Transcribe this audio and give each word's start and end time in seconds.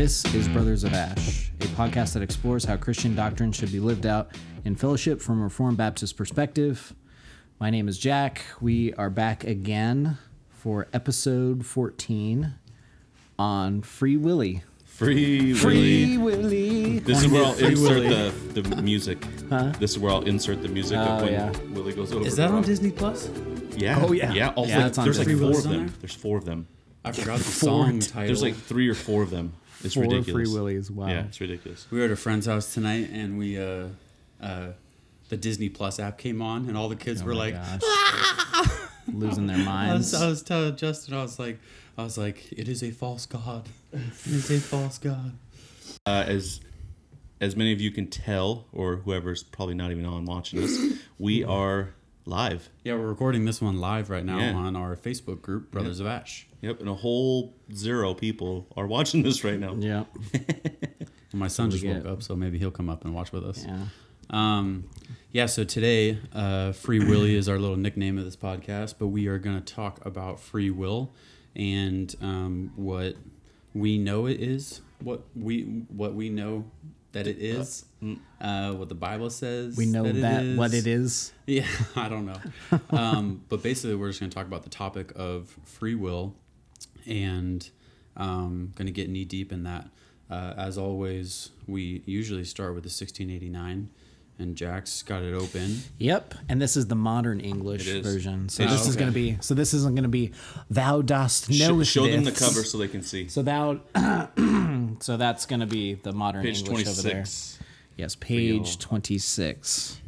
This 0.00 0.24
is 0.34 0.48
Brothers 0.48 0.82
of 0.82 0.94
Ash, 0.94 1.50
a 1.60 1.64
podcast 1.76 2.14
that 2.14 2.22
explores 2.22 2.64
how 2.64 2.78
Christian 2.78 3.14
doctrine 3.14 3.52
should 3.52 3.70
be 3.70 3.80
lived 3.80 4.06
out 4.06 4.30
in 4.64 4.74
fellowship 4.74 5.20
from 5.20 5.38
a 5.42 5.44
Reformed 5.44 5.76
Baptist 5.76 6.16
perspective. 6.16 6.94
My 7.58 7.68
name 7.68 7.86
is 7.86 7.98
Jack. 7.98 8.40
We 8.62 8.94
are 8.94 9.10
back 9.10 9.44
again 9.44 10.16
for 10.48 10.88
episode 10.94 11.66
14 11.66 12.54
on 13.38 13.82
Free 13.82 14.16
Willy. 14.16 14.62
Free 14.86 15.52
Willy. 15.52 15.54
Free 15.54 16.16
Willy. 16.16 16.42
Willy. 16.44 16.98
This 17.00 17.22
is 17.22 17.28
where 17.30 17.44
I'll 17.44 17.58
insert 17.58 18.02
the, 18.54 18.62
the 18.62 18.80
music. 18.80 19.20
This 19.78 19.90
is 19.90 19.98
where 19.98 20.12
I'll 20.12 20.22
insert 20.24 20.62
the 20.62 20.68
music 20.68 20.96
Oh, 20.96 21.02
of 21.02 21.22
when 21.24 21.32
yeah. 21.34 21.50
Willy 21.74 21.92
goes 21.92 22.10
over. 22.14 22.26
Is 22.26 22.36
that 22.36 22.50
on. 22.50 22.62
Disney 22.62 22.90
Plus? 22.90 23.28
Yeah. 23.76 24.02
Oh, 24.02 24.12
yeah. 24.12 24.32
Yeah. 24.32 24.48
Also, 24.48 24.70
Yeah, 24.70 24.86
it's 24.86 24.96
on 24.96 25.04
there's 25.04 25.18
like 25.18 25.26
Disney 25.26 25.42
four 25.42 25.50
Plus. 25.52 25.64
of 25.66 25.70
on 25.72 25.76
them. 25.76 25.86
there? 25.88 25.96
There's 26.00 26.14
four 26.14 26.38
of 26.38 26.46
them. 26.46 26.68
I 27.04 27.12
forgot 27.12 27.36
the 27.36 27.44
song 27.44 28.00
title. 28.00 28.26
There's 28.26 28.42
like 28.42 28.54
three 28.54 28.88
or 28.88 28.94
four 28.94 29.22
of 29.22 29.28
them. 29.28 29.52
It's 29.82 29.94
Four 29.94 30.04
ridiculous. 30.04 30.48
Free 30.48 30.54
Willies. 30.54 30.90
Wow. 30.90 31.08
Yeah, 31.08 31.24
it's 31.24 31.40
ridiculous. 31.40 31.86
we 31.90 31.98
were 31.98 32.04
at 32.06 32.10
a 32.10 32.16
friend's 32.16 32.46
house 32.46 32.74
tonight, 32.74 33.08
and 33.12 33.38
we 33.38 33.58
uh, 33.58 33.86
uh, 34.40 34.66
the 35.28 35.36
Disney 35.36 35.68
Plus 35.68 35.98
app 35.98 36.18
came 36.18 36.42
on, 36.42 36.68
and 36.68 36.76
all 36.76 36.88
the 36.88 36.96
kids 36.96 37.22
Oh 37.22 37.26
were 37.26 37.34
like, 37.34 37.54
gosh. 37.54 37.80
losing 39.12 39.46
their 39.46 39.56
I 39.56 39.60
was, 39.60 39.66
minds. 39.66 40.14
I 40.14 40.26
was 40.28 40.42
telling 40.42 40.76
Justin, 40.76 41.14
I 41.14 41.22
was 41.22 41.38
like, 41.38 41.58
I 41.96 42.02
was 42.04 42.18
like, 42.18 42.50
it 42.52 42.68
is 42.68 42.82
a 42.82 42.90
false 42.90 43.26
god. 43.26 43.68
It 43.92 44.26
is 44.26 44.50
a 44.50 44.60
false 44.60 44.98
god. 44.98 45.32
Uh, 46.06 46.24
as 46.26 46.60
as 47.40 47.56
many 47.56 47.72
of 47.72 47.80
you 47.80 47.90
can 47.90 48.06
tell, 48.06 48.66
or 48.72 48.96
whoever's 48.96 49.42
probably 49.42 49.74
not 49.74 49.90
even 49.90 50.04
on 50.04 50.26
watching 50.26 50.60
this, 50.60 50.98
we 51.18 51.42
are 51.42 51.94
live. 52.26 52.68
Yeah, 52.84 52.94
we're 52.94 53.08
recording 53.08 53.46
this 53.46 53.62
one 53.62 53.80
live 53.80 54.10
right 54.10 54.24
now 54.24 54.38
Yeah. 54.38 54.52
on 54.54 54.76
our 54.76 54.94
Facebook 54.94 55.40
group, 55.40 55.70
Brothers 55.70 56.00
of 56.00 56.06
Ash. 56.06 56.46
Yep, 56.62 56.80
and 56.80 56.88
a 56.88 56.94
whole 56.94 57.54
zero 57.74 58.14
people 58.14 58.66
are 58.76 58.86
watching 58.86 59.22
this 59.22 59.44
right 59.44 59.58
now. 59.58 59.74
yeah. 59.78 60.04
My 61.32 61.48
son 61.48 61.70
just 61.70 61.84
woke 61.84 62.06
up, 62.06 62.22
so 62.22 62.34
maybe 62.34 62.58
he'll 62.58 62.72
come 62.72 62.90
up 62.90 63.04
and 63.04 63.14
watch 63.14 63.30
with 63.32 63.44
us. 63.44 63.64
Yeah. 63.64 63.84
Um, 64.30 64.88
yeah, 65.32 65.46
so 65.46 65.62
today, 65.62 66.18
uh, 66.32 66.72
Free 66.72 66.98
Willy 66.98 67.36
is 67.36 67.48
our 67.48 67.58
little 67.58 67.76
nickname 67.76 68.18
of 68.18 68.24
this 68.24 68.36
podcast, 68.36 68.94
but 68.98 69.08
we 69.08 69.28
are 69.28 69.38
going 69.38 69.62
to 69.62 69.74
talk 69.74 70.04
about 70.04 70.40
free 70.40 70.70
will 70.70 71.12
and 71.54 72.14
um, 72.20 72.72
what 72.74 73.14
we 73.74 73.98
know 73.98 74.26
it 74.26 74.40
is, 74.40 74.80
what 75.02 75.22
we 75.36 75.62
what 75.88 76.14
we 76.14 76.30
know 76.30 76.64
that 77.12 77.26
it 77.26 77.38
is, 77.38 77.84
uh, 78.40 78.72
what 78.72 78.88
the 78.88 78.94
Bible 78.94 79.30
says. 79.30 79.76
We 79.76 79.86
know 79.86 80.04
that, 80.04 80.44
it 80.44 80.56
what 80.56 80.72
is. 80.72 80.86
it 80.86 80.90
is. 80.90 81.32
Yeah, 81.46 81.66
I 81.96 82.08
don't 82.08 82.26
know. 82.26 82.40
um, 82.90 83.42
but 83.48 83.62
basically, 83.62 83.96
we're 83.96 84.08
just 84.08 84.20
going 84.20 84.30
to 84.30 84.34
talk 84.34 84.46
about 84.46 84.62
the 84.62 84.70
topic 84.70 85.12
of 85.16 85.56
free 85.64 85.96
will 85.96 86.34
and 87.10 87.68
um, 88.16 88.72
going 88.76 88.86
to 88.86 88.92
get 88.92 89.08
knee 89.10 89.24
deep 89.24 89.52
in 89.52 89.64
that. 89.64 89.88
Uh, 90.30 90.54
as 90.56 90.78
always, 90.78 91.50
we 91.66 92.02
usually 92.06 92.44
start 92.44 92.74
with 92.74 92.84
the 92.84 92.88
1689, 92.88 93.90
and 94.38 94.54
Jack's 94.56 95.02
got 95.02 95.22
it 95.24 95.34
open. 95.34 95.80
Yep, 95.98 96.34
and 96.48 96.62
this 96.62 96.76
is 96.76 96.86
the 96.86 96.94
modern 96.94 97.40
English 97.40 97.86
version. 98.00 98.48
So 98.48 98.64
Oh, 98.64 98.68
this 98.68 98.86
is 98.86 98.94
going 98.94 99.10
to 99.10 99.14
be. 99.14 99.38
So 99.40 99.54
this 99.54 99.74
isn't 99.74 99.94
going 99.96 100.04
to 100.04 100.08
be. 100.08 100.30
Thou 100.70 101.02
dost 101.02 101.52
Sh- 101.52 101.58
know. 101.58 101.82
show 101.82 102.06
them 102.06 102.22
the 102.22 102.30
cover 102.32 102.62
so 102.62 102.78
they 102.78 102.86
can 102.88 103.02
see. 103.02 103.26
So 103.28 103.42
thou. 103.42 103.80
so 105.00 105.16
that's 105.16 105.46
going 105.46 105.60
to 105.60 105.66
be 105.66 105.94
the 105.94 106.12
modern 106.12 106.42
Page 106.42 106.60
English 106.60 106.86
over 106.86 107.02
there. 107.02 107.12
26. 107.12 107.58
Yes, 107.96 108.14
page 108.14 108.68
all. 108.70 108.76
twenty 108.78 109.18
six. 109.18 110.00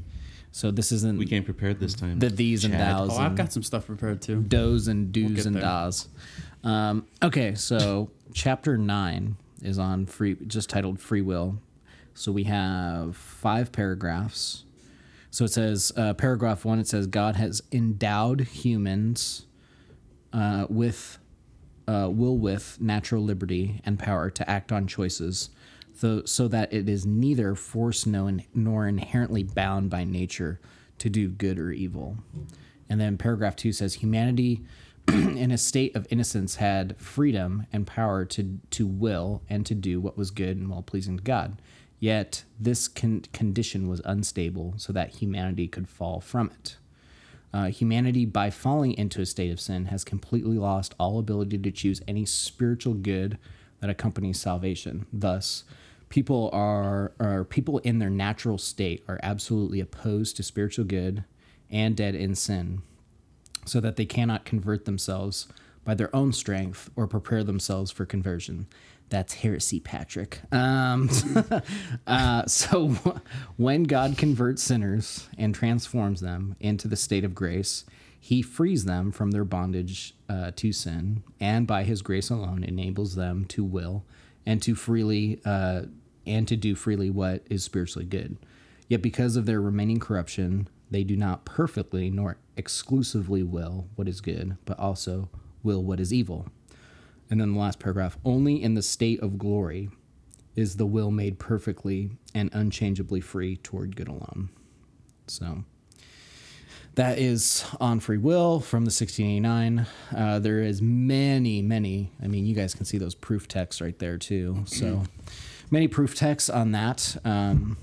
So 0.55 0.71
this 0.71 0.93
isn't 0.93 1.19
We 1.19 1.27
came 1.27 1.45
prepared 1.45 1.81
this 1.81 1.95
time. 1.95 2.19
the 2.19 2.29
these 2.29 2.65
and 2.65 2.75
thous 2.75 3.09
Oh, 3.13 3.17
I've 3.17 3.35
got 3.37 3.53
some 3.53 3.63
stuff 3.63 3.87
prepared 3.87 4.21
too. 4.23 4.43
does 4.43 4.87
and 4.87 5.11
do's 5.11 5.33
get 5.33 5.47
and 5.47 5.57
there. 5.57 5.63
das. 5.63 6.09
Um, 6.63 7.07
okay, 7.23 7.55
so 7.55 8.11
chapter 8.35 8.77
nine 8.77 9.37
is 9.63 9.79
on 9.79 10.07
free, 10.07 10.37
just 10.47 10.69
titled 10.71 11.01
free 11.01 11.23
will. 11.23 11.59
So 12.15 12.31
we 12.33 12.45
have 12.45 13.17
five 13.17 13.73
paragraphs. 13.73 14.65
So 15.31 15.47
it 15.47 15.53
says, 15.53 15.91
uh, 15.97 16.13
paragraph 16.13 16.65
one, 16.67 16.79
it 16.79 16.87
says, 16.87 17.07
God 17.07 17.37
has 17.37 17.63
endowed 17.73 18.41
humans 18.43 19.47
uh, 20.35 20.67
with 20.69 21.19
uh, 21.89 22.09
will 22.13 22.37
with 22.37 22.79
natural 22.81 23.23
liberty 23.25 23.81
and 23.85 23.99
power 23.99 24.29
to 24.31 24.49
act 24.49 24.71
on 24.71 24.87
choices, 24.87 25.49
so, 25.95 26.25
so 26.25 26.49
that 26.49 26.73
it 26.73 26.89
is 26.89 27.07
neither 27.07 27.55
forced 27.55 28.07
nor, 28.07 28.33
nor 28.55 28.89
inherently 28.89 29.43
bound 29.43 29.91
by 29.91 30.05
nature 30.05 30.61
to 30.99 31.11
do 31.11 31.29
good 31.29 31.59
or 31.59 31.71
evil. 31.73 32.19
And 32.89 33.01
then 33.01 33.19
paragraph 33.19 33.57
two 33.57 33.73
says, 33.73 33.95
humanity 33.95 34.63
in 35.09 35.51
a 35.51 35.59
state 35.59 35.97
of 35.97 36.07
innocence 36.11 36.57
had 36.57 36.97
freedom 36.99 37.67
and 37.73 37.87
power 37.87 38.25
to, 38.27 38.61
to 38.71 38.87
will 38.87 39.43
and 39.49 39.67
to 39.67 39.75
do 39.75 40.01
what 40.01 40.17
was 40.17 40.31
good 40.31 40.57
and 40.57 40.71
well 40.71 40.83
pleasing 40.83 41.17
to 41.17 41.23
God. 41.23 41.61
Yet 41.99 42.45
this 42.59 42.89
con- 42.89 43.25
condition 43.33 43.89
was 43.89 44.03
unstable, 44.05 44.75
so 44.77 44.93
that 44.93 45.17
humanity 45.17 45.69
could 45.69 45.89
fall 45.89 46.21
from 46.21 46.51
it. 46.51 46.77
Uh, 47.55 47.67
humanity, 47.67 48.25
by 48.25 48.51
falling 48.51 48.93
into 48.95 49.21
a 49.21 49.27
state 49.27 49.53
of 49.53 49.61
sin, 49.61 49.87
has 49.87 50.03
completely 50.03 50.59
lost 50.59 50.95
all 50.99 51.19
ability 51.19 51.59
to 51.59 51.71
choose 51.71 52.01
any 52.09 52.25
spiritual 52.25 52.95
good 52.95 53.39
that 53.81 53.91
accompanies 53.91 54.41
salvation. 54.41 55.07
Thus, 55.13 55.65
people 56.13 56.51
are, 56.53 57.13
or 57.19 57.43
people 57.43 57.79
in 57.79 57.99
their 57.99 58.11
natural 58.11 58.59
state 58.59 59.03
are 59.09 59.19
absolutely 59.23 59.81
opposed 59.81 60.37
to 60.37 60.43
spiritual 60.43 60.85
good 60.85 61.25
and 61.71 61.97
dead 61.97 62.15
in 62.15 62.35
sin, 62.35 62.83
so 63.65 63.81
that 63.81 63.97
they 63.97 64.05
cannot 64.05 64.45
convert 64.45 64.85
themselves 64.85 65.49
by 65.87 65.95
their 65.95 66.15
own 66.15 66.31
strength 66.31 66.91
or 66.97 67.07
prepare 67.07 67.43
themselves 67.43 67.91
for 67.91 68.05
conversion. 68.05 68.67
That's 69.09 69.33
heresy, 69.33 69.81
Patrick. 69.81 70.41
Um, 70.53 71.09
uh, 72.07 72.45
so, 72.45 72.89
when 73.57 73.85
God 73.85 74.19
converts 74.19 74.63
sinners 74.63 75.29
and 75.39 75.55
transforms 75.55 76.21
them 76.21 76.57
into 76.61 76.89
the 76.89 76.97
state 76.97 77.25
of 77.25 77.35
grace, 77.35 77.87
he 78.21 78.43
frees 78.43 78.85
them 78.85 79.13
from 79.13 79.31
their 79.31 79.47
bondage 79.47 80.15
uh, 80.29 80.51
to 80.57 80.73
sin, 80.73 81.25
and 81.41 81.67
by 81.67 81.85
his 81.85 82.03
grace 82.03 82.29
alone 82.29 82.65
enables 82.65 83.15
them 83.15 83.47
to 83.47 83.65
will 83.65 84.05
and 84.45 84.61
to 84.63 84.75
freely 84.75 85.41
uh, 85.45 85.83
and 86.27 86.47
to 86.49 86.57
do 86.57 86.75
freely 86.75 87.11
what 87.11 87.45
is 87.51 87.65
spiritually 87.65 88.07
good. 88.07 88.37
Yet, 88.89 89.03
because 89.03 89.37
of 89.37 89.47
their 89.47 89.61
remaining 89.61 90.01
corruption, 90.01 90.69
they 90.91 91.05
do 91.05 91.17
not 91.17 91.45
perfectly 91.45 92.11
nor 92.11 92.37
exclusively 92.57 93.43
will 93.43 93.89
what 93.95 94.09
is 94.09 94.21
good, 94.21 94.57
but 94.65 94.79
also 94.79 95.31
will 95.63 95.83
what 95.83 96.01
is 96.01 96.13
evil. 96.13 96.47
And 97.31 97.41
then 97.41 97.55
the 97.55 97.59
last 97.59 97.79
paragraph 97.79 98.19
only 98.25 98.63
in 98.63 98.75
the 98.75 98.83
state 98.83 99.21
of 99.21 99.39
glory 99.39 99.89
is 100.55 100.77
the 100.77 100.87
will 100.87 101.11
made 101.11 101.39
perfectly 101.39 102.11
and 102.35 102.51
unchangeably 102.53 103.21
free 103.21 103.57
toward 103.57 103.97
good 103.97 104.09
alone. 104.09 104.51
So 105.27 105.65
that 106.95 107.19
is 107.19 107.65
on 107.81 108.01
free 108.01 108.19
will 108.19 108.61
from 108.61 108.85
the 108.85 108.91
1689. 108.91 109.87
Uh, 110.15 110.39
there 110.41 110.61
is 110.61 110.83
many, 110.83 111.63
many. 111.63 112.13
I 112.23 112.27
mean, 112.27 112.45
you 112.45 112.55
guys 112.55 112.75
can 112.75 112.85
see 112.85 112.99
those 112.99 113.15
proof 113.15 113.49
texts 113.49 113.81
right 113.81 113.99
there 113.99 114.19
too. 114.19 114.65
So 114.67 115.05
many 115.73 115.89
proof 115.89 116.15
texts 116.15 116.49
on 116.49 116.71
that. 116.73 117.17
Um, 117.25 117.77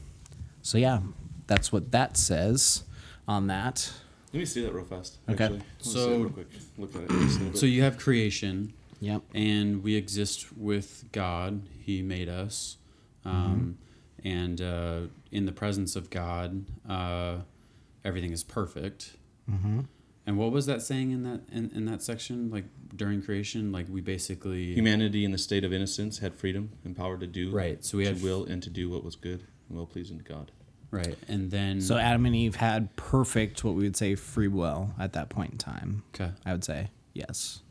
so 0.61 0.77
yeah, 0.77 1.01
that's 1.47 1.73
what 1.73 1.91
that 1.91 2.16
says 2.16 2.83
on 3.27 3.47
that. 3.47 3.91
Let 4.31 4.39
me 4.39 4.45
see 4.45 4.61
that 4.61 4.73
real 4.73 4.85
fast. 4.85 5.17
Okay. 5.27 5.45
Actually. 5.45 5.61
So- 5.79 6.19
real 6.22 6.29
quick. 6.29 6.47
Look 6.77 6.95
at 6.95 7.01
it. 7.01 7.09
just 7.09 7.39
a 7.39 7.44
little 7.44 7.59
So 7.59 7.66
you 7.66 7.81
have 7.81 7.97
creation, 7.97 8.73
Yep. 9.01 9.23
and 9.33 9.83
we 9.83 9.95
exist 9.95 10.55
with 10.55 11.05
God. 11.11 11.63
He 11.79 12.01
made 12.03 12.29
us, 12.29 12.77
um, 13.25 13.77
and 14.23 14.61
uh, 14.61 15.00
in 15.31 15.45
the 15.45 15.51
presence 15.51 15.95
of 15.95 16.09
God, 16.11 16.66
uh, 16.88 17.38
everything 18.06 18.31
is 18.31 18.44
perfect. 18.44 19.16
Mm-hmm. 19.50 19.81
And 20.27 20.38
what 20.38 20.51
was 20.51 20.67
that 20.67 20.83
saying 20.83 21.09
in 21.11 21.23
that 21.23 21.41
in, 21.51 21.71
in 21.73 21.85
that 21.85 22.03
section? 22.03 22.51
Like 22.51 22.66
during 22.95 23.21
creation, 23.21 23.71
like 23.71 23.86
we 23.89 24.01
basically 24.01 24.74
Humanity 24.74 25.24
in 25.25 25.31
the 25.31 25.38
state 25.38 25.63
of 25.63 25.71
innocence 25.74 26.19
had 26.19 26.33
freedom 26.36 26.71
and 26.83 26.95
power 26.95 27.18
to 27.18 27.27
do 27.27 27.51
right. 27.51 27.83
So 27.83 27.97
we 27.97 28.06
had 28.06 28.21
will 28.21 28.45
and 28.45 28.62
to 28.63 28.69
do 28.69 28.89
what 28.89 29.03
was 29.03 29.15
good 29.15 29.44
and 29.69 29.77
well 29.77 29.86
pleasing 29.86 30.18
to 30.18 30.24
God. 30.24 30.51
right, 30.91 31.15
and 31.27 31.51
then 31.51 31.81
So 31.81 31.97
Adam 31.97 32.25
and 32.25 32.36
Eve 32.36 32.56
had 32.56 32.95
perfect, 32.95 33.63
what 33.63 33.75
we 33.75 33.83
would 33.83 33.95
say, 33.97 34.15
free 34.15 34.47
will 34.47 34.91
at 35.00 35.13
that 35.13 35.30
point 35.30 35.51
in 35.51 35.57
time. 35.59 36.03
okay. 36.15 36.31
I 36.45 36.51
would 36.51 36.63
say 36.63 36.89
yes. 37.13 37.62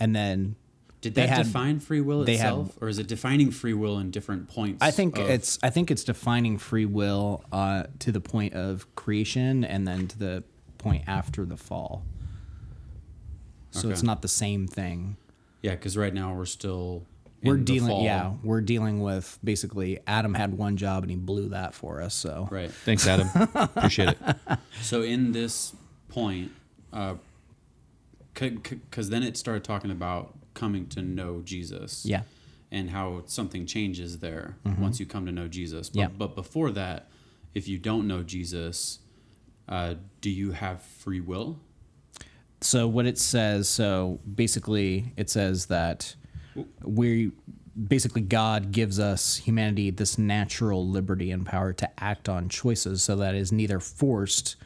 And 0.00 0.14
then 0.14 0.56
Did 1.00 1.14
They 1.14 1.22
that 1.22 1.28
had- 1.28 1.46
define 1.46 1.78
free 1.80 2.00
will 2.00 2.24
they 2.24 2.36
had- 2.36 2.48
itself, 2.48 2.76
or 2.80 2.88
is 2.88 2.98
it 2.98 3.06
defining 3.06 3.50
free 3.52 3.72
will 3.72 3.98
in 4.00 4.10
different 4.10 4.48
points? 4.48 4.78
I 4.82 4.90
think 4.90 5.16
of- 5.16 5.30
it's 5.30 5.56
I 5.62 5.70
think 5.70 5.90
it's 5.92 6.02
defining 6.04 6.58
free 6.58 6.86
will 6.86 7.44
uh, 7.52 7.84
to 8.00 8.10
the 8.12 8.20
point 8.20 8.54
of 8.54 8.86
creation 8.96 9.64
and 9.64 9.86
then 9.86 10.08
to 10.08 10.18
the 10.18 10.42
point 10.76 11.04
after 11.06 11.44
the 11.46 11.56
fall. 11.56 12.02
So 13.70 13.90
it's 13.90 14.02
not 14.02 14.22
the 14.22 14.28
same 14.28 14.66
thing. 14.66 15.16
yeah, 15.62 15.72
because 15.72 15.96
right 15.96 16.12
now 16.14 16.34
we're 16.34 16.46
still 16.46 17.04
We're 17.42 17.54
in 17.54 17.60
the 17.60 17.64
dealing 17.72 17.88
fall. 17.90 18.04
yeah, 18.04 18.32
we're 18.42 18.60
dealing 18.60 19.00
with 19.00 19.38
basically 19.44 19.98
Adam 20.06 20.34
had 20.34 20.56
one 20.56 20.76
job 20.76 21.02
and 21.04 21.10
he 21.10 21.16
blew 21.16 21.50
that 21.50 21.74
for 21.74 22.00
us. 22.00 22.14
So 22.14 22.48
right. 22.50 22.70
Thanks, 22.70 23.06
Adam. 23.06 23.28
Appreciate 23.54 24.10
it. 24.10 24.18
So 24.82 25.02
in 25.02 25.32
this 25.32 25.74
point, 26.08 26.52
because 28.34 29.10
then 29.10 29.22
it 29.22 29.36
started 29.36 29.64
talking 29.64 29.90
about 29.90 30.34
coming 30.54 30.86
to 30.88 31.02
know 31.02 31.40
Jesus. 31.44 32.04
yeah. 32.06 32.22
and 32.70 32.90
how 32.90 33.22
something 33.26 33.64
changes 33.66 34.18
there 34.18 34.56
once 34.78 35.00
you 35.00 35.06
come 35.06 35.24
to 35.26 35.32
know 35.32 35.48
Jesus. 35.48 35.88
But, 35.88 35.98
Yeah. 35.98 36.08
but 36.08 36.34
before 36.34 36.70
that, 36.72 37.08
if 37.54 37.66
you 37.66 37.78
don't 37.78 38.06
know 38.06 38.22
Jesus, 38.22 38.98
uh, 39.68 39.94
do 40.20 40.28
you 40.30 40.52
have 40.52 40.82
free 40.82 41.20
will? 41.20 41.58
So 42.60 42.88
what 42.88 43.06
it 43.06 43.18
says 43.18 43.68
so 43.68 44.18
basically 44.34 45.12
it 45.16 45.30
says 45.30 45.66
that 45.66 46.14
we 46.82 47.30
basically 47.86 48.20
god 48.22 48.72
gives 48.72 48.98
us 48.98 49.36
humanity 49.36 49.90
this 49.90 50.18
natural 50.18 50.86
liberty 50.88 51.30
and 51.30 51.46
power 51.46 51.72
to 51.72 51.88
act 52.02 52.28
on 52.28 52.48
choices 52.48 53.02
so 53.04 53.14
that 53.16 53.34
is 53.34 53.52
neither 53.52 53.78
forced 53.78 54.56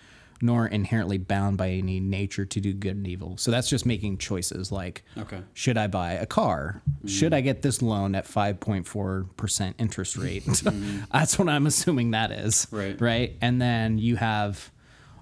nor 0.45 0.67
inherently 0.67 1.19
bound 1.19 1.57
by 1.57 1.69
any 1.71 2.01
nature 2.01 2.45
to 2.45 2.59
do 2.61 2.73
good 2.73 2.97
and 2.97 3.07
evil. 3.07 3.37
So 3.37 3.53
that's 3.53 3.69
just 3.71 3.87
making 3.87 4.19
choices 4.19 4.73
like 4.73 5.05
Okay. 5.17 5.41
should 5.55 5.77
i 5.79 5.87
buy 5.87 6.15
a 6.15 6.27
car? 6.27 6.83
Should 7.07 7.33
i 7.33 7.41
get 7.41 7.63
this 7.63 7.81
loan 7.81 8.17
at 8.17 8.25
5.4% 8.27 9.75
interest 9.79 10.17
rate? 10.17 10.45
That's 11.13 11.39
what 11.39 11.49
i'm 11.49 11.67
assuming 11.69 12.11
that 12.11 12.33
is 12.33 12.67
Right. 12.73 13.01
right? 13.01 13.37
And 13.41 13.63
then 13.63 13.99
you 13.99 14.17
have 14.17 14.73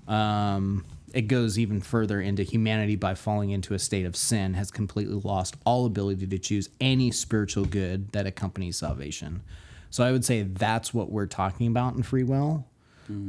um, 0.08 0.86
it 1.14 1.22
goes 1.22 1.58
even 1.58 1.80
further 1.80 2.20
into 2.20 2.42
humanity 2.42 2.96
by 2.96 3.14
falling 3.14 3.50
into 3.50 3.74
a 3.74 3.78
state 3.78 4.06
of 4.06 4.16
sin 4.16 4.54
has 4.54 4.70
completely 4.70 5.20
lost 5.22 5.56
all 5.64 5.86
ability 5.86 6.26
to 6.26 6.38
choose 6.38 6.68
any 6.80 7.10
spiritual 7.10 7.64
good 7.64 8.12
that 8.12 8.26
accompanies 8.26 8.76
salvation. 8.78 9.42
So 9.90 10.04
I 10.04 10.12
would 10.12 10.24
say 10.24 10.42
that's 10.42 10.94
what 10.94 11.10
we're 11.10 11.26
talking 11.26 11.66
about 11.66 11.94
in 11.94 12.02
free 12.02 12.22
will, 12.22 12.66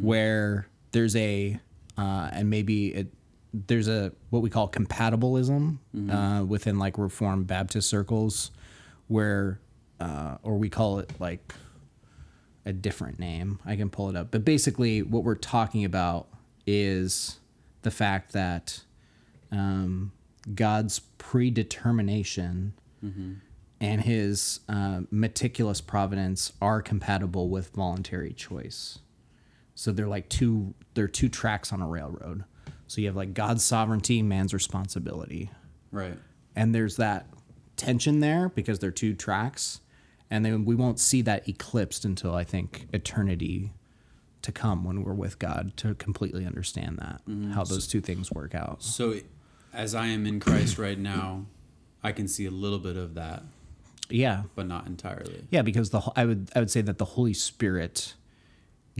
where 0.02 0.68
there's 0.92 1.16
a 1.16 1.60
uh, 1.98 2.30
and 2.32 2.50
maybe 2.50 2.94
it 2.94 3.08
there's 3.68 3.88
a 3.88 4.14
what 4.30 4.42
we 4.42 4.50
call 4.50 4.70
compatibilism 4.70 5.78
uh, 6.10 6.44
within 6.46 6.80
like 6.80 6.98
Reformed 6.98 7.48
Baptist 7.48 7.90
circles, 7.90 8.52
where 9.08 9.60
uh, 10.00 10.38
or 10.44 10.58
we 10.58 10.70
call 10.70 11.00
it 11.00 11.12
like 11.20 11.54
a 12.66 12.72
different 12.74 13.20
name. 13.20 13.60
I 13.66 13.76
can 13.76 13.90
pull 13.90 14.10
it 14.10 14.16
up. 14.16 14.30
But 14.32 14.46
basically, 14.46 15.02
what 15.02 15.24
we're 15.24 15.36
talking 15.36 15.84
about 15.84 16.28
is 16.68 17.40
the 17.82 17.92
fact 17.92 18.34
that 18.34 18.82
um, 19.52 20.12
God's 20.56 21.00
predetermination 21.18 22.74
and 23.80 24.02
his 24.02 24.60
uh, 24.70 25.02
meticulous 25.10 25.82
providence 25.82 26.54
are 26.62 26.82
compatible 26.84 27.50
with 27.50 27.70
voluntary 27.70 28.32
choice. 28.34 29.00
So 29.74 29.92
they're 29.92 30.08
like 30.08 30.30
two 30.30 30.74
they're 30.94 31.08
two 31.08 31.30
tracks 31.30 31.74
on 31.74 31.82
a 31.82 31.88
railroad. 31.88 32.44
So 32.88 33.02
you 33.02 33.08
have 33.08 33.16
like 33.16 33.34
God's 33.34 33.64
sovereignty, 33.64 34.22
man's 34.22 34.54
responsibility 34.54 35.50
Right. 35.92 36.18
and 36.56 36.76
there's 36.76 36.98
that 36.98 37.26
tension 37.78 38.20
there 38.20 38.50
because 38.50 38.78
they're 38.80 38.92
two 38.92 39.16
tracks 39.16 39.80
and 40.30 40.46
then 40.46 40.64
we 40.66 40.76
won't 40.76 41.00
see 41.00 41.22
that 41.24 41.50
eclipsed 41.50 42.06
until 42.06 42.36
i 42.36 42.44
think 42.44 42.88
eternity 42.94 43.72
to 44.42 44.52
come 44.52 44.84
when 44.84 45.04
we're 45.04 45.14
with 45.14 45.38
god 45.40 45.72
to 45.78 45.94
completely 45.96 46.46
understand 46.46 46.98
that 46.98 47.22
how 47.54 47.64
those 47.64 47.88
two 47.88 48.02
things 48.02 48.32
work 48.32 48.54
out 48.56 48.82
So, 48.84 49.16
as 49.74 49.96
I 49.96 50.08
am 50.08 50.26
in 50.26 50.40
Christ 50.40 50.78
right 50.78 51.00
now, 51.00 51.46
I 52.04 52.12
can 52.12 52.28
see 52.28 52.46
a 52.46 52.52
little 52.52 52.80
bit 52.80 52.98
of 52.98 53.14
that, 53.16 53.44
yeah 54.10 54.44
but 54.56 54.68
not 54.68 54.88
entirely. 54.88 55.46
yeah 55.50 55.62
because 55.62 55.92
the 55.92 56.02
i 56.16 56.26
would 56.26 56.50
i 56.56 56.60
would 56.60 56.72
say 56.72 56.82
that 56.82 56.98
the 56.98 57.06
holy 57.06 57.34
spirit 57.34 58.14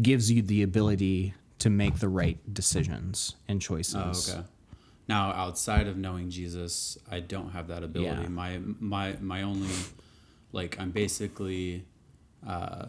gives 0.02 0.32
you 0.32 0.42
the 0.42 0.62
ability 0.64 1.34
to 1.60 1.70
make 1.70 2.00
the 2.00 2.08
right 2.08 2.40
decisions 2.54 3.36
and 3.48 3.62
choices 3.62 3.96
Oh, 3.96 4.34
okay. 4.38 4.48
Now, 5.08 5.32
outside 5.34 5.88
of 5.88 5.98
knowing 5.98 6.30
Jesus, 6.30 6.98
I 7.10 7.20
don't 7.20 7.50
have 7.52 7.68
that 7.68 7.84
ability. 7.84 8.22
Yeah. 8.22 8.30
My 8.30 8.60
my 8.80 9.18
my 9.20 9.42
only, 9.42 9.68
like, 10.54 10.80
I'm 10.80 10.92
basically, 10.92 11.84
uh, 12.48 12.86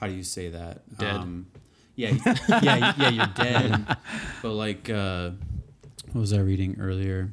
how 0.00 0.06
do 0.06 0.14
you 0.14 0.22
say 0.22 0.48
that? 0.48 0.96
Dead. 0.98 1.16
Um, 1.16 1.46
yeah, 1.94 2.14
yeah, 2.62 2.94
yeah. 2.98 3.08
You're 3.10 3.26
dead. 3.34 3.96
But 4.42 4.52
like, 4.52 4.88
uh, 4.88 5.30
what 6.12 6.20
was 6.20 6.32
I 6.32 6.38
reading 6.38 6.76
earlier? 6.80 7.30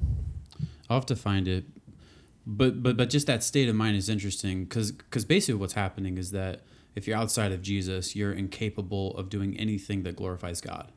I'll 0.90 0.98
have 0.98 1.06
to 1.08 1.16
find 1.16 1.48
it. 1.48 1.64
But 2.46 2.84
but 2.84 2.98
but 2.98 3.10
just 3.10 3.28
that 3.28 3.44
state 3.44 3.69
of 3.69 3.75
mind 3.75 3.96
is 3.98 4.10
interesting 4.10 4.66
because 4.66 4.92
basically 5.25 5.56
what's 5.60 5.74
happening 5.74 6.18
is 6.18 6.31
that 6.31 6.62
if 6.96 7.08
you're 7.08 7.18
outside 7.18 7.52
of 7.52 7.62
Jesus, 7.62 8.16
you're 8.16 8.31
incapable 8.34 9.16
of 9.18 9.30
doing 9.30 9.58
anything 9.58 10.04
that 10.04 10.16
glorifies 10.16 10.62
God. 10.62 10.92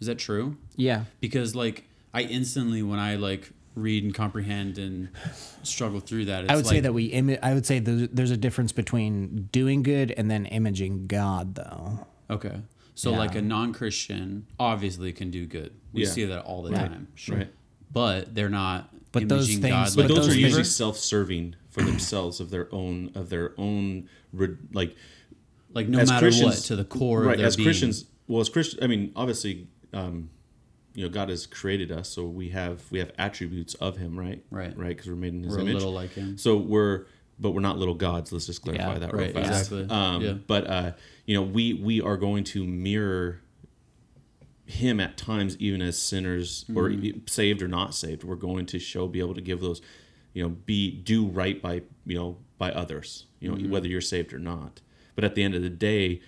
Is 0.00 0.06
that 0.06 0.18
true? 0.18 0.56
yeah 0.76 1.04
because 1.20 1.54
like 1.54 1.84
I 2.14 2.22
instantly 2.22 2.82
when 2.82 2.98
I 2.98 3.16
like 3.16 3.52
read 3.74 4.02
and 4.04 4.14
comprehend 4.14 4.78
and 4.78 5.08
struggle 5.62 6.00
through 6.00 6.24
that, 6.26 6.44
it's 6.44 6.52
i 6.52 6.56
would 6.56 6.66
say 6.66 6.80
that 6.80 6.92
we 6.92 7.10
imi- 7.12 7.38
i 7.42 7.54
would 7.54 7.64
say 7.64 7.78
there's, 7.78 8.08
there's 8.10 8.30
a 8.30 8.36
difference 8.36 8.72
between 8.72 9.48
doing 9.52 9.82
good 9.82 10.10
and 10.12 10.30
then 10.30 10.44
imaging 10.46 11.06
god 11.06 11.54
though 11.54 12.06
okay. 12.28 12.60
So 12.96 13.12
Yeah. 13.12 13.18
like 13.18 13.34
a 13.34 13.40
non-Christian 13.40 14.46
obviously 14.58 15.12
can 15.14 15.30
do 15.30 15.46
good. 15.46 15.72
We 15.92 16.02
Yeah. 16.02 16.08
see 16.10 16.24
that 16.26 16.42
all 16.44 16.62
the 16.62 16.72
Right. 16.72 16.86
time, 16.90 17.08
Right. 17.30 17.48
but 17.90 18.34
they're 18.34 18.50
not. 18.50 18.90
But 19.12 19.26
those 19.28 19.46
things- 19.48 19.60
God 19.60 19.86
but 19.86 19.94
But 19.96 20.00
like 20.02 20.08
those 20.08 20.26
those 20.26 20.36
are 20.36 20.38
usually 20.38 20.64
self-serving 20.64 21.54
for 21.70 21.82
themselves 21.82 22.40
of 22.40 22.50
their 22.50 22.68
own 22.74 23.10
of 23.14 23.30
their 23.30 23.54
own 23.56 24.06
like 24.72 24.94
like 25.72 25.88
no 25.88 25.98
matter 25.98 26.18
Christians- 26.26 26.44
what 26.56 26.64
to 26.64 26.76
the 26.76 26.84
core 26.84 27.22
right 27.22 27.32
of 27.34 27.38
their 27.38 27.46
as 27.46 27.56
being. 27.56 27.66
Christians. 27.68 28.04
Well, 28.28 28.40
as 28.42 28.48
Christian, 28.50 28.80
I 28.82 28.86
mean, 28.86 29.12
obviously, 29.16 29.66
um, 29.94 30.28
you 30.94 31.04
know, 31.04 31.08
God 31.10 31.28
has 31.28 31.46
created 31.46 31.92
us, 31.92 32.08
so 32.08 32.24
we 32.24 32.48
have 32.50 32.82
we 32.90 32.98
have 32.98 33.12
attributes 33.18 33.74
of 33.74 33.96
Him, 33.96 34.18
right? 34.18 34.42
Right. 34.50 34.76
Right, 34.76 34.88
because 34.88 35.06
we're 35.08 35.14
made 35.16 35.34
in 35.34 35.42
His 35.44 35.52
We're 35.52 35.58
a 35.58 35.62
image. 35.62 35.74
little 35.74 35.92
like 35.92 36.12
Him. 36.14 36.36
So 36.38 36.56
we're, 36.56 37.06
but 37.38 37.52
we're 37.52 37.60
not 37.60 37.78
little 37.78 37.94
gods. 37.94 38.32
Let's 38.32 38.46
just 38.46 38.62
clarify 38.62 38.94
Yeah, 38.94 38.98
that 38.98 39.12
real 39.12 39.22
right, 39.26 39.34
fast. 39.34 39.48
exactly. 39.72 39.86
Um, 39.88 40.22
Yeah. 40.22 40.32
But 40.46 40.66
uh, 40.66 40.92
you 41.26 41.34
know, 41.36 41.42
we 41.42 41.74
we 41.74 42.00
are 42.00 42.16
going 42.16 42.44
to 42.44 42.66
mirror 42.66 43.40
him 44.66 45.00
at 45.00 45.16
times, 45.16 45.56
even 45.58 45.82
as 45.82 45.98
sinners 45.98 46.64
or 46.74 46.88
Mm-hmm. 46.88 47.04
e- 47.04 47.22
saved 47.26 47.60
or 47.62 47.68
not 47.68 47.94
saved. 47.94 48.22
We're 48.24 48.36
going 48.36 48.66
to 48.66 48.78
show, 48.78 49.08
be 49.08 49.18
able 49.18 49.34
to 49.34 49.40
give 49.40 49.60
those, 49.60 49.82
you 50.32 50.42
know, 50.42 50.48
be 50.50 50.90
do 50.92 51.26
right 51.26 51.60
by 51.60 51.82
you 52.06 52.16
know 52.16 52.38
by 52.58 52.70
others. 52.72 53.26
You 53.40 53.50
know, 53.50 53.56
Mm-hmm. 53.56 53.70
whether 53.70 53.88
you're 53.88 54.00
saved 54.00 54.32
or 54.32 54.38
not. 54.38 54.80
But 55.14 55.24
at 55.24 55.34
the 55.34 55.42
end 55.42 55.54
of 55.54 55.62
the 55.62 55.70
day, 55.70 56.20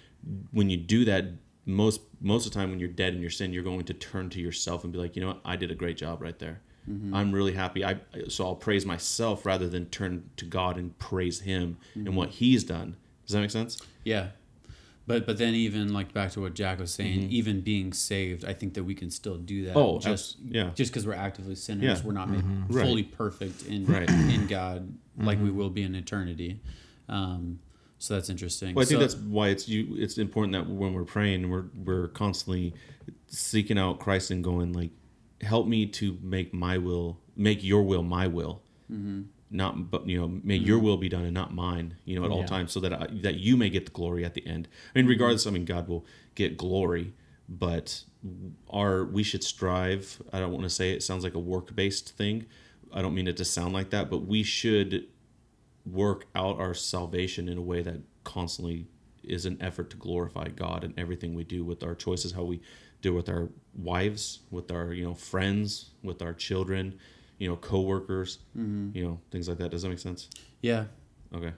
when 0.51 0.71
you 0.71 0.77
do 0.77 1.05
that, 1.05 1.27
most 1.65 2.01
most 2.21 2.47
of 2.47 2.53
the 2.53 2.59
time 2.59 2.71
when 2.71 2.79
you're 2.81 2.89
dead 2.89 3.15
in 3.15 3.21
your 3.21 3.31
sin, 3.31 3.53
you're 3.53 3.63
going 3.63 3.85
to 3.85 3.95
turn 3.95 4.31
to 4.31 4.41
yourself 4.41 4.85
and 4.85 4.93
be 4.93 4.99
like, 4.99 5.15
you 5.17 5.23
know 5.23 5.29
what, 5.29 5.41
I 5.45 5.57
did 5.57 5.71
a 5.71 5.75
great 5.75 5.97
job 5.97 6.21
right 6.23 6.39
there. 6.39 6.61
Mm-hmm. 6.91 7.15
I'm 7.15 7.31
really 7.33 7.53
happy. 7.55 7.85
I 7.85 8.01
so 8.29 8.45
I'll 8.47 8.55
praise 8.57 8.85
myself 8.85 9.47
rather 9.47 9.69
than 9.69 9.87
turn 9.87 10.31
to 10.37 10.45
God 10.45 10.77
and 10.77 10.99
praise 10.99 11.41
Him 11.41 11.77
Mm-hmm. 11.97 12.07
and 12.09 12.17
what 12.17 12.31
He's 12.31 12.65
done. 12.65 12.97
Does 13.27 13.35
that 13.35 13.41
make 13.41 13.51
sense? 13.53 13.81
Yeah. 14.05 14.29
But 15.07 15.27
but 15.27 15.37
then 15.39 15.55
even 15.55 15.93
like 15.93 16.13
back 16.13 16.31
to 16.33 16.41
what 16.41 16.55
Jack 16.55 16.79
was 16.81 16.93
saying, 16.93 17.31
even 17.31 17.61
being 17.61 17.93
saved, 17.93 18.45
I 18.45 18.53
think 18.53 18.75
that 18.75 18.85
we 18.85 18.95
can 18.95 19.11
still 19.11 19.37
do 19.37 19.65
that. 19.67 19.71
Mm-hmm. 19.77 19.79
Oh, 19.79 19.99
just 20.01 20.37
abs- 20.41 20.53
yeah. 20.53 20.71
just 20.75 20.93
because 20.93 21.07
we're 21.07 21.15
actively 21.15 21.55
sinners, 21.57 22.01
Yeah. 22.01 22.05
we're 22.07 22.13
not 22.13 22.29
made 22.31 22.43
Right. 22.69 22.85
fully 22.87 23.03
perfect 23.05 23.67
in 23.67 23.85
Right. 23.87 24.09
Mm-hmm. 24.09 24.31
in 24.31 24.47
God 24.49 24.93
like 25.19 25.41
we 25.41 25.51
will 25.51 25.71
be 25.71 25.83
in 25.83 25.95
eternity. 25.95 26.61
Um, 27.09 27.59
so 28.03 28.15
that's 28.15 28.29
interesting. 28.29 28.75
Well, 28.75 28.83
I 28.83 28.87
think 28.87 28.97
So- 29.01 29.07
that's 29.07 29.15
why 29.15 29.49
it's 29.51 29.69
you. 29.69 29.95
It's 29.97 30.19
important 30.19 30.53
that 30.55 30.69
when 30.69 30.93
we're 30.93 31.05
praying, 31.05 31.49
we're 31.51 31.67
we're 31.85 32.09
constantly 32.09 32.75
seeking 33.29 33.79
out 33.79 34.01
Christ 34.01 34.31
and 34.33 34.43
going 34.43 34.73
like, 34.73 34.91
help 35.41 35.67
me 35.69 35.87
to 35.87 36.19
make 36.23 36.53
my 36.53 36.79
will, 36.79 37.21
make 37.37 37.63
Your 37.63 37.83
will 37.83 38.03
my 38.03 38.27
will, 38.27 38.63
Mm-hmm. 38.93 39.23
not 39.51 39.91
but 39.91 40.09
you 40.09 40.19
know, 40.21 40.41
may 40.43 40.57
Your 40.57 40.79
will 40.81 40.97
be 40.97 41.09
done 41.09 41.25
and 41.25 41.33
not 41.35 41.55
mine. 41.55 41.95
You 42.05 42.17
know, 42.19 42.25
at 42.25 42.31
all 42.33 42.41
Yeah. 42.41 42.47
times, 42.47 42.73
so 42.73 42.81
that 42.81 42.93
I, 42.93 43.07
that 43.23 43.37
You 43.37 43.57
may 43.57 43.71
get 43.71 43.85
the 43.87 43.93
glory 43.93 44.25
at 44.25 44.35
the 44.35 44.45
end. 44.47 44.67
I 44.95 44.99
mean, 44.99 45.07
regardless, 45.07 45.47
I 45.47 45.51
mean, 45.51 45.65
God 45.65 45.87
will 45.89 46.05
get 46.35 46.57
glory, 46.57 47.13
but 47.49 48.03
our 48.69 49.05
we 49.05 49.23
should 49.23 49.45
strive. 49.45 50.21
I 50.33 50.41
don't 50.41 50.51
want 50.53 50.65
to 50.65 50.71
say 50.71 50.91
it 50.93 51.03
sounds 51.05 51.23
like 51.23 51.35
a 51.35 51.45
work 51.55 51.75
based 51.77 52.11
thing. 52.17 52.47
I 52.93 53.01
don't 53.01 53.15
mean 53.15 53.29
it 53.29 53.37
to 53.39 53.45
sound 53.45 53.73
like 53.73 53.91
that, 53.91 54.11
but 54.11 54.27
we 54.27 54.43
should 54.43 55.07
work 55.85 56.27
out 56.35 56.59
our 56.61 56.75
salvation 56.75 57.49
in 57.49 57.59
a 57.59 57.63
way 57.63 57.83
that 57.83 58.01
constantly 58.25 58.87
is 59.25 59.47
an 59.47 59.57
effort 59.61 59.91
to 59.91 59.97
glorify 59.97 60.49
God 60.49 60.85
in 60.85 60.95
everything 60.97 61.35
we 61.35 61.45
do 61.45 61.65
with 61.65 61.83
our 61.83 61.95
choices, 61.95 62.33
how 62.33 62.43
we 62.43 62.61
do 63.01 63.13
with 63.15 63.29
our 63.29 63.49
wives, 63.75 64.41
with 64.51 64.71
our 64.71 64.93
you 64.93 65.05
know 65.05 65.15
friends, 65.15 65.91
with 66.03 66.23
our 66.23 66.33
children, 66.33 66.99
you 67.39 67.49
know 67.49 67.57
coworkers, 67.57 68.39
you 68.55 69.03
know 69.05 69.21
things 69.31 69.49
like 69.49 69.59
that. 69.59 69.71
Does 69.71 69.83
that 69.83 69.89
make 69.89 69.99
sense? 69.99 70.29
yeah, 70.61 70.85
Okay, 71.35 71.53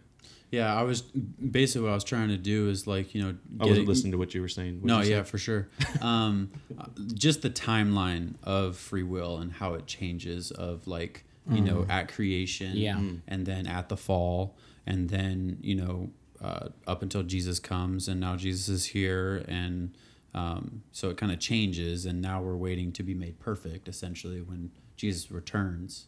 yeah. 0.50 0.74
I 0.74 0.82
was 0.84 1.02
basically 1.02 1.82
what 1.84 1.90
I 1.90 1.94
was 1.94 2.04
trying 2.04 2.28
to 2.28 2.36
do 2.38 2.68
is 2.70 2.86
like 2.86 3.14
you 3.14 3.22
know 3.22 3.34
I 3.60 3.66
wasn't 3.66 3.88
listening 3.88 4.12
to 4.12 4.18
what 4.18 4.34
you 4.34 4.40
were 4.40 4.48
saying. 4.48 4.76
What'd 4.76 4.86
No, 4.86 4.98
you 5.00 5.04
say? 5.04 5.10
yeah, 5.10 5.22
for 5.22 5.36
sure. 5.38 5.68
Um, 6.00 6.50
just 7.14 7.42
the 7.42 7.50
timeline 7.50 8.34
of 8.42 8.76
free 8.76 9.02
will 9.02 9.36
and 9.38 9.52
how 9.52 9.74
it 9.74 9.86
changes 9.86 10.50
of 10.50 10.86
like 10.86 11.24
you 11.50 11.60
know 11.60 11.84
at 11.88 12.08
creation, 12.12 12.76
Yeah. 12.76 12.96
Mm. 12.96 13.20
and 13.28 13.44
then 13.46 13.66
at 13.66 13.88
the 13.88 13.96
fall, 13.96 14.56
and 14.86 15.08
then 15.10 15.58
you 15.60 15.74
know 15.74 16.10
uh, 16.40 16.68
up 16.86 17.02
until 17.02 17.22
Jesus 17.22 17.58
comes, 17.58 18.08
and 18.08 18.18
now 18.20 18.36
Jesus 18.36 18.68
is 18.68 18.86
here, 18.86 19.44
and 19.48 19.96
um, 20.34 20.82
so 20.92 21.10
it 21.10 21.16
kind 21.16 21.30
of 21.32 21.38
changes, 21.38 22.06
and 22.06 22.20
now 22.20 22.42
we're 22.42 22.56
waiting 22.56 22.92
to 22.92 23.02
be 23.02 23.14
made 23.14 23.38
perfect, 23.38 23.88
essentially, 23.88 24.40
when 24.42 24.70
Jesus 24.96 25.30
returns. 25.30 26.06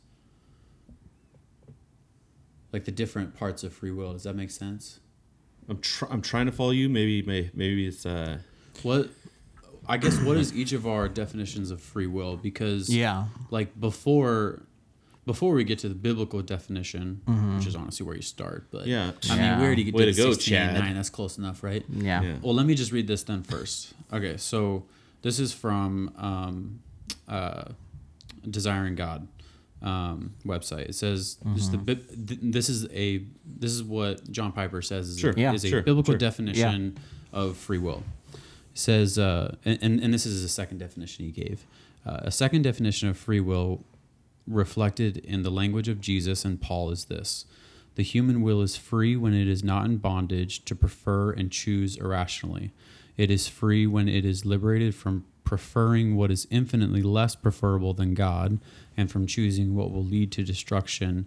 like 2.72 2.84
the 2.84 2.92
different 2.92 3.34
parts 3.34 3.62
of 3.64 3.72
free 3.72 3.90
will. 3.90 4.12
Does 4.12 4.24
that 4.24 4.34
make 4.36 4.50
sense? 4.50 5.00
I'm 5.68 5.78
tr- 5.80 6.06
I'm 6.10 6.20
trying 6.22 6.46
to 6.46 6.52
follow 6.52 6.70
you. 6.70 6.88
Maybe 6.88 7.22
may- 7.22 7.50
maybe 7.54 7.86
it's 7.86 8.04
uh 8.04 8.38
What 8.82 9.08
I 9.88 9.96
guess 9.98 10.18
what 10.20 10.36
is 10.36 10.54
each 10.54 10.72
of 10.72 10.86
our 10.86 11.08
definitions 11.08 11.70
of 11.70 11.80
free 11.80 12.06
will? 12.06 12.36
Because 12.36 12.88
Yeah. 12.94 13.26
like 13.50 13.78
before 13.80 14.65
before 15.26 15.52
we 15.54 15.64
get 15.64 15.78
to 15.80 15.88
the 15.88 15.94
biblical 15.94 16.40
definition, 16.40 17.20
which 17.58 17.66
is 17.66 17.74
honestly 17.74 18.06
where 18.06 18.14
you 18.16 18.22
start, 18.22 18.68
but 18.70 18.86
Yeah. 18.86 19.10
I 19.24 19.28
mean 19.34 19.38
Yeah. 19.38 19.58
we 19.58 19.66
already 19.66 19.90
Way 19.90 20.06
did 20.06 20.14
to 20.16 20.22
go, 20.22 20.32
16, 20.32 20.52
Chad. 20.54 20.74
9, 20.78 20.94
that's 20.94 21.10
close 21.10 21.36
enough, 21.36 21.62
right? 21.62 21.84
Yeah. 21.90 22.22
Yeah. 22.22 22.36
Well, 22.42 22.54
let 22.54 22.64
me 22.64 22.74
just 22.74 22.92
read 22.92 23.06
this 23.08 23.24
then 23.24 23.42
first. 23.42 23.92
Okay, 24.12 24.36
so 24.36 24.84
this 25.22 25.38
is 25.40 25.52
from 25.52 26.12
um, 26.16 26.78
uh, 27.28 27.64
Desiring 28.48 28.94
God 28.94 29.26
um, 29.82 30.34
website. 30.46 30.88
It 30.88 30.94
says 30.94 31.36
this, 31.44 31.62
is 31.64 31.70
the, 31.72 31.78
th- 31.78 32.38
this 32.40 32.68
is 32.68 32.86
a 32.92 33.24
this 33.44 33.72
is 33.72 33.82
what 33.82 34.30
John 34.30 34.52
Piper 34.52 34.80
says 34.80 35.08
is, 35.08 35.18
Sure. 35.18 35.32
a, 35.32 35.40
Yeah. 35.40 35.52
is 35.52 35.64
a 35.64 35.68
Sure. 35.68 35.82
biblical 35.82 36.12
Sure. 36.12 36.18
definition 36.18 36.96
of 37.32 37.56
free 37.56 37.78
will. 37.78 38.04
It 38.32 38.38
says, 38.78 39.18
uh, 39.18 39.56
and, 39.64 39.78
and 39.82 40.00
and 40.00 40.14
this 40.14 40.24
is 40.26 40.42
the 40.42 40.48
second 40.48 40.78
definition 40.78 41.24
he 41.24 41.32
gave. 41.32 41.66
Uh, 42.06 42.20
a 42.22 42.30
second 42.30 42.62
definition 42.62 43.08
of 43.08 43.18
free 43.18 43.40
will 43.40 43.84
reflected 44.46 45.18
in 45.18 45.42
the 45.42 45.50
language 45.50 45.88
of 45.88 46.00
Jesus 46.00 46.44
and 46.44 46.60
Paul 46.60 46.90
is 46.90 47.06
this 47.06 47.44
the 47.96 48.02
human 48.02 48.42
will 48.42 48.60
is 48.60 48.76
free 48.76 49.16
when 49.16 49.34
it 49.34 49.48
is 49.48 49.64
not 49.64 49.86
in 49.86 49.96
bondage 49.96 50.64
to 50.66 50.76
prefer 50.76 51.32
and 51.32 51.50
choose 51.50 51.96
irrationally. 51.96 52.72
It 53.16 53.30
is 53.30 53.48
free 53.48 53.86
when 53.86 54.06
it 54.06 54.24
is 54.24 54.44
liberated 54.44 54.94
from 54.94 55.24
preferring 55.44 56.14
what 56.14 56.30
is 56.30 56.46
infinitely 56.50 57.02
less 57.02 57.34
preferable 57.34 57.94
than 57.94 58.12
God 58.12 58.60
and 58.96 59.10
from 59.10 59.26
choosing 59.26 59.74
what 59.74 59.90
will 59.90 60.04
lead 60.04 60.30
to 60.32 60.44
destruction. 60.44 61.26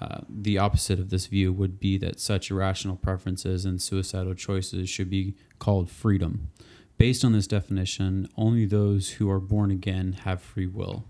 Uh, 0.00 0.22
the 0.28 0.58
opposite 0.58 0.98
of 0.98 1.10
this 1.10 1.26
view 1.26 1.52
would 1.52 1.78
be 1.78 1.96
that 1.98 2.18
such 2.18 2.50
irrational 2.50 2.96
preferences 2.96 3.64
and 3.64 3.80
suicidal 3.80 4.34
choices 4.34 4.90
should 4.90 5.10
be 5.10 5.36
called 5.60 5.90
freedom. 5.90 6.48
Based 6.98 7.24
on 7.24 7.32
this 7.32 7.46
definition, 7.46 8.28
only 8.36 8.66
those 8.66 9.10
who 9.12 9.30
are 9.30 9.40
born 9.40 9.70
again 9.70 10.12
have 10.24 10.42
free 10.42 10.66
will. 10.66 11.04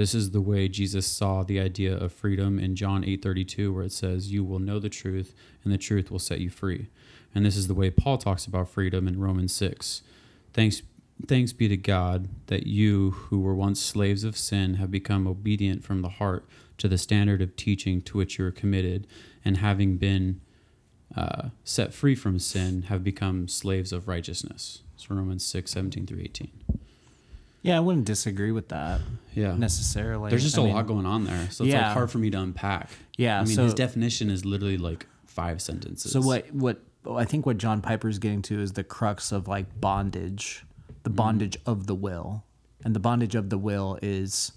This 0.00 0.14
is 0.14 0.30
the 0.30 0.40
way 0.40 0.66
Jesus 0.66 1.06
saw 1.06 1.42
the 1.42 1.60
idea 1.60 1.94
of 1.94 2.10
freedom 2.10 2.58
in 2.58 2.74
John 2.74 3.04
8:32 3.04 3.70
where 3.70 3.84
it 3.84 3.92
says 3.92 4.32
you 4.32 4.42
will 4.42 4.58
know 4.58 4.78
the 4.78 4.88
truth 4.88 5.34
and 5.62 5.70
the 5.70 5.76
truth 5.76 6.10
will 6.10 6.18
set 6.18 6.40
you 6.40 6.48
free. 6.48 6.86
And 7.34 7.44
this 7.44 7.54
is 7.54 7.66
the 7.68 7.74
way 7.74 7.90
Paul 7.90 8.16
talks 8.16 8.46
about 8.46 8.70
freedom 8.70 9.06
in 9.06 9.20
Romans 9.20 9.52
6. 9.52 10.00
Thanks 10.54 10.80
thanks 11.28 11.52
be 11.52 11.68
to 11.68 11.76
God 11.76 12.30
that 12.46 12.66
you 12.66 13.10
who 13.10 13.40
were 13.40 13.54
once 13.54 13.78
slaves 13.78 14.24
of 14.24 14.38
sin 14.38 14.76
have 14.76 14.90
become 14.90 15.26
obedient 15.26 15.84
from 15.84 16.00
the 16.00 16.08
heart 16.08 16.48
to 16.78 16.88
the 16.88 16.96
standard 16.96 17.42
of 17.42 17.54
teaching 17.54 18.00
to 18.00 18.16
which 18.16 18.38
you 18.38 18.46
are 18.46 18.50
committed 18.50 19.06
and 19.44 19.58
having 19.58 19.98
been 19.98 20.40
uh, 21.14 21.50
set 21.62 21.92
free 21.92 22.14
from 22.14 22.38
sin 22.38 22.84
have 22.84 23.04
become 23.04 23.48
slaves 23.48 23.92
of 23.92 24.08
righteousness. 24.08 24.80
It's 24.94 25.10
Romans 25.10 25.44
6, 25.44 25.70
17 25.70 26.06
through 26.06 26.20
18. 26.20 26.69
Yeah, 27.62 27.76
I 27.76 27.80
wouldn't 27.80 28.06
disagree 28.06 28.52
with 28.52 28.68
that 28.68 29.00
Yeah. 29.34 29.54
necessarily. 29.54 30.30
There's 30.30 30.42
just 30.42 30.56
a 30.56 30.62
a 30.62 30.62
lot 30.62 30.86
going 30.86 31.06
on 31.06 31.24
there, 31.24 31.50
so 31.50 31.64
it's 31.64 31.72
Yeah. 31.72 31.88
like 31.88 31.94
hard 31.94 32.10
for 32.10 32.18
me 32.18 32.30
to 32.30 32.40
unpack. 32.40 32.90
Yeah, 33.18 33.40
I 33.40 33.44
mean 33.44 33.54
so- 33.54 33.64
his 33.64 33.74
definition 33.74 34.30
is 34.30 34.44
literally 34.44 34.78
like 34.78 35.06
five 35.26 35.60
sentences. 35.60 36.12
So 36.12 36.20
what 36.20 36.52
what 36.52 36.82
I 37.10 37.24
think 37.24 37.46
what 37.46 37.58
John 37.58 37.80
Piper's 37.80 38.18
getting 38.18 38.42
to 38.42 38.60
is 38.60 38.72
the 38.72 38.84
crux 38.84 39.32
of 39.32 39.48
like 39.48 39.80
bondage, 39.80 40.64
the 41.02 41.10
mm-hmm. 41.10 41.16
bondage 41.16 41.56
of 41.66 41.86
the 41.86 41.94
will, 41.94 42.44
and 42.84 42.94
the 42.94 43.00
bondage 43.00 43.34
of 43.34 43.50
the 43.50 43.58
will 43.58 43.98
is 44.02 44.52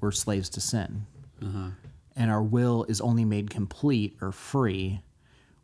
we're 0.00 0.12
slaves 0.12 0.48
to 0.50 0.60
sin, 0.60 1.06
uh-huh. 1.42 1.70
and 2.14 2.30
our 2.30 2.42
will 2.42 2.84
is 2.84 3.00
only 3.00 3.24
made 3.24 3.50
complete 3.50 4.16
or 4.20 4.32
free 4.32 5.00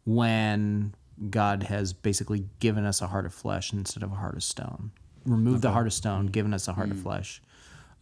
when 0.05 0.95
God 1.31 1.65
has 1.65 1.93
basically 1.93 2.47
given 2.59 2.85
us 2.85 3.01
a 3.01 3.09
heart 3.09 3.27
of 3.27 3.35
flesh 3.35 3.73
instead 3.73 4.03
of 4.03 4.13
a 4.13 4.17
heart 4.17 4.35
of 4.35 4.43
stone. 4.43 4.91
Removed 5.25 5.63
the 5.63 5.71
heart 5.71 5.87
of 5.87 5.93
stone, 5.93 6.27
given 6.27 6.53
us 6.55 6.69
a 6.69 6.73
heart 6.73 6.91
of 6.91 7.01
flesh. 7.01 7.41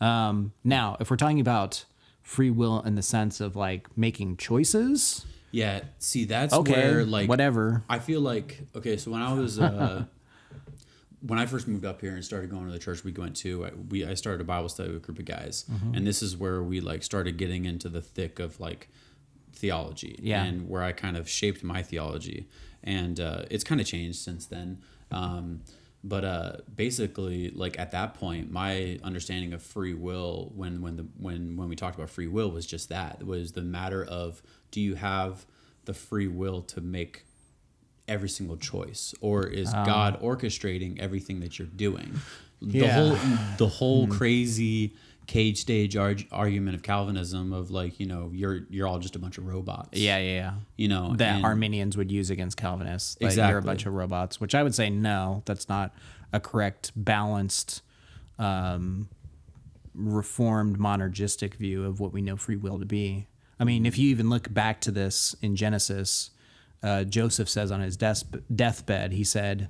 Um, 0.01 0.53
now, 0.65 0.97
if 1.01 1.11
we're 1.11 1.17
talking 1.17 1.41
about 1.41 1.85
free 2.23 2.51
will 2.51 2.81
in 2.83 2.95
the 2.95 3.03
sense 3.03 3.41
of 3.41 3.57
like 3.57 3.89
making 3.97 4.37
choices, 4.39 5.27
Yeah, 5.51 5.81
see 5.99 6.25
that's 6.25 6.55
okay, 6.55 6.73
where 6.73 7.05
like 7.05 7.29
whatever. 7.29 7.83
I 7.89 7.99
feel 7.99 8.21
like 8.21 8.61
okay, 8.77 8.97
so 8.97 9.11
when 9.11 9.21
I 9.23 9.33
was 9.35 9.59
uh 9.61 10.05
when 11.27 11.39
I 11.39 11.45
first 11.47 11.69
moved 11.69 11.85
up 11.85 12.01
here 12.01 12.15
and 12.15 12.25
started 12.25 12.49
going 12.51 12.65
to 12.67 12.73
the 12.73 12.79
church 12.79 13.05
we 13.05 13.13
went 13.13 13.37
to, 13.37 13.67
I, 13.67 13.71
we 13.91 14.05
I 14.07 14.15
started 14.15 14.41
a 14.41 14.45
Bible 14.45 14.69
study 14.71 14.89
with 14.89 15.03
a 15.03 15.07
group 15.07 15.19
of 15.19 15.25
guys, 15.27 15.65
Mm-hmm. 15.71 15.95
and 15.95 16.07
this 16.07 16.23
is 16.23 16.37
where 16.37 16.63
we 16.63 16.81
like 16.81 17.03
started 17.03 17.37
getting 17.37 17.65
into 17.67 17.89
the 17.91 18.01
thick 18.01 18.39
of 18.39 18.59
like 18.61 18.89
theology, 19.53 20.19
Yeah. 20.23 20.45
and 20.45 20.69
where 20.69 20.83
I 20.83 20.93
kind 20.93 21.17
of 21.17 21.29
shaped 21.29 21.63
my 21.63 21.83
theology, 21.83 22.49
and 22.83 23.21
uh, 23.21 23.43
it's 23.51 23.65
kind 23.65 23.81
of 23.81 23.87
changed 23.87 24.19
since 24.19 24.47
then. 24.47 24.79
Um, 25.11 25.61
but 26.03 26.25
uh, 26.25 26.53
basically, 26.75 27.51
like 27.51 27.79
at 27.79 27.91
that 27.91 28.15
point, 28.15 28.51
my 28.51 28.99
understanding 29.03 29.53
of 29.53 29.63
free 29.63 29.95
will, 29.95 30.53
when 30.55 30.81
when 30.81 30.97
the 30.97 31.07
when 31.19 31.57
when 31.57 31.69
we 31.69 31.77
talked 31.77 31.97
about 31.97 32.11
free 32.11 32.27
will, 32.27 32.51
was 32.51 32.67
just 32.67 32.89
that 32.89 33.19
it 33.21 33.27
was 33.27 33.53
the 33.53 33.63
matter 33.63 34.05
of 34.05 34.43
do 34.71 34.81
you 34.81 34.95
have 34.95 35.45
the 35.85 35.95
free 35.95 36.29
will 36.29 36.63
to 36.63 36.81
make 36.81 37.25
every 38.09 38.29
single 38.29 38.57
choice? 38.57 39.15
Or 39.21 39.47
is 39.47 39.73
god 39.73 40.21
orchestrating 40.23 40.99
everything 40.99 41.41
that 41.41 41.59
you're 41.59 41.69
doing? 41.69 42.15
The 42.63 42.79
Yeah. 42.79 42.95
whole 42.95 43.17
the 43.59 43.69
whole 43.69 44.07
crazy 44.07 44.95
cage 45.31 45.61
stage 45.61 45.97
arg- 45.97 46.27
argument 46.33 46.75
of 46.75 46.83
calvinism 46.83 47.53
of 47.53 47.71
like 47.71 48.01
you 48.01 48.07
know 48.07 48.33
you're 48.35 48.63
you're 48.69 48.89
all 48.89 48.99
just 48.99 49.15
a 49.15 49.19
bunch 49.21 49.39
of 49.39 49.47
robots 49.47 49.97
Yeah, 49.97 50.19
yeah, 50.19 50.35
yeah. 50.35 50.53
you 50.77 50.89
know 50.89 51.15
That 51.15 51.45
Arminians 51.45 51.97
would 51.97 52.11
use 52.11 52.31
against 52.31 52.57
Calvinists. 52.57 53.17
Like 53.21 53.37
you're 53.37 53.59
a 53.59 53.63
bunch 53.63 53.87
of 53.87 53.93
robots, 53.93 54.41
which 54.41 54.57
I 54.57 54.65
would 54.65 54.75
say 54.75 54.91
no, 54.91 55.45
that's 55.47 55.69
not 55.69 55.95
a 56.33 56.41
correct, 56.41 56.91
balanced, 56.97 57.83
um, 58.41 59.09
reformed 59.95 60.81
monergistic 60.81 61.55
view 61.55 61.85
of 61.85 62.01
what 62.01 62.13
we 62.13 62.23
know 62.23 62.37
free 62.37 62.57
will 62.57 62.81
to 62.81 62.85
be. 62.85 63.29
I 63.61 63.63
mean, 63.65 63.87
if 63.87 63.99
you 63.99 64.09
even 64.09 64.31
look 64.31 64.53
back 64.53 64.81
to 64.83 64.91
this 64.91 65.37
in 65.43 65.55
Genesis, 65.55 66.31
uh, 66.83 67.05
Joseph 67.05 67.49
says 67.49 67.71
on 67.71 67.81
his 67.81 67.97
death, 67.97 68.25
deathbed, 68.53 69.13
he 69.13 69.23
said, 69.23 69.69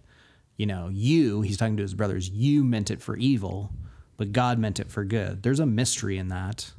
you 0.56 0.64
know, 0.64 0.88
you, 0.90 1.42
he's 1.42 1.58
talking 1.58 1.76
to 1.76 1.82
his 1.82 1.92
brothers, 1.94 2.30
you 2.30 2.64
meant 2.64 2.90
it 2.90 3.02
for 3.02 3.16
evil, 3.16 3.72
but 4.20 4.32
God 4.32 4.58
meant 4.58 4.78
it 4.78 4.90
for 4.90 5.02
good. 5.02 5.42
There's 5.42 5.60
a 5.60 5.66
mystery 5.66 6.18
in 6.18 6.28
that, 6.28 6.72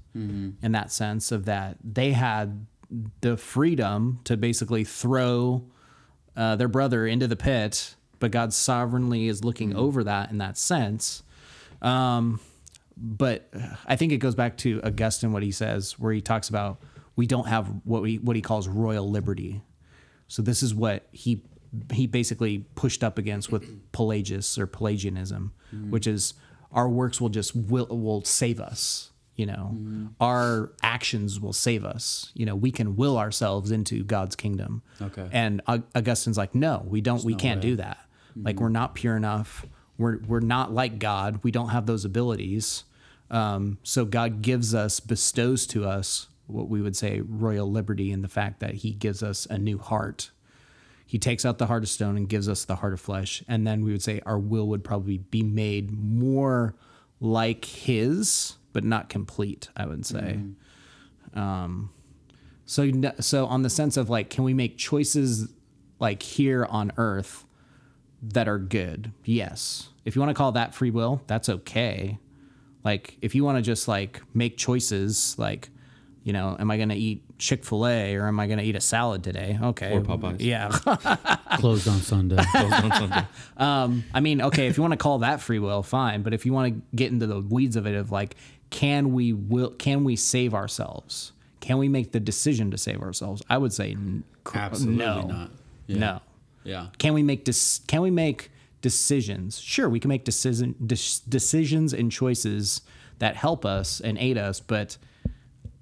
in 0.61 0.73
that 0.73 0.91
sense 0.91 1.31
of 1.31 1.45
that 1.45 1.77
they 1.83 2.11
had 2.11 2.67
the 3.21 3.35
freedom 3.35 4.19
to 4.25 4.37
basically 4.37 4.83
throw 4.83 5.63
uh, 6.37 6.55
their 6.57 6.67
brother 6.67 7.07
into 7.07 7.27
the 7.27 7.35
pit, 7.35 7.95
but 8.19 8.29
God 8.29 8.53
sovereignly 8.53 9.27
is 9.27 9.43
looking 9.43 9.75
over 9.75 10.03
that 10.03 10.29
in 10.29 10.37
that 10.37 10.55
sense. 10.55 11.23
Um, 11.81 12.39
but 12.95 13.49
I 13.87 13.95
think 13.95 14.11
it 14.11 14.17
goes 14.17 14.35
back 14.35 14.55
to 14.57 14.79
Augustine 14.83 15.31
what 15.33 15.41
he 15.41 15.51
says, 15.51 15.97
where 15.97 16.13
he 16.13 16.21
talks 16.21 16.47
about 16.47 16.83
we 17.15 17.25
don't 17.25 17.47
have 17.47 17.73
what 17.85 18.03
we 18.03 18.19
what 18.19 18.35
he 18.35 18.43
calls 18.43 18.67
royal 18.67 19.09
liberty. 19.09 19.63
So 20.27 20.43
this 20.43 20.61
is 20.61 20.75
what 20.75 21.07
he 21.11 21.41
he 21.91 22.05
basically 22.05 22.67
pushed 22.75 23.03
up 23.03 23.17
against 23.17 23.51
with 23.51 23.63
Pelagius 23.93 24.59
or 24.59 24.67
Pelagianism, 24.67 25.53
which 25.89 26.05
is 26.05 26.35
our 26.71 26.89
works 26.89 27.19
will 27.19 27.29
just 27.29 27.55
will 27.55 27.87
will 27.87 28.23
save 28.23 28.59
us. 28.59 29.11
You 29.35 29.45
know, 29.47 29.77
our 30.19 30.71
actions 30.83 31.39
will 31.39 31.53
save 31.53 31.83
us. 31.85 32.31
You 32.35 32.45
know, 32.45 32.55
we 32.55 32.69
can 32.69 32.95
will 32.95 33.17
ourselves 33.17 33.71
into 33.71 34.03
God's 34.03 34.35
kingdom. 34.35 34.83
Okay. 35.01 35.27
And 35.31 35.61
Augustine's 35.67 36.37
like, 36.37 36.53
no, 36.53 36.85
we 36.87 37.01
don't. 37.01 37.23
we 37.23 37.33
can't 37.33 37.61
do 37.61 37.75
that. 37.77 37.97
Like 38.35 38.59
we're 38.59 38.69
not 38.69 38.93
pure 38.95 39.15
enough. 39.17 39.65
We're 39.97 40.19
we're 40.27 40.41
not 40.41 40.73
like 40.73 40.99
God. 40.99 41.39
We 41.43 41.51
don't 41.51 41.69
have 41.69 41.85
those 41.85 42.05
abilities. 42.05 42.83
Um, 43.29 43.77
so 43.83 44.03
God 44.03 44.41
gives 44.41 44.75
us, 44.75 44.99
bestows 44.99 45.65
to 45.67 45.85
us 45.85 46.27
what 46.47 46.67
we 46.67 46.81
would 46.81 46.97
say 46.97 47.21
royal 47.21 47.71
liberty 47.71 48.11
in 48.11 48.21
the 48.21 48.27
fact 48.27 48.59
that 48.59 48.75
He 48.75 48.91
gives 48.91 49.23
us 49.23 49.47
a 49.49 49.57
new 49.57 49.77
heart. 49.77 50.31
He 51.11 51.19
takes 51.19 51.43
out 51.43 51.57
the 51.57 51.65
heart 51.65 51.83
of 51.83 51.89
stone 51.89 52.15
and 52.15 52.29
gives 52.29 52.47
us 52.47 52.63
the 52.63 52.77
heart 52.77 52.93
of 52.93 53.01
flesh. 53.01 53.43
And 53.45 53.67
then 53.67 53.83
we 53.83 53.91
would 53.91 54.01
say 54.01 54.21
our 54.25 54.39
will 54.39 54.69
would 54.69 54.81
probably 54.81 55.17
be 55.17 55.43
made 55.43 55.91
more 55.91 56.73
like 57.19 57.65
His, 57.65 58.53
but 58.71 58.85
not 58.85 59.09
complete, 59.09 59.67
I 59.75 59.87
would 59.87 60.05
say. 60.05 60.39
Um, 61.33 61.89
so, 62.65 62.89
so 63.19 63.45
on 63.45 63.61
the 63.61 63.69
sense 63.69 63.97
of 63.97 64.09
like, 64.09 64.29
can 64.29 64.45
we 64.45 64.53
make 64.53 64.77
choices 64.77 65.51
like 65.99 66.23
here 66.23 66.65
on 66.69 66.93
earth 66.95 67.43
that 68.21 68.47
are 68.47 68.57
good? 68.57 69.11
Yes. 69.25 69.89
If 70.05 70.15
you 70.15 70.21
want 70.21 70.29
to 70.29 70.33
call 70.33 70.53
that 70.53 70.73
free 70.73 70.91
will, 70.91 71.21
that's 71.27 71.49
okay. 71.49 72.19
Like, 72.85 73.17
if 73.21 73.35
you 73.35 73.43
want 73.43 73.57
to 73.57 73.61
just 73.61 73.89
like 73.89 74.21
make 74.33 74.55
choices, 74.55 75.35
like, 75.37 75.71
you 76.23 76.33
know, 76.33 76.55
am 76.59 76.69
I 76.69 76.77
going 76.77 76.89
to 76.89 76.95
eat 76.95 77.23
Chick 77.39 77.65
fil 77.65 77.87
A 77.87 78.15
or 78.15 78.27
am 78.27 78.39
I 78.39 78.47
going 78.47 78.59
to 78.59 78.63
eat 78.65 78.75
a 78.75 78.81
salad 78.81 79.23
today? 79.23 79.57
Okay. 79.61 79.93
Or 79.95 80.01
Popeyes. 80.01 80.37
Yeah. 80.39 80.69
closed 81.57 81.87
on 81.87 81.99
sunday 81.99 82.35
Closed 82.51 82.73
on 82.73 82.91
Sunday. 82.91 83.25
Um, 83.57 84.03
I 84.13 84.19
mean, 84.19 84.41
okay, 84.41 84.67
if 84.67 84.77
you 84.77 84.83
want 84.83 84.93
to 84.93 84.97
call 84.97 85.19
that 85.19 85.41
free 85.41 85.59
will, 85.59 85.81
fine. 85.83 86.21
But 86.21 86.33
if 86.33 86.45
you 86.45 86.53
want 86.53 86.73
to 86.75 86.81
get 86.95 87.11
into 87.11 87.27
the 87.27 87.39
weeds 87.41 87.75
of 87.75 87.87
it, 87.87 87.95
of 87.95 88.11
like, 88.11 88.35
can 88.69 89.13
we 89.13 89.33
will 89.33 89.71
can 89.71 90.03
we 90.03 90.15
save 90.15 90.53
ourselves? 90.53 91.33
can 91.61 91.77
we 91.77 91.87
make 91.87 92.11
the 92.11 92.19
decision 92.19 92.71
to 92.71 92.77
save 92.77 93.01
ourselves? 93.03 93.41
I 93.47 93.57
would 93.59 93.71
say 93.71 93.91
n- 93.91 94.23
cr- 94.43 94.57
Absolutely 94.57 94.97
no. 95.05 95.21
not. 95.21 95.51
Yeah. 95.85 95.97
No. 95.97 96.21
Yeah. 96.63 96.87
Can 96.97 97.13
we 97.13 97.21
make 97.23 97.43
dis- 97.45 97.81
can 97.87 98.01
we 98.01 98.09
make 98.09 98.49
decisions? 98.81 99.59
Sure, 99.59 99.87
we 99.87 99.99
can 99.99 100.09
make 100.09 100.23
decision 100.25 100.75
dis- 100.85 101.19
decisions 101.19 101.93
and 101.93 102.11
choices 102.11 102.81
that 103.19 103.35
help 103.35 103.63
us 103.63 104.01
and 104.01 104.17
aid 104.17 104.37
us, 104.39 104.59
but 104.59 104.97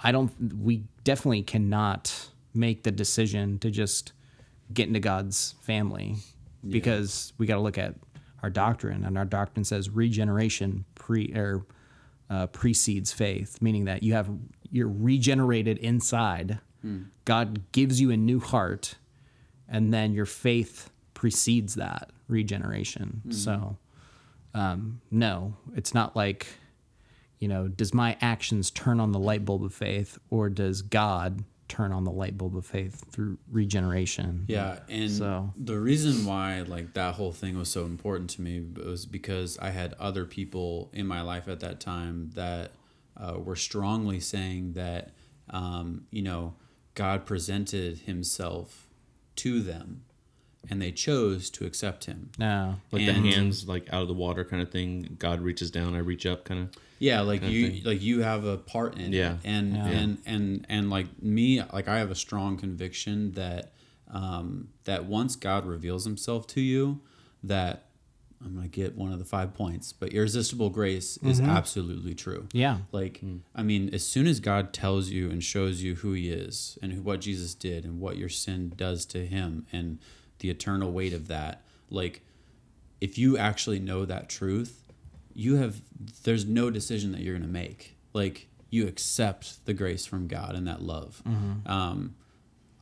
I 0.04 0.12
don't 0.12 0.32
we 0.62 0.84
definitely 1.04 1.44
cannot 1.44 2.30
make 2.54 2.84
the 2.84 2.92
decision 2.92 3.60
to 3.60 3.70
just 3.72 4.14
get 4.74 4.88
into 4.88 5.00
God's 5.00 5.56
family 5.62 6.16
because 6.68 7.34
we 7.38 7.46
got 7.46 7.56
to 7.56 7.62
look 7.62 7.78
at 7.78 7.96
our 8.44 8.50
doctrine 8.50 9.04
and 9.06 9.18
our 9.18 9.26
doctrine 9.26 9.64
says 9.64 9.90
regeneration 9.90 10.86
pre 10.96 11.34
or 11.36 11.66
uh, 12.30 12.48
precedes 12.48 13.12
faith, 13.12 13.62
meaning 13.62 13.86
that 13.86 14.04
you 14.04 14.14
have 14.14 14.30
you're 14.72 14.88
regenerated 14.88 15.78
inside. 15.80 16.60
God 17.26 17.72
gives 17.74 18.00
you 18.00 18.12
a 18.12 18.18
new 18.18 18.40
heart, 18.40 18.96
and 19.68 19.94
then 19.94 20.14
your 20.14 20.26
faith 20.26 20.90
precedes 21.14 21.76
that 21.76 22.12
regeneration. 22.28 23.22
So, 23.34 23.78
um, 24.54 25.02
no, 25.12 25.56
it's 25.76 25.94
not 25.94 26.16
like 26.16 26.48
you 27.40 27.48
know, 27.48 27.68
does 27.68 27.94
my 27.94 28.18
actions 28.22 28.70
turn 28.72 29.00
on 29.00 29.12
the 29.12 29.20
light 29.20 29.46
bulb 29.46 29.64
of 29.64 29.74
faith, 29.74 30.18
or 30.30 30.50
does 30.50 30.82
God 30.82 31.44
turn 31.68 31.92
on 31.92 32.04
the 32.04 32.12
light 32.12 32.36
bulb 32.38 32.58
of 32.58 32.66
faith 32.66 33.04
through 33.12 33.38
regeneration? 33.52 34.46
Yeah, 34.48 34.80
and 34.90 35.10
So- 35.12 35.54
the 35.56 35.80
reason 35.80 36.26
why 36.26 36.62
like 36.62 36.94
that 36.96 37.16
whole 37.16 37.32
thing 37.32 37.58
was 37.58 37.70
so 37.70 37.86
important 37.86 38.30
to 38.32 38.42
me 38.42 38.60
was 38.62 39.06
because 39.06 39.58
I 39.60 39.70
had 39.70 39.94
other 40.00 40.26
people 40.26 40.90
in 40.94 41.06
my 41.08 41.22
life 41.22 41.48
at 41.48 41.60
that 41.62 41.80
time 41.80 42.32
that 42.34 42.72
uh, 43.16 43.38
were 43.38 43.56
strongly 43.56 44.20
saying 44.20 44.74
that 44.74 45.12
um, 45.52 46.06
you 46.12 46.22
know 46.22 46.56
God 46.96 47.26
presented 47.26 48.00
Himself 48.00 48.88
to 49.38 49.62
them, 49.62 50.04
and 50.70 50.82
they 50.82 50.92
chose 50.92 51.50
to 51.52 51.66
accept 51.66 52.06
Him. 52.06 52.32
No. 52.38 52.76
Like 52.92 53.04
And- 53.04 53.24
the 53.26 53.32
hands 53.32 53.68
like 53.68 53.88
out 53.94 54.02
of 54.02 54.08
the 54.08 54.14
water 54.14 54.44
kind 54.44 54.62
of 54.62 54.72
thing. 54.72 55.16
God 55.20 55.40
reaches 55.42 55.70
down, 55.72 55.94
I 55.96 56.00
reach 56.00 56.26
up 56.26 56.44
kind 56.46 56.62
of. 56.64 56.70
Yeah, 57.00 57.22
like 57.22 57.44
you 57.44 57.70
thing. 57.70 57.84
like 57.86 58.02
you 58.02 58.22
have 58.22 58.44
a 58.46 58.58
part 58.58 58.98
in 58.98 59.14
Yeah. 59.14 59.34
it. 59.34 59.40
And 59.46 59.74
Yeah. 59.74 59.88
and 59.88 60.18
and 60.26 60.66
and 60.70 60.90
like 60.90 61.22
me, 61.24 61.62
like 61.74 61.88
I 61.88 61.98
have 62.00 62.12
a 62.12 62.16
strong 62.16 62.58
conviction 62.58 63.32
that 63.34 63.74
um 64.12 64.70
that 64.86 65.06
once 65.06 65.36
God 65.36 65.66
reveals 65.66 66.04
himself 66.06 66.46
to 66.48 66.62
you, 66.62 67.00
that 67.44 67.86
I'm 68.44 68.56
gonna 68.56 68.68
get 68.70 68.96
one 68.96 69.12
of 69.12 69.20
the 69.20 69.26
five 69.26 69.54
points, 69.54 69.92
but 69.92 70.14
irresistible 70.14 70.70
grace 70.70 71.18
is 71.18 71.42
absolutely 71.42 72.14
true. 72.16 72.48
Yeah. 72.54 72.80
Like, 72.94 73.22
I 73.54 73.64
mean, 73.64 73.94
as 73.94 74.06
soon 74.06 74.28
as 74.28 74.40
God 74.40 74.72
tells 74.72 75.10
you 75.10 75.30
and 75.30 75.44
shows 75.44 75.82
you 75.84 75.96
who 75.96 76.14
He 76.14 76.30
is 76.30 76.78
and 76.82 76.94
who- 76.94 77.02
what 77.02 77.20
Jesus 77.20 77.54
did 77.54 77.84
and 77.84 78.00
what 78.00 78.18
your 78.18 78.30
sin 78.30 78.72
does 78.78 79.06
to 79.08 79.26
Him 79.26 79.66
and 79.74 80.00
the 80.40 80.50
eternal 80.50 80.94
weight 80.94 81.12
of 81.12 81.28
that, 81.28 81.66
like, 81.90 82.22
if 83.02 83.18
you 83.18 83.38
actually 83.38 83.80
know 83.80 84.06
that 84.06 84.30
truth, 84.30 84.79
you 85.40 85.56
have, 85.56 85.82
there's 86.24 86.46
no 86.46 86.70
decision 86.70 87.12
that 87.14 87.22
you're 87.22 87.38
going 87.38 87.48
to 87.48 87.54
make. 87.54 87.96
Like, 88.14 88.48
you 88.70 88.88
accept 88.88 89.66
the 89.66 89.74
grace 89.74 90.06
from 90.06 90.28
God 90.28 90.54
and 90.56 90.68
that 90.68 90.82
love. 90.82 91.24
Um, 91.66 92.16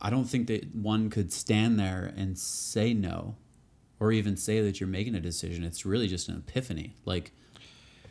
I 0.00 0.10
don't 0.10 0.24
think 0.24 0.48
that 0.48 0.74
one 0.74 1.08
could 1.08 1.32
stand 1.32 1.78
there 1.78 2.12
and 2.16 2.38
say 2.38 2.92
no 2.94 3.36
or 4.00 4.12
even 4.12 4.36
say 4.36 4.60
that 4.60 4.80
you're 4.80 4.88
making 4.88 5.14
a 5.14 5.20
decision. 5.20 5.64
It's 5.64 5.86
really 5.86 6.08
just 6.08 6.28
an 6.28 6.36
epiphany. 6.36 6.94
Like, 7.04 7.32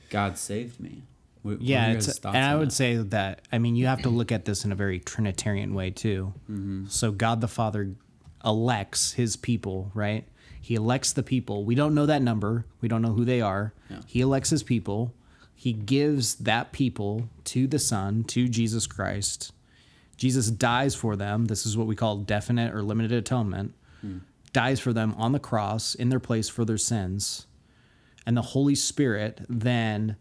God 0.10 0.38
saved 0.38 0.80
me. 0.80 1.04
What 1.44 1.62
Yeah, 1.62 1.86
and 1.86 2.38
I 2.38 2.56
would 2.56 2.70
that? 2.70 2.74
say 2.74 2.96
that 2.96 3.42
I 3.52 3.58
mean 3.58 3.76
you 3.76 3.86
have 3.88 4.02
to 4.02 4.10
look 4.10 4.32
at 4.32 4.46
this 4.46 4.66
in 4.66 4.72
a 4.72 4.76
very 4.76 5.00
Trinitarian 5.00 5.74
way 5.74 5.92
too. 5.92 6.34
Mm-hmm. 6.50 6.88
So 6.88 7.12
God 7.12 7.42
the 7.42 7.48
Father 7.48 7.96
elects 8.44 9.14
His 9.14 9.36
people, 9.36 9.92
right? 9.94 10.28
He 10.68 10.76
elects 10.76 11.14
the 11.14 11.24
people. 11.24 11.64
We 11.64 11.76
don't 11.76 11.96
know 11.96 12.06
that 12.08 12.22
number. 12.22 12.66
We 12.82 12.90
don't 12.90 13.02
know 13.02 13.14
who 13.14 13.24
they 13.24 13.40
are. 13.40 13.72
Yeah. 13.90 14.02
He 14.06 14.20
elects 14.20 14.50
His 14.50 14.64
people. 14.64 15.14
He 15.56 15.72
gives 15.72 16.36
that 16.36 16.74
people 16.74 17.30
to 17.46 17.68
the 17.68 17.80
Son, 17.80 18.26
to 18.26 18.50
Jesus 18.50 18.86
Christ. 18.86 19.54
Jesus 20.18 20.52
dies 20.52 20.94
for 20.94 21.16
them. 21.16 21.46
This 21.46 21.66
is 21.66 21.78
what 21.78 21.88
we 21.88 21.96
call 21.96 22.18
definite 22.18 22.76
or 22.76 22.84
limited 22.84 23.14
atonement. 23.14 23.76
Hmm. 24.02 24.18
Dies 24.52 24.82
for 24.82 24.92
them 24.92 25.16
on 25.18 25.32
the 25.32 25.40
cross 25.40 25.96
in 25.96 26.10
their 26.10 26.20
place 26.20 26.50
for 26.50 26.66
their 26.66 26.78
sins. 26.78 27.48
And 28.26 28.36
the 28.36 28.42
Holy 28.42 28.76
Spirit 28.76 29.40
then 29.48 30.18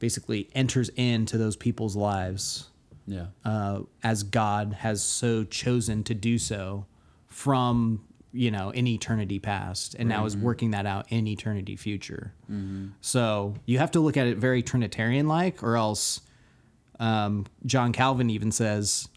basically 0.00 0.50
enters 0.52 0.88
into 0.96 1.38
those 1.38 1.54
people's 1.54 1.94
lives 1.94 2.70
yeah, 3.06 3.26
uh, 3.44 3.82
as 4.02 4.24
God 4.24 4.78
has 4.80 5.00
so 5.00 5.44
chosen 5.44 6.02
to 6.02 6.14
do 6.14 6.38
so 6.38 6.86
from 7.28 8.04
you 8.32 8.50
know 8.50 8.70
in 8.70 8.86
eternity 8.86 9.38
past, 9.38 9.94
and 9.98 10.08
now 10.08 10.24
is 10.24 10.36
mm-hmm. 10.36 10.44
working 10.44 10.70
that 10.72 10.86
out 10.86 11.06
in 11.10 11.26
eternity 11.26 11.76
future. 11.76 12.32
Mm-hmm. 12.50 12.88
So 13.00 13.54
you 13.66 13.78
have 13.78 13.90
to 13.92 14.00
look 14.00 14.16
at 14.16 14.26
it 14.26 14.38
very 14.38 14.62
Trinitarian 14.62 15.26
like, 15.26 15.62
or 15.62 15.76
else 15.76 16.20
um, 17.00 17.46
John 17.64 17.92
Calvin 17.92 18.30
even 18.30 18.52
says 18.52 19.08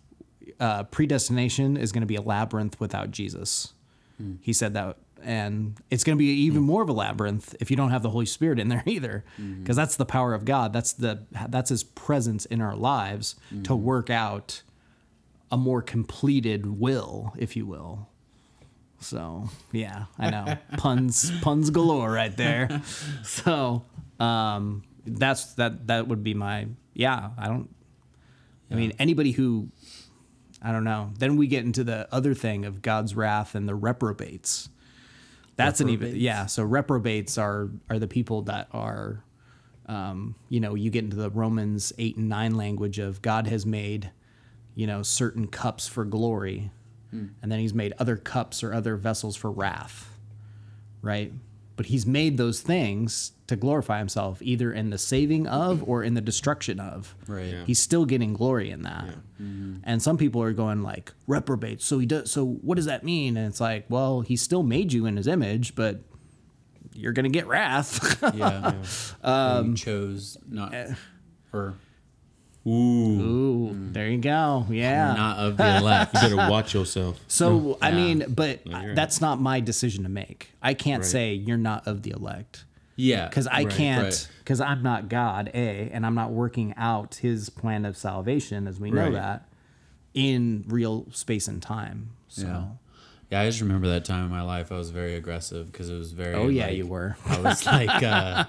uh, 0.60 0.84
predestination 0.84 1.78
is 1.78 1.92
going 1.92 2.02
to 2.02 2.08
be 2.08 2.16
a 2.16 2.22
labyrinth 2.22 2.80
without 2.80 3.12
Jesus. 3.12 3.74
Hmm. 4.18 4.36
He 4.42 4.54
said 4.54 4.74
that, 4.74 4.98
and 5.22 5.78
it's 5.90 6.04
going 6.04 6.18
to 6.18 6.20
be 6.20 6.28
even 6.28 6.62
hmm. 6.62 6.68
more 6.68 6.82
of 6.82 6.90
a 6.90 6.94
labyrinth 6.94 7.56
if 7.60 7.70
you 7.72 7.78
don't 7.78 7.92
have 7.92 8.04
the 8.04 8.10
Holy 8.10 8.26
Spirit 8.26 8.60
in 8.60 8.70
there 8.70 8.84
either, 8.88 9.24
mm-hmm. 9.40 9.62
because 9.62 9.76
that's 9.76 9.96
the 9.96 10.06
power 10.06 10.34
of 10.34 10.46
God. 10.46 10.74
That's 10.74 10.94
the 10.94 11.24
that's 11.50 11.70
His 11.70 11.84
presence 11.84 12.46
in 12.46 12.62
our 12.62 12.76
lives 12.76 13.36
to 13.64 13.76
work 13.76 14.10
out 14.10 14.62
a 15.52 15.58
more 15.58 15.82
completed 15.82 16.80
will, 16.80 17.34
if 17.38 17.56
you 17.56 17.66
will. 17.66 18.08
So 19.00 19.50
yeah, 19.72 20.06
I 20.18 20.30
know 20.30 20.58
puns 20.78 21.32
puns 21.42 21.70
galore 21.70 22.12
right 22.12 22.36
there. 22.36 22.82
So 23.24 23.86
um, 24.20 24.84
that's 25.06 25.54
that 25.56 25.88
that 25.88 26.08
would 26.08 26.24
be 26.24 26.34
my 26.34 26.68
yeah. 26.94 27.32
I 27.38 27.48
don't. 27.48 27.70
I 28.72 28.76
mean 28.76 28.94
anybody 29.00 29.32
who 29.32 29.70
I 30.62 30.72
don't 30.72 30.84
know. 30.84 31.12
Then 31.18 31.38
we 31.38 31.48
get 31.48 31.64
into 31.64 31.84
the 31.84 32.08
other 32.14 32.34
thing 32.34 32.66
of 32.66 32.82
God's 32.82 33.16
wrath 33.16 33.56
and 33.56 33.68
the 33.68 33.76
reprobates. 33.76 34.70
That's 35.56 35.82
an 35.82 35.90
even 35.90 36.16
yeah. 36.16 36.46
So 36.46 36.64
reprobates 36.64 37.38
are 37.38 37.70
are 37.90 38.00
the 38.00 38.08
people 38.08 38.44
that 38.44 38.68
are, 38.72 39.24
um, 39.88 40.36
you 40.48 40.60
know, 40.60 40.76
you 40.76 40.90
get 40.90 41.04
into 41.04 41.18
the 41.18 41.30
Romans 41.30 41.92
eight 41.98 42.16
and 42.16 42.30
nine 42.30 42.56
language 42.56 42.98
of 42.98 43.22
God 43.22 43.48
has 43.48 43.66
made, 43.66 44.12
you 44.74 44.88
know, 44.88 45.04
certain 45.04 45.48
cups 45.48 45.88
for 45.88 46.06
glory, 46.06 46.72
and 47.12 47.52
then 47.52 47.60
He's 47.60 47.74
made 47.74 47.94
other 48.00 48.16
cups 48.18 48.64
or 48.64 48.74
other 48.74 48.96
vessels 48.96 49.36
for 49.36 49.50
wrath, 49.52 50.10
right? 51.02 51.32
But 51.76 51.88
He's 51.88 52.06
made 52.06 52.38
those 52.38 52.62
things 52.62 53.32
to 53.48 53.56
glorify 53.56 53.98
Himself, 54.00 54.42
either 54.42 54.72
in 54.72 54.90
the 54.92 54.98
saving 54.98 55.48
of 55.48 55.82
or 55.88 56.04
in 56.04 56.14
the 56.14 56.22
destruction 56.22 56.80
of. 56.80 57.16
right. 57.28 57.46
Yeah. 57.46 57.64
He's 57.66 57.80
still 57.80 58.06
getting 58.06 58.34
glory 58.34 58.70
in 58.70 58.84
that. 58.84 59.16
And 59.84 60.02
some 60.04 60.18
people 60.18 60.44
are 60.44 60.52
going 60.54 60.84
like 60.84 61.14
reprobate. 61.26 61.82
So 61.82 61.98
he 61.98 62.06
does. 62.06 62.30
So 62.30 62.46
what 62.46 62.76
does 62.76 62.86
that 62.86 63.04
mean? 63.04 63.38
And 63.38 63.48
it's 63.48 63.62
like, 63.62 63.86
well, 63.90 64.22
he 64.22 64.36
still 64.36 64.62
made 64.64 64.92
you 64.94 65.06
in 65.06 65.16
his 65.18 65.26
image, 65.28 65.74
but 65.76 66.02
you're 66.94 67.14
gonna 67.14 67.30
get 67.30 67.48
wrath. 67.48 68.22
Yeah, 68.36 68.74
Um, 69.24 69.70
you 69.72 69.76
chose 69.76 70.38
not 70.50 70.74
eh. 70.74 70.94
or 71.54 71.76
Ooh, 72.68 73.72
there 73.92 74.10
you 74.10 74.18
go. 74.18 74.66
Yeah. 74.70 75.14
not 75.14 75.38
of 75.40 75.58
the 75.58 75.78
elect. 75.78 76.14
You 76.22 76.22
better 76.22 76.36
watch 76.50 76.74
yourself. 76.74 77.20
so 77.28 77.78
I 77.82 77.92
mean, 77.92 78.26
but 78.30 78.66
No, 78.66 78.80
you're 78.82 78.96
that's 78.96 79.22
not 79.22 79.40
my 79.42 79.60
decision 79.60 80.04
to 80.04 80.10
make. 80.10 80.52
I 80.62 80.74
can't 80.74 81.02
Right. 81.02 81.10
say 81.10 81.34
you're 81.34 81.58
not 81.58 81.88
of 81.88 82.04
the 82.04 82.12
elect. 82.12 82.66
Yeah, 82.96 83.28
because 83.30 83.48
I 83.48 83.64
right, 83.64 83.70
can't 83.70 84.04
right. 84.04 84.28
because 84.40 84.60
I'm 84.60 84.84
not 84.84 85.08
God, 85.08 85.50
a, 85.54 85.90
and 85.92 86.06
I'm 86.06 86.16
not 86.16 86.32
working 86.32 86.74
out 86.76 87.16
His 87.16 87.50
plan 87.50 87.86
of 87.86 87.96
salvation 87.96 88.68
as 88.68 88.78
we 88.80 88.92
know 88.92 89.04
Right. 89.06 89.14
that 89.14 89.50
in 90.14 90.66
real 90.68 91.08
space 91.12 91.48
and 91.48 91.62
time. 91.62 92.10
So, 92.28 92.46
Yeah. 92.46 92.64
Yeah, 93.32 93.42
I 93.42 93.46
just 93.46 93.62
remember 93.62 93.90
that 93.90 94.06
time 94.06 94.26
in 94.26 94.32
my 94.32 94.42
life 94.42 94.72
I 94.72 94.76
was 94.78 94.90
very 94.90 95.14
aggressive 95.16 95.72
because 95.72 95.90
it 95.92 95.96
was 95.98 96.14
very. 96.14 96.34
oh 96.34 96.48
yeah, 96.48 96.66
like, 96.66 96.78
you 96.78 96.88
were. 96.88 97.16
I 97.28 97.40
was 97.40 97.64
like 97.66 98.02
uh, 98.04 98.46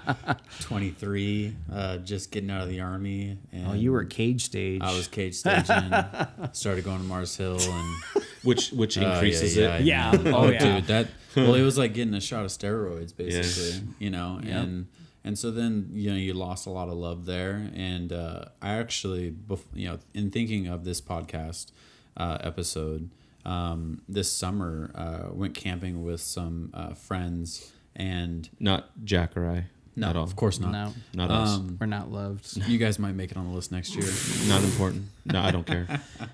23, 0.61 1.55
uh, 1.71 1.97
just 1.97 2.31
getting 2.31 2.49
out 2.49 2.63
of 2.63 2.69
the 2.69 2.79
army. 2.81 3.37
And 3.51 3.67
Oh, 3.67 3.73
you 3.73 3.91
were 3.91 4.03
cage 4.05 4.45
stage. 4.45 4.81
I 4.81 4.93
was 4.95 5.07
cage 5.07 5.35
staging. 5.35 5.93
started 6.53 6.83
going 6.83 6.97
to 6.97 7.03
Mars 7.03 7.35
Hill 7.35 7.59
and 7.61 7.95
Which 8.43 8.71
which 8.71 8.97
uh, 8.97 9.01
increases 9.01 9.55
yeah, 9.55 9.77
it. 9.77 9.83
Yeah. 9.83 10.11
man. 10.13 10.33
Oh, 10.33 10.37
Oh, 10.45 10.49
yeah. 10.49 10.75
dude, 10.77 10.87
that 10.87 11.07
well, 11.35 11.53
it 11.53 11.61
was 11.61 11.77
like 11.77 11.93
getting 11.93 12.15
a 12.15 12.21
shot 12.21 12.43
of 12.43 12.49
steroids, 12.49 13.15
basically. 13.15 13.87
You 13.99 14.09
know, 14.09 14.39
and 14.43 14.87
and 15.23 15.37
so 15.37 15.51
then 15.51 15.89
you 15.93 16.09
know 16.09 16.15
you 16.17 16.33
lost 16.33 16.65
a 16.65 16.71
lot 16.71 16.87
of 16.87 16.95
love 16.95 17.25
there, 17.27 17.69
and 17.75 18.11
uh, 18.11 18.45
I 18.61 18.73
actually, 18.77 19.29
bef- 19.31 19.59
you 19.75 19.89
know, 19.89 19.99
in 20.15 20.31
thinking 20.31 20.65
of 20.65 20.83
this 20.85 20.99
podcast 21.01 21.71
uh, 22.17 22.39
episode, 22.41 23.11
um, 23.45 24.01
this 24.09 24.31
summer 24.31 24.91
uh, 24.95 25.29
went 25.33 25.53
camping 25.55 26.03
with 26.03 26.21
some 26.21 26.69
uh, 26.73 26.93
friends, 26.93 27.71
and 27.95 28.49
Not 28.59 28.89
Jack 29.03 29.35
or 29.37 29.49
I. 29.49 29.65
No, 29.93 30.07
Not 30.07 30.15
all. 30.15 30.23
of 30.23 30.37
course 30.37 30.57
not. 30.57 30.71
No, 30.71 30.93
Not 31.13 31.31
us. 31.31 31.49
Um, 31.55 31.77
we're 31.79 31.85
not 31.85 32.09
loved. 32.09 32.55
you 32.67 32.77
guys 32.77 32.97
might 32.97 33.13
make 33.13 33.29
it 33.29 33.35
on 33.35 33.49
the 33.49 33.53
list 33.53 33.73
next 33.73 33.93
year. 33.93 34.07
Not 34.47 34.63
important. 34.63 35.07
No, 35.25 35.41
I 35.41 35.51
don't 35.51 35.67
care. 35.67 35.85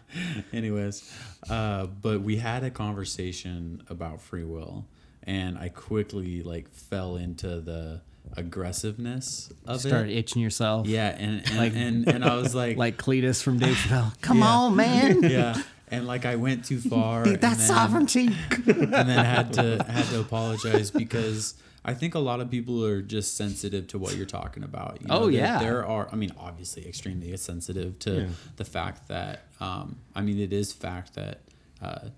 Anyways, 0.54 1.12
uh, 1.50 1.88
but 1.88 2.22
we 2.22 2.38
had 2.38 2.64
a 2.64 2.70
conversation 2.70 3.82
about 3.90 4.22
free 4.22 4.44
will, 4.44 4.86
and 5.24 5.58
I 5.58 5.70
quickly 5.70 6.44
like 6.44 6.70
fell 6.70 7.16
into 7.16 7.60
the 7.60 8.02
aggressiveness 8.36 9.52
of 9.66 9.80
Start 9.82 10.10
it. 10.10 10.18
itching 10.18 10.42
yourself. 10.42 10.88
Yeah, 10.88 11.16
and 11.18 11.42
and, 11.48 11.58
Like- 11.58 11.74
and 11.76 12.08
and 12.08 12.26
I 12.26 12.36
was 12.36 12.54
like, 12.64 12.78
Like 12.78 12.98
Cletus 12.98 13.42
from 13.42 13.58
Dave 13.60 13.76
Chappelle. 13.76 14.20
Come 14.22 14.40
Yeah. 14.40 14.48
on, 14.50 14.76
man. 14.76 15.24
yeah, 15.24 15.62
and 15.90 16.06
like 16.08 16.26
I 16.26 16.36
went 16.36 16.66
too 16.66 16.80
far. 16.90 17.24
Beat 17.24 17.34
and 17.34 17.42
that 17.42 17.58
then- 17.58 17.68
sovereignty. 17.68 18.28
and 18.52 18.94
then 18.94 19.06
had 19.08 19.54
to 19.54 19.84
had 19.88 20.06
to 20.08 20.20
apologize 20.20 20.92
because 20.92 21.56
I 21.86 21.94
think 21.94 22.16
a 22.16 22.20
lot 22.20 22.42
of 22.42 22.50
people 22.52 22.84
are 22.86 23.02
just 23.02 23.38
sensitive 23.38 23.88
to 23.88 23.98
what 23.98 24.16
you're 24.18 24.26
talking 24.26 24.64
about. 24.64 25.00
You 25.02 25.08
Oh, 25.10 25.22
there- 25.26 25.32
yeah. 25.32 25.60
there 25.60 25.86
are. 25.86 26.10
I 26.12 26.16
mean, 26.16 26.32
obviously, 26.38 26.88
extremely 26.88 27.36
sensitive 27.38 27.98
to 28.00 28.12
Yeah. 28.22 28.28
the 28.58 28.66
fact 28.66 29.08
that. 29.08 29.44
Um, 29.60 29.98
I 30.16 30.22
mean, 30.22 30.40
it 30.40 30.52
is 30.54 30.74
fact 30.74 31.14
that. 31.16 31.42
Uh, 31.82 32.10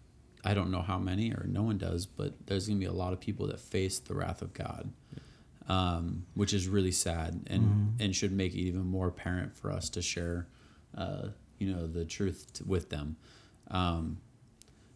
I 0.46 0.54
don't 0.54 0.72
know 0.72 0.82
how 0.82 0.98
many, 0.98 1.32
or 1.34 1.46
no 1.50 1.64
one 1.64 1.78
does, 1.78 2.06
but 2.06 2.34
there's 2.48 2.66
gonna 2.66 2.80
be 2.80 2.86
a 2.86 2.94
lot 2.94 3.12
of 3.12 3.20
people 3.20 3.48
that 3.48 3.60
face 3.60 4.00
the 4.00 4.14
wrath 4.16 4.42
of 4.42 4.54
God, 4.54 4.90
um, 5.68 6.26
which 6.34 6.54
is 6.54 6.68
really 6.68 6.94
sad, 6.94 7.42
and 7.48 7.64
Mm-hmm. 7.64 8.02
and 8.04 8.16
should 8.16 8.32
make 8.32 8.54
it 8.54 8.60
even 8.62 8.86
more 8.86 9.08
apparent 9.10 9.56
for 9.56 9.70
us 9.72 9.90
to 9.90 10.02
share, 10.02 10.48
uh, 10.98 11.28
you 11.60 11.72
know, 11.74 11.88
the 11.88 12.06
truth 12.06 12.54
t- 12.54 12.64
with 12.66 12.90
them. 12.90 13.18
Um, 13.70 14.18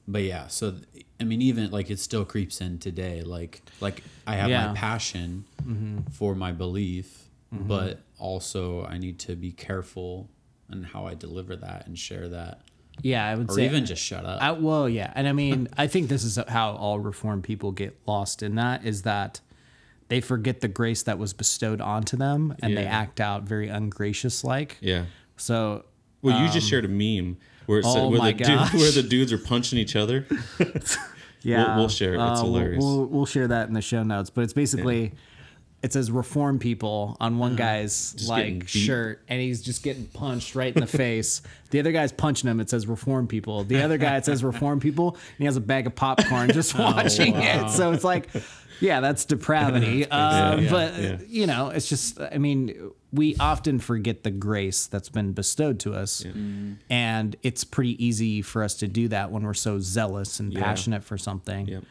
but 0.07 0.23
yeah 0.23 0.47
so 0.47 0.75
i 1.19 1.23
mean 1.23 1.41
even 1.41 1.71
like 1.71 1.89
it 1.89 1.99
still 1.99 2.25
creeps 2.25 2.61
in 2.61 2.77
today 2.77 3.21
like 3.21 3.61
like 3.79 4.03
i 4.27 4.35
have 4.35 4.49
Yeah. 4.49 4.67
my 4.67 4.73
passion 4.73 5.45
mm-hmm. 5.63 6.11
for 6.11 6.35
my 6.35 6.51
belief 6.51 7.29
mm-hmm. 7.53 7.67
but 7.67 8.01
also 8.19 8.85
i 8.85 8.97
need 8.97 9.19
to 9.19 9.35
be 9.35 9.51
careful 9.51 10.29
in 10.71 10.83
how 10.83 11.05
i 11.05 11.13
deliver 11.13 11.55
that 11.55 11.87
and 11.87 11.97
share 11.97 12.27
that 12.29 12.61
Yeah, 13.01 13.25
I 13.25 13.35
would 13.35 13.49
or 13.49 13.55
say 13.55 13.65
even 13.65 13.85
just 13.85 14.03
shut 14.03 14.23
up 14.23 14.41
I, 14.41 14.51
well, 14.51 14.87
yeah, 14.87 15.11
and 15.15 15.27
I 15.27 15.33
mean, 15.33 15.67
I 15.77 15.87
think 15.87 16.09
this 16.09 16.23
is 16.23 16.37
how 16.47 16.73
all 16.73 16.99
reformed 16.99 17.43
people 17.43 17.71
get 17.71 17.97
lost 18.05 18.43
in 18.43 18.55
that 18.55 18.85
is 18.85 19.01
that 19.01 19.41
they 20.09 20.21
forget 20.21 20.61
the 20.61 20.67
grace 20.67 21.01
that 21.03 21.17
was 21.17 21.33
bestowed 21.33 21.81
onto 21.81 22.15
them, 22.17 22.55
and 22.61 22.77
they 22.77 22.85
act 22.85 23.19
out 23.19 23.43
very 23.43 23.67
ungracious 23.67 24.43
like. 24.43 24.77
Yeah. 24.79 25.05
So 25.37 25.85
Well, 26.21 26.39
you 26.39 26.45
just 26.53 26.67
um, 26.67 26.69
shared 26.69 26.85
a 26.85 26.87
meme 26.87 27.37
where 27.65 27.79
it 27.79 27.83
said, 27.85 28.03
oh 28.03 28.09
where, 28.09 28.19
my 28.19 28.31
the 28.31 28.43
dude, 28.43 28.59
where 28.81 28.91
the 28.91 29.03
dudes 29.03 29.31
are 29.31 29.37
punching 29.37 29.79
each 29.79 29.95
other. 29.95 30.25
yeah, 31.41 31.77
we'll 31.77 31.89
share 31.89 32.13
it. 32.13 32.17
It's 32.17 32.41
uh, 32.41 32.43
we'll- 32.43 32.53
hilarious. 32.53 32.83
We'll, 32.83 33.05
we'll 33.05 33.25
share 33.25 33.47
that 33.47 33.67
in 33.67 33.73
the 33.73 33.81
show 33.81 34.03
notes, 34.03 34.29
but 34.29 34.43
it's 34.43 34.53
basically. 34.53 35.13
It 35.83 35.91
says 35.93 36.09
reform 36.09 36.59
people 36.59 37.17
on 37.19 37.37
one 37.37 37.55
guy's 37.55 38.13
Uh-huh. 38.15 38.17
Just 38.17 38.29
getting 38.35 38.53
like 38.55 38.59
beat. 38.61 38.69
shirt, 38.69 39.21
and 39.27 39.39
he's 39.41 39.61
just 39.61 39.83
getting 39.83 40.05
punched 40.05 40.55
right 40.55 40.73
in 40.73 40.79
the 40.79 40.87
face. 41.05 41.41
The 41.71 41.79
other 41.79 41.91
guy's 41.91 42.11
punching 42.13 42.49
him. 42.49 42.59
It 42.61 42.69
says 42.69 42.87
reform 42.87 43.27
people. 43.27 43.63
The 43.65 43.81
other 43.81 43.97
guy 43.97 44.15
it 44.17 44.25
says 44.25 44.43
reform 44.43 44.79
people, 44.79 45.09
and 45.15 45.37
he 45.39 45.45
has 45.45 45.57
a 45.57 45.61
bag 45.61 45.85
of 45.85 45.93
popcorn 45.95 46.51
just 46.51 46.73
Oh, 46.79 46.83
watching 46.83 47.35
it. 47.35 47.69
So 47.69 47.91
it's 47.91 48.03
like, 48.05 48.29
yeah, 48.79 49.01
that's 49.01 49.25
depravity. 49.25 50.05
Uh, 50.11 50.57
Yeah, 50.61 50.69
but 50.71 50.97
yeah. 50.97 51.17
you 51.27 51.47
know, 51.47 51.67
it's 51.69 51.89
just. 51.89 52.19
I 52.19 52.37
mean, 52.37 52.91
we 53.11 53.35
often 53.39 53.77
forget 53.79 54.23
the 54.23 54.31
grace 54.31 54.87
that's 54.87 55.09
been 55.09 55.33
bestowed 55.33 55.79
to 55.81 55.93
us, 55.93 56.23
and 56.89 57.35
it's 57.43 57.63
pretty 57.63 58.03
easy 58.03 58.41
for 58.41 58.63
us 58.63 58.75
to 58.75 58.87
do 58.87 59.07
that 59.09 59.31
when 59.31 59.43
we're 59.43 59.53
so 59.53 59.79
zealous 59.79 60.39
and 60.39 60.53
passionate 60.53 61.03
for 61.03 61.17
something 61.17 61.67
Yep. 61.67 61.83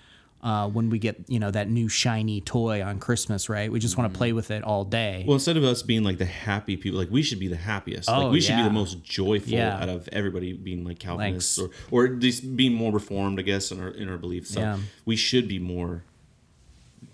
Uh, 0.42 0.68
when 0.68 0.90
we 0.90 0.98
get 0.98 1.16
you 1.28 1.38
know 1.38 1.50
that 1.50 1.70
new 1.70 1.88
shiny 1.88 2.40
toy 2.40 2.82
on 2.82 2.98
Christmas, 2.98 3.48
right? 3.48 3.70
We 3.70 3.78
just 3.78 3.96
want 3.96 4.12
to 4.12 4.16
play 4.18 4.32
with 4.32 4.50
it 4.50 4.64
all 4.64 4.84
day. 4.84 5.24
Well, 5.26 5.34
instead 5.34 5.56
of 5.56 5.62
us 5.64 5.82
being 5.82 6.02
like 6.02 6.18
the 6.18 6.24
happy 6.24 6.76
people, 6.76 6.98
like 6.98 7.10
we 7.10 7.22
should 7.22 7.38
be 7.38 7.48
the 7.48 7.56
happiest. 7.56 8.08
Oh, 8.10 8.24
like 8.24 8.32
we 8.32 8.40
should 8.40 8.56
be 8.56 8.62
the 8.64 8.70
most 8.70 9.04
joyful 9.04 9.52
Yeah. 9.52 9.78
out 9.80 9.88
of 9.88 10.08
everybody 10.12 10.52
being 10.52 10.84
like 10.84 10.98
Calvinists 10.98 11.58
Like- 11.58 11.70
or 11.90 12.02
or 12.02 12.06
at 12.14 12.20
least 12.20 12.56
being 12.56 12.74
more 12.74 12.92
reformed, 12.92 13.38
I 13.38 13.42
guess, 13.42 13.70
in 13.70 13.80
our 13.80 13.88
in 13.90 14.08
our 14.08 14.18
beliefs. 14.18 14.50
So 14.50 14.60
Yeah. 14.60 14.78
we 15.04 15.14
should 15.16 15.46
be 15.46 15.58
more 15.60 16.02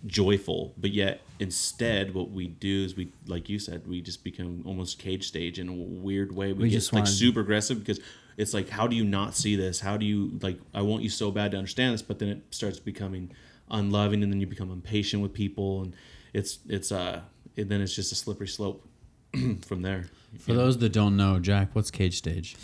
joyful, 0.07 0.73
but 0.79 0.93
yet 0.93 1.21
instead, 1.41 2.14
what 2.14 2.31
we 2.31 2.47
do 2.49 2.85
is 2.85 2.97
we, 2.97 3.09
like 3.27 3.49
you 3.49 3.59
said, 3.59 3.87
we 3.87 4.01
just 4.01 4.23
become 4.25 4.62
almost 4.64 4.99
cage 4.99 5.27
stage 5.27 5.59
in 5.59 5.69
a 5.69 5.73
weird 5.73 6.35
way. 6.35 6.53
We, 6.53 6.64
We 6.64 6.69
get 6.71 6.77
just 6.77 6.93
like 6.93 7.01
wanna- 7.05 7.11
super 7.11 7.41
aggressive 7.41 7.79
because 7.81 8.01
it's 8.38 8.55
like, 8.55 8.70
how 8.70 8.87
do 8.87 8.96
you 8.96 9.05
not 9.05 9.35
see 9.37 9.57
this? 9.57 9.81
How 9.81 9.98
do 9.98 10.07
you 10.07 10.38
like? 10.40 10.59
I 10.72 10.81
want 10.83 11.03
you 11.03 11.11
so 11.11 11.31
bad 11.31 11.51
to 11.51 11.59
understand 11.59 11.92
this, 11.92 12.03
but 12.03 12.18
then 12.18 12.29
it 12.29 12.42
starts 12.51 12.79
becoming 12.79 13.31
unloving, 13.70 14.22
and 14.22 14.33
then 14.33 14.40
you 14.40 14.46
become 14.46 14.70
impatient 14.70 15.22
with 15.22 15.35
people, 15.35 15.83
and 15.83 15.94
it's 16.33 16.61
it's 16.68 16.90
uh, 16.92 17.20
and 17.57 17.68
then 17.68 17.81
it's 17.83 17.94
just 17.94 18.12
a 18.12 18.14
slippery 18.14 18.48
slope 18.48 18.87
from 19.66 19.83
there. 19.83 20.07
for 20.38 20.55
those 20.55 20.79
that 20.79 20.92
don't 20.92 21.16
know 21.16 21.38
jack 21.38 21.74
what's 21.74 21.90
cage 21.90 22.16
stage 22.18 22.55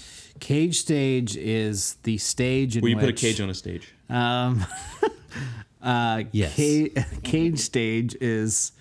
Cage 0.40 0.78
stage 0.80 1.37
is 1.37 1.96
the 2.02 2.18
stage 2.18 2.76
in 2.76 2.82
Where 2.82 2.90
you 2.90 2.96
which 2.96 3.04
put 3.06 3.08
a 3.10 3.26
cage 3.26 3.40
on 3.40 3.50
a 3.50 3.54
stage. 3.54 3.94
Um, 4.08 4.64
uh, 5.82 6.24
Yes. 6.32 6.56
ca- 6.56 6.90
cage 7.22 7.58
stage 7.60 8.16
is 8.20 8.72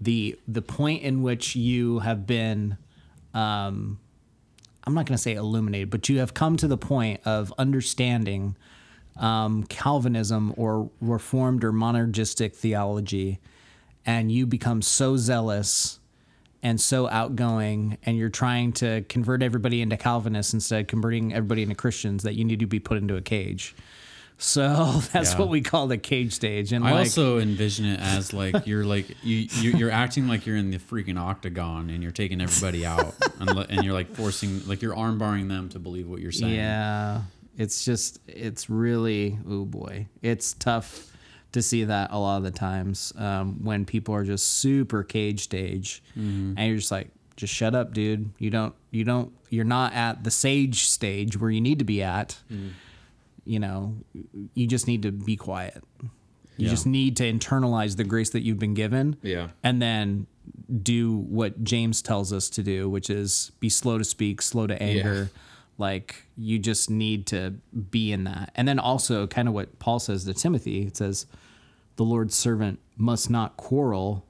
the 0.00 0.38
the 0.46 0.62
point 0.62 1.02
in 1.02 1.22
which 1.22 1.56
you 1.56 2.00
have 2.00 2.26
been. 2.26 2.76
Um, 3.34 3.98
I'm 4.90 4.94
not 4.96 5.06
going 5.06 5.16
to 5.16 5.22
say 5.22 5.34
illuminated, 5.34 5.88
but 5.88 6.08
you 6.08 6.18
have 6.18 6.34
come 6.34 6.56
to 6.56 6.66
the 6.66 6.76
point 6.76 7.20
of 7.24 7.54
understanding 7.56 8.56
um, 9.16 9.62
Calvinism 9.64 10.52
or 10.56 10.90
Reformed 11.00 11.62
or 11.62 11.72
monergistic 11.72 12.56
theology, 12.56 13.38
and 14.04 14.32
you 14.32 14.46
become 14.46 14.82
so 14.82 15.16
zealous 15.16 16.00
and 16.60 16.80
so 16.80 17.08
outgoing, 17.08 17.98
and 18.02 18.18
you're 18.18 18.30
trying 18.30 18.72
to 18.72 19.02
convert 19.02 19.44
everybody 19.44 19.80
into 19.80 19.96
Calvinists 19.96 20.52
instead 20.52 20.80
of 20.80 20.86
converting 20.88 21.32
everybody 21.32 21.62
into 21.62 21.76
Christians 21.76 22.24
that 22.24 22.34
you 22.34 22.44
need 22.44 22.58
to 22.58 22.66
be 22.66 22.80
put 22.80 22.98
into 22.98 23.14
a 23.14 23.22
cage. 23.22 23.76
So 24.42 25.00
that's 25.12 25.32
Yeah. 25.32 25.38
what 25.38 25.48
we 25.50 25.60
call 25.60 25.86
the 25.86 25.98
cage 25.98 26.32
stage. 26.32 26.72
And 26.72 26.84
I 26.84 26.92
like, 26.92 27.00
also 27.00 27.38
envision 27.38 27.84
it 27.84 28.00
as 28.00 28.32
like 28.32 28.66
you're 28.66 28.84
like 28.84 29.08
you, 29.22 29.46
you 29.60 29.72
you're 29.76 29.90
acting 29.90 30.26
like 30.28 30.46
you're 30.46 30.56
in 30.56 30.70
the 30.70 30.78
freaking 30.78 31.18
octagon 31.18 31.90
and 31.90 32.02
you're 32.02 32.10
taking 32.10 32.40
everybody 32.40 32.84
out 32.86 33.14
and, 33.38 33.50
and 33.70 33.84
you're 33.84 33.92
like 33.94 34.14
forcing 34.16 34.66
like 34.66 34.80
you're 34.82 34.96
arm 34.96 35.18
barring 35.18 35.48
them 35.48 35.68
to 35.68 35.78
believe 35.78 36.08
what 36.08 36.20
you're 36.20 36.32
saying. 36.32 36.54
Yeah, 36.54 37.22
it's 37.58 37.84
just 37.84 38.18
it's 38.26 38.70
really 38.70 39.38
oh 39.48 39.64
boy, 39.66 40.06
it's 40.22 40.54
tough 40.54 41.06
to 41.52 41.60
see 41.60 41.84
that 41.84 42.10
a 42.12 42.18
lot 42.18 42.38
of 42.38 42.44
the 42.44 42.50
times 42.52 43.12
um, 43.18 43.62
when 43.64 43.84
people 43.84 44.14
are 44.14 44.24
just 44.24 44.46
super 44.58 45.02
cage 45.02 45.40
stage, 45.42 46.00
and 46.14 46.56
you're 46.58 46.76
just 46.76 46.92
like, 46.92 47.08
just 47.36 47.52
shut 47.52 47.74
up, 47.74 47.92
dude. 47.92 48.30
You 48.38 48.50
don't, 48.50 48.72
you 48.92 49.02
don't, 49.02 49.32
you're 49.48 49.64
not 49.64 49.92
at 49.92 50.22
the 50.22 50.30
sage 50.30 50.84
stage 50.84 51.36
where 51.40 51.50
you 51.50 51.60
need 51.60 51.80
to 51.80 51.84
be 51.84 52.04
at. 52.04 52.38
You 53.50 53.58
know, 53.58 53.96
you 54.54 54.66
just 54.68 54.86
need 54.86 55.02
to 55.02 55.10
be 55.10 55.34
quiet. 55.36 55.82
You 56.56 56.66
Yeah. 56.66 56.68
just 56.70 56.86
need 56.86 57.16
to 57.16 57.24
internalize 57.24 57.96
the 57.96 58.04
grace 58.04 58.30
that 58.30 58.42
you've 58.42 58.60
been 58.60 58.74
given 58.74 59.16
Yeah. 59.22 59.48
and 59.64 59.82
then 59.82 60.28
do 60.82 61.16
what 61.16 61.64
James 61.64 62.00
tells 62.00 62.32
us 62.32 62.48
to 62.50 62.62
do, 62.62 62.88
which 62.88 63.10
is 63.10 63.50
be 63.58 63.68
slow 63.68 63.98
to 63.98 64.04
speak, 64.04 64.40
slow 64.40 64.68
to 64.68 64.80
anger. 64.80 65.30
Like 65.78 66.26
you 66.36 66.60
just 66.60 66.90
need 66.90 67.26
to 67.28 67.54
be 67.90 68.12
in 68.12 68.22
that. 68.24 68.52
And 68.54 68.68
then 68.68 68.78
also 68.78 69.26
kind 69.26 69.48
of 69.48 69.54
what 69.54 69.78
Paul 69.80 69.98
says 69.98 70.24
to 70.26 70.34
Timothy, 70.34 70.82
it 70.86 70.96
says 70.96 71.26
the 71.96 72.04
Lord's 72.04 72.36
servant 72.36 72.78
must 72.96 73.30
not 73.30 73.56
quarrel, 73.56 74.24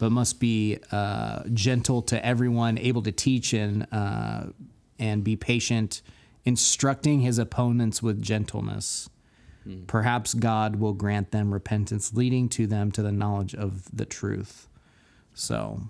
but 0.00 0.10
must 0.10 0.40
be 0.40 0.78
uh, 0.90 1.44
gentle 1.52 2.02
to 2.02 2.26
everyone, 2.26 2.76
able 2.78 3.02
to 3.02 3.12
teach 3.12 3.52
and 3.52 3.86
uh, 3.92 4.46
and 4.98 5.22
be 5.22 5.36
patient, 5.36 6.02
instructing 6.44 7.20
his 7.20 7.38
opponents 7.38 8.02
with 8.02 8.22
gentleness. 8.22 9.08
Hmm. 9.64 9.84
Perhaps 9.86 10.34
God 10.34 10.76
will 10.76 10.92
grant 10.92 11.30
them 11.30 11.52
repentance, 11.52 12.12
leading 12.14 12.48
to 12.50 12.66
them 12.66 12.92
to 12.92 13.02
the 13.02 13.12
knowledge 13.12 13.54
of 13.54 13.84
the 13.96 14.04
truth. 14.04 14.68
So, 15.32 15.80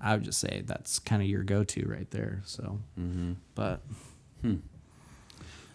I 0.00 0.14
would 0.14 0.24
just 0.24 0.38
say 0.38 0.62
that's 0.64 0.98
kind 0.98 1.22
of 1.22 1.28
your 1.28 1.42
go-to 1.42 1.86
right 1.88 2.10
there. 2.10 2.42
So, 2.44 2.80
mm-hmm. 2.98 3.32
but 3.54 3.80
hmm. 4.42 4.56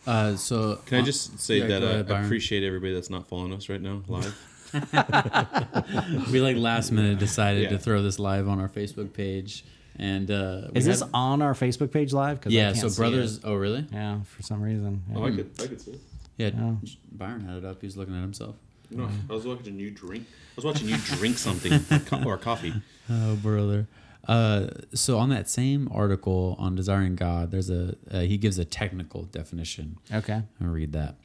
Uh, 0.07 0.35
so 0.35 0.77
Can 0.87 0.99
I 0.99 1.01
just 1.03 1.39
say 1.39 1.59
yeah, 1.59 1.67
that 1.67 1.83
ahead, 1.83 2.11
I 2.11 2.23
appreciate 2.23 2.63
everybody 2.63 2.93
that's 2.93 3.09
not 3.09 3.27
following 3.27 3.53
us 3.53 3.69
right 3.69 3.81
now 3.81 4.01
live. 4.07 4.35
we 6.31 6.41
like 6.41 6.57
last 6.57 6.91
minute 6.91 7.19
decided 7.19 7.63
Yeah. 7.63 7.69
to 7.71 7.77
throw 7.77 8.01
this 8.01 8.17
live 8.17 8.47
on 8.47 8.59
our 8.59 8.69
Facebook 8.69 9.13
page 9.13 9.63
and 9.97 10.29
uh, 10.31 10.67
is 10.73 10.85
this 10.85 11.01
had- 11.01 11.09
on 11.13 11.41
our 11.41 11.53
Facebook 11.53 11.91
page 11.91 12.13
live? 12.13 12.39
'Cause 12.41 12.51
I 12.53 12.55
yeah 12.55 12.65
can't 12.67 12.77
so 12.77 12.87
see 12.89 13.01
brothers 13.01 13.37
it. 13.37 13.43
oh 13.45 13.55
really 13.55 13.85
Yeah, 13.91 14.21
for 14.23 14.41
some 14.43 14.61
reason. 14.61 15.03
Yeah. 15.09 15.17
Oh, 15.17 15.25
I 15.25 15.31
could, 15.31 15.51
I 15.59 15.67
could 15.67 15.81
see. 15.81 15.91
it. 15.91 15.99
yeah 16.37 16.51
Oh. 16.57 16.77
Byron 17.11 17.41
had 17.41 17.57
it 17.57 17.65
up 17.65 17.81
he's 17.81 17.97
looking 17.97 18.15
at 18.15 18.21
himself 18.21 18.55
No, 18.89 19.09
I 19.29 19.33
was 19.33 19.45
watching 19.45 19.77
you 19.79 19.91
drink. 19.91 20.25
I 20.29 20.53
was 20.57 20.65
watching 20.65 20.87
you 20.89 20.97
drink 21.17 21.37
something 21.37 21.79
co- 22.05 22.23
or 22.23 22.37
coffee. 22.37 22.73
Oh, 23.09 23.35
brother. 23.35 23.87
Uh, 24.27 24.67
so 24.93 25.17
on 25.17 25.29
that 25.29 25.49
same 25.49 25.89
article 25.91 26.55
on 26.59 26.75
desiring 26.75 27.15
God, 27.15 27.51
there's 27.51 27.69
a 27.69 27.95
uh, 28.09 28.19
he 28.21 28.37
gives 28.37 28.57
a 28.59 28.63
technical 28.65 29.23
definition. 29.23 29.97
Okay. 30.13 30.33
I'm 30.35 30.47
gonna 30.59 30.71
read 30.71 30.93
that. 30.93 31.15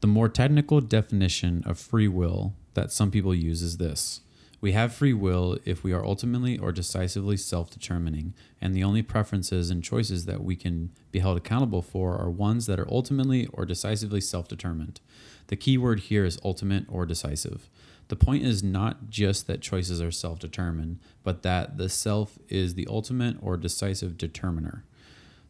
The 0.00 0.06
more 0.08 0.28
technical 0.28 0.80
definition 0.82 1.62
of 1.64 1.78
free 1.78 2.08
will 2.08 2.52
that 2.74 2.92
some 2.92 3.10
people 3.10 3.34
use 3.34 3.62
is 3.62 3.76
this: 3.78 4.20
We 4.64 4.72
have 4.72 4.94
free 4.94 5.12
will 5.12 5.58
if 5.66 5.84
we 5.84 5.92
are 5.92 6.02
ultimately 6.02 6.56
or 6.56 6.72
decisively 6.72 7.36
self 7.36 7.68
determining, 7.68 8.32
and 8.62 8.74
the 8.74 8.82
only 8.82 9.02
preferences 9.02 9.68
and 9.68 9.84
choices 9.84 10.24
that 10.24 10.42
we 10.42 10.56
can 10.56 10.88
be 11.12 11.18
held 11.18 11.36
accountable 11.36 11.82
for 11.82 12.16
are 12.16 12.30
ones 12.30 12.64
that 12.64 12.80
are 12.80 12.90
ultimately 12.90 13.46
or 13.52 13.66
decisively 13.66 14.22
self 14.22 14.48
determined. 14.48 15.02
The 15.48 15.56
key 15.56 15.76
word 15.76 16.00
here 16.00 16.24
is 16.24 16.38
ultimate 16.42 16.86
or 16.88 17.04
decisive. 17.04 17.68
The 18.08 18.16
point 18.16 18.42
is 18.42 18.62
not 18.62 19.10
just 19.10 19.46
that 19.48 19.60
choices 19.60 20.00
are 20.00 20.10
self 20.10 20.38
determined, 20.38 20.98
but 21.22 21.42
that 21.42 21.76
the 21.76 21.90
self 21.90 22.38
is 22.48 22.72
the 22.72 22.88
ultimate 22.88 23.36
or 23.42 23.58
decisive 23.58 24.16
determiner. 24.16 24.86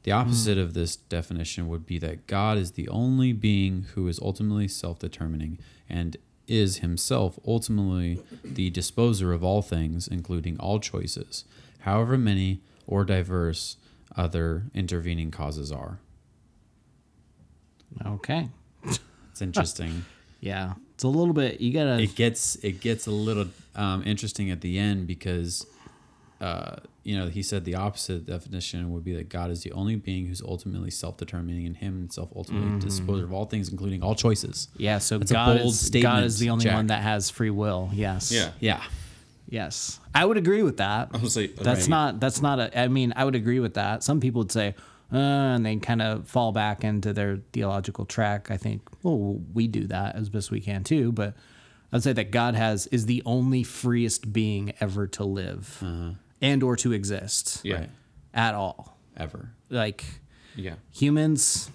The 0.02 0.10
hmm. 0.10 0.18
opposite 0.18 0.58
of 0.58 0.74
this 0.74 0.96
definition 0.96 1.68
would 1.68 1.86
be 1.86 2.00
that 2.00 2.26
God 2.26 2.58
is 2.58 2.72
the 2.72 2.88
only 2.88 3.32
being 3.32 3.86
who 3.94 4.08
is 4.08 4.18
ultimately 4.18 4.66
self 4.66 4.98
determining 4.98 5.60
and 5.88 6.16
is 6.46 6.78
himself 6.78 7.38
ultimately 7.46 8.20
the 8.44 8.70
disposer 8.70 9.32
of 9.32 9.42
all 9.42 9.62
things, 9.62 10.06
including 10.08 10.58
all 10.58 10.78
choices, 10.80 11.44
however 11.80 12.18
many 12.18 12.60
or 12.86 13.04
diverse 13.04 13.76
other 14.16 14.64
intervening 14.74 15.30
causes 15.30 15.72
are. 15.72 15.98
Okay. 18.04 18.48
It's 18.84 19.42
interesting. 19.42 20.04
Yeah. 20.40 20.74
It's 20.94 21.04
a 21.04 21.08
little 21.08 21.32
bit. 21.32 21.62
You 21.62 21.72
gotta. 21.72 22.02
it 22.02 22.14
gets 22.16 22.56
it 22.56 22.80
gets 22.82 23.06
a 23.06 23.10
little 23.10 23.46
um, 23.74 24.02
interesting 24.04 24.50
at 24.50 24.60
the 24.60 24.78
end 24.78 25.06
because 25.06 25.66
uh, 26.44 26.76
you 27.08 27.16
know 27.18 27.26
he 27.28 27.42
said 27.42 27.64
the 27.64 27.74
opposite 27.86 28.26
definition 28.26 28.92
would 28.92 29.04
be 29.04 29.14
that 29.14 29.28
God 29.28 29.50
is 29.50 29.62
the 29.62 29.72
only 29.72 29.96
being 29.96 30.26
who's 30.26 30.42
ultimately 30.42 30.90
self-determining 30.90 31.64
and 31.66 31.76
him 31.76 31.92
himself 31.98 32.28
ultimately 32.36 32.78
disposer 32.80 33.24
of 33.24 33.32
all 33.32 33.46
things 33.46 33.68
including 33.70 34.02
all 34.02 34.14
choices. 34.14 34.68
yeah. 34.76 34.98
So 34.98 35.18
That's 35.18 35.30
a 35.30 35.34
God 35.34 35.58
bold 35.58 35.72
is 35.74 35.90
God 35.90 36.24
is 36.24 36.38
the 36.38 36.50
only 36.50 36.64
Jack. 36.64 36.74
one 36.74 36.86
that 36.88 37.02
has 37.02 37.30
free 37.30 37.50
will. 37.50 37.90
Yes. 37.92 38.30
Yeah. 38.32 38.50
Yeah. 38.60 38.82
Yes. 39.48 40.00
I 40.14 40.24
would 40.24 40.36
agree 40.38 40.62
with 40.62 40.78
that. 40.78 41.10
I 41.12 41.18
was 41.18 41.36
like, 41.36 41.54
That's 41.56 41.82
right. 41.82 41.88
not. 41.90 42.20
That's 42.20 42.40
not 42.40 42.58
a. 42.58 42.66
I 42.78 42.88
mean, 42.88 43.12
I 43.16 43.24
would 43.24 43.34
agree 43.34 43.60
with 43.60 43.74
that. 43.74 44.02
Some 44.02 44.18
people 44.20 44.40
would 44.40 44.52
say, 44.52 44.74
uh, 45.12 45.16
and 45.16 45.64
they 45.66 45.76
kind 45.76 46.00
of 46.02 46.26
fall 46.28 46.50
back 46.52 46.82
into 46.82 47.12
their 47.12 47.38
theological 47.52 48.04
track. 48.06 48.50
I 48.50 48.56
think, 48.56 48.80
well, 49.02 49.40
we 49.52 49.68
do 49.68 49.86
that 49.88 50.16
as 50.16 50.28
best 50.30 50.50
we 50.50 50.60
can 50.60 50.82
too. 50.82 51.12
But 51.12 51.34
I'd 51.92 52.02
say 52.02 52.14
that 52.14 52.30
God 52.30 52.54
has 52.54 52.86
is 52.88 53.06
the 53.06 53.22
only 53.26 53.62
freest 53.62 54.32
being 54.32 54.72
ever 54.80 55.06
to 55.08 55.24
live 55.24 55.84
and 56.40 56.62
or 56.62 56.76
to 56.76 56.92
exist 56.92 57.60
Yeah. 57.64 57.74
Right. 57.80 57.90
at 58.32 58.54
all. 58.54 58.96
Ever. 59.16 59.50
Like 59.70 60.04
Yeah. 60.56 60.74
humans, 60.92 61.70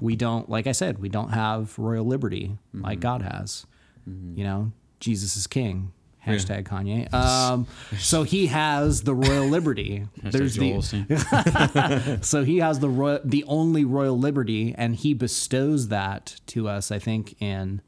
we 0.00 0.16
don't. 0.16 0.48
Like 0.48 0.66
I 0.66 0.72
said, 0.72 0.98
we 0.98 1.08
don't 1.08 1.30
have 1.30 1.78
royal 1.78 2.04
liberty 2.06 2.56
like 2.72 3.00
God 3.00 3.22
has. 3.22 3.66
You 4.06 4.44
know, 4.44 4.72
Jesus 5.00 5.36
is 5.36 5.46
king. 5.46 5.92
Hashtag 6.26 6.64
Kanye. 6.64 7.12
Um, 7.12 7.66
so 7.98 8.22
he 8.22 8.46
has 8.46 9.02
the 9.02 9.14
royal 9.14 9.46
liberty. 9.46 10.06
There's 10.22 10.54
the 10.56 12.18
so 12.22 12.44
he 12.44 12.58
has 12.58 12.78
the 12.80 12.88
royal, 12.88 13.20
the 13.22 13.44
only 13.44 13.84
royal 13.84 14.18
liberty, 14.18 14.74
and 14.76 14.96
he 14.96 15.12
bestows 15.12 15.88
that 15.88 16.36
to 16.48 16.66
us. 16.66 16.90
I 16.90 16.98
think 16.98 17.34
in 17.42 17.82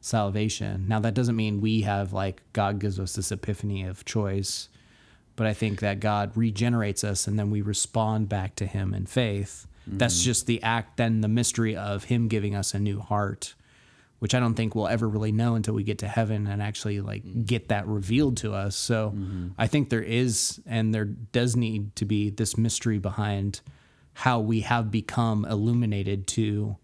salvation. 0.00 0.86
Now 0.88 1.00
that 1.00 1.14
doesn't 1.14 1.36
mean 1.36 1.60
we 1.60 1.80
have 1.82 2.12
like 2.12 2.42
God 2.52 2.78
gives 2.78 2.98
us 3.00 3.14
this 3.14 3.32
epiphany 3.32 3.82
of 3.84 4.04
choice, 4.04 4.68
but 5.36 5.46
I 5.46 5.54
think 5.54 5.80
that 5.80 6.00
God 6.00 6.36
regenerates 6.36 7.04
us, 7.04 7.26
and 7.26 7.38
then 7.38 7.50
we 7.50 7.62
respond 7.62 8.28
back 8.28 8.56
to 8.56 8.66
Him 8.66 8.94
in 8.94 9.06
faith. 9.06 9.66
That's 9.86 10.18
mm-hmm. 10.18 10.24
just 10.24 10.46
the 10.46 10.62
act, 10.62 10.96
then 10.98 11.20
the 11.20 11.28
mystery 11.28 11.74
of 11.74 12.04
Him 12.04 12.28
giving 12.28 12.54
us 12.54 12.74
a 12.74 12.78
new 12.78 13.00
heart, 13.00 13.54
which 14.18 14.34
I 14.34 14.40
don't 14.40 14.54
think 14.54 14.74
we'll 14.74 14.88
ever 14.88 15.08
really 15.08 15.32
know 15.32 15.54
until 15.54 15.74
we 15.74 15.82
get 15.82 15.98
to 15.98 16.08
heaven 16.08 16.46
and 16.46 16.62
actually 16.62 17.00
like 17.00 17.24
mm. 17.24 17.44
get 17.46 17.68
that 17.68 17.86
revealed 17.86 18.36
to 18.38 18.52
us. 18.52 18.76
So 18.76 19.10
mm-hmm. 19.10 19.48
I 19.58 19.66
think 19.66 19.88
there 19.88 20.02
is 20.02 20.60
and 20.66 20.94
there 20.94 21.06
does 21.06 21.56
need 21.56 21.96
to 21.96 22.04
be 22.04 22.30
this 22.30 22.56
mystery 22.58 22.98
behind 22.98 23.62
how 24.12 24.40
we 24.40 24.60
have 24.60 24.90
become 24.90 25.44
illuminated 25.46 26.26
to 26.26 26.76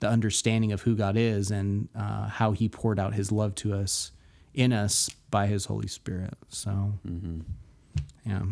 the 0.00 0.08
understanding 0.08 0.72
of 0.72 0.82
who 0.82 0.96
God 0.96 1.16
is 1.16 1.50
and 1.50 1.88
uh, 1.94 2.26
how 2.26 2.52
He 2.52 2.68
poured 2.68 2.98
out 2.98 3.14
His 3.14 3.30
love 3.30 3.54
to 3.56 3.74
us 3.74 4.10
in 4.52 4.72
us 4.72 5.08
by 5.30 5.46
His 5.46 5.66
Holy 5.66 5.88
Spirit. 5.88 6.34
So, 6.48 6.94
mm-hmm. 7.06 7.40
Yeah. 8.30 8.42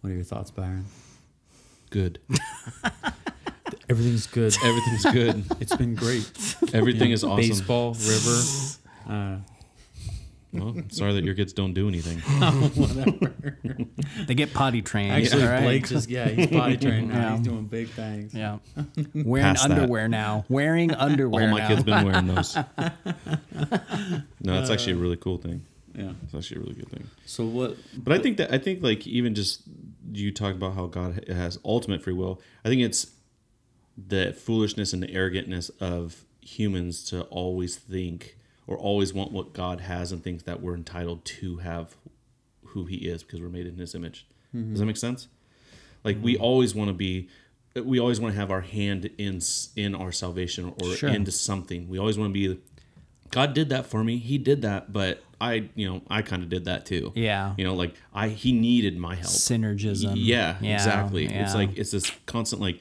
What 0.00 0.10
are 0.10 0.14
your 0.14 0.24
thoughts, 0.24 0.50
Byron? 0.50 0.86
Good. 1.90 2.20
Everything's 3.90 4.26
good. 4.26 4.54
Everything's 4.64 5.04
good. 5.12 5.44
It's 5.60 5.76
been 5.76 5.94
great. 5.94 6.30
Everything 6.72 7.10
is 7.10 7.22
awesome. 7.24 7.36
Baseball, 7.36 7.94
river. 7.94 8.42
Uh, 9.08 9.36
Well, 10.52 10.74
sorry 10.90 11.12
that 11.14 11.22
your 11.24 11.34
kids 11.34 11.52
don't 11.52 11.74
do 11.74 11.86
anything. 11.88 12.20
They 14.26 14.34
get 14.34 14.52
potty 14.54 14.82
trained. 14.82 15.12
actually, 15.12 15.42
all 15.44 15.48
right? 15.50 15.62
Blake 15.62 15.86
just 15.88 16.08
yeah, 16.08 16.28
he's 16.28 16.46
potty 16.48 16.76
trained 16.76 17.08
now. 17.08 17.14
Yeah. 17.20 17.36
He's 17.36 17.46
doing 17.46 17.64
big 17.66 17.88
things. 17.88 18.34
Yeah. 18.34 18.58
Wearing 19.14 19.44
Past 19.54 19.68
that. 19.68 19.78
underwear 19.78 20.08
now. 20.08 20.44
Wearing 20.48 20.92
underwear 20.94 21.44
All 21.44 21.50
my 21.50 21.58
now. 21.60 21.68
kids 21.68 21.82
been 21.84 22.04
wearing 22.04 22.26
those. 22.26 22.56
No, 22.56 24.54
that's 24.60 24.70
actually 24.70 24.94
a 24.94 24.96
really 24.96 25.16
cool 25.16 25.38
thing. 25.38 25.64
Yeah. 26.00 26.12
It's 26.24 26.34
actually 26.34 26.58
a 26.58 26.60
really 26.60 26.74
good 26.74 26.90
thing. 26.90 27.10
So 27.26 27.44
what? 27.44 27.76
But 27.96 28.12
I 28.12 28.18
think 28.18 28.36
that 28.38 28.52
I 28.52 28.58
think 28.58 28.82
like 28.82 29.06
even 29.06 29.34
just 29.34 29.62
you 30.12 30.32
talk 30.32 30.54
about 30.54 30.74
how 30.74 30.86
God 30.86 31.24
has 31.28 31.58
ultimate 31.64 32.02
free 32.02 32.12
will. 32.12 32.40
I 32.64 32.68
think 32.68 32.82
it's 32.82 33.12
the 33.96 34.32
foolishness 34.32 34.92
and 34.92 35.02
the 35.02 35.08
arrogantness 35.08 35.70
of 35.80 36.24
humans 36.40 37.04
to 37.04 37.22
always 37.24 37.76
think 37.76 38.36
or 38.66 38.78
always 38.78 39.12
want 39.12 39.32
what 39.32 39.52
God 39.52 39.80
has 39.82 40.12
and 40.12 40.22
think 40.22 40.44
that 40.44 40.60
we're 40.62 40.74
entitled 40.74 41.24
to 41.24 41.58
have 41.58 41.96
who 42.66 42.86
He 42.86 42.96
is 42.96 43.22
because 43.22 43.40
we're 43.40 43.48
made 43.48 43.66
in 43.66 43.76
His 43.76 43.94
image. 43.94 44.26
Does 44.52 44.62
that 44.62 44.74
mm-hmm. 44.74 44.86
make 44.86 44.96
sense? 44.96 45.28
Like 46.04 46.18
we 46.22 46.34
mm-hmm. 46.34 46.42
always 46.42 46.74
want 46.74 46.88
to 46.88 46.94
be. 46.94 47.28
We 47.76 48.00
always 48.00 48.18
want 48.18 48.34
to 48.34 48.40
have 48.40 48.50
our 48.50 48.62
hand 48.62 49.10
in 49.16 49.40
in 49.76 49.94
our 49.94 50.10
salvation 50.10 50.74
or 50.82 50.94
Sure. 50.96 51.08
into 51.08 51.30
something. 51.30 51.88
We 51.88 51.98
always 51.98 52.18
want 52.18 52.30
to 52.30 52.34
be 52.34 52.60
God 53.30 53.54
did 53.54 53.68
that 53.68 53.86
for 53.86 54.02
me. 54.02 54.18
He 54.18 54.38
did 54.38 54.62
that, 54.62 54.92
but 54.92 55.22
I, 55.40 55.70
you 55.74 55.88
know, 55.90 56.02
I 56.10 56.22
kind 56.22 56.42
of 56.42 56.48
did 56.50 56.66
that 56.66 56.84
too. 56.86 57.12
Yeah. 57.14 57.54
You 57.56 57.64
know, 57.64 57.74
like 57.74 57.94
I 58.12 58.28
he 58.28 58.52
needed 58.52 58.96
my 58.98 59.14
help. 59.14 59.32
Synergism. 59.32 60.12
Yeah, 60.16 60.56
Yeah, 60.60 60.74
exactly. 60.74 61.26
It's 61.26 61.54
like 61.54 61.76
it's 61.78 61.90
this 61.92 62.10
constant 62.26 62.60
like 62.60 62.80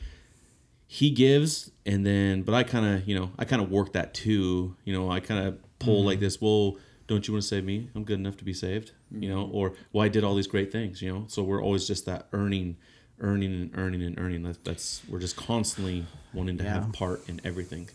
he 0.88 1.12
gives 1.12 1.72
and 1.86 2.06
then 2.06 2.42
but 2.44 2.54
I 2.56 2.64
kind 2.64 2.86
of, 2.86 3.08
you 3.08 3.18
know, 3.18 3.32
I 3.38 3.46
kind 3.46 3.62
of 3.62 3.70
work 3.72 3.94
that 3.94 4.14
too. 4.14 4.76
You 4.84 4.94
know, 4.94 5.10
I 5.12 5.20
kind 5.20 5.48
of 5.48 5.58
pull 5.80 6.00
Mm-hmm. 6.00 6.08
like 6.08 6.20
this, 6.20 6.42
well, 6.42 6.78
don't 7.08 7.28
you 7.28 7.34
want 7.34 7.42
to 7.44 7.48
save 7.48 7.64
me? 7.64 7.90
I'm 7.96 8.04
good 8.04 8.20
enough 8.20 8.38
to 8.38 8.44
be 8.44 8.54
saved, 8.54 8.92
you 9.12 9.30
know, 9.30 9.46
Mm-hmm. 9.46 9.56
or 9.56 9.74
well, 9.94 10.04
I 10.04 10.10
did 10.10 10.24
all 10.24 10.36
these 10.36 10.48
great 10.48 10.72
things, 10.72 11.02
you 11.02 11.12
know. 11.14 11.26
So 11.28 11.42
we're 11.44 11.64
always 11.64 11.88
just 11.88 12.06
that 12.08 12.28
earning 12.34 12.78
earning 13.22 13.54
and 13.54 13.72
earning 13.78 14.02
and 14.04 14.18
earning. 14.20 14.44
That, 14.44 14.64
that's 14.64 15.02
we're 15.10 15.20
just 15.20 15.36
constantly 15.38 16.06
wanting 16.34 16.58
to 16.58 16.64
Yeah. 16.64 16.74
have 16.76 16.94
part 16.94 17.28
in 17.30 17.40
everything 17.44 17.90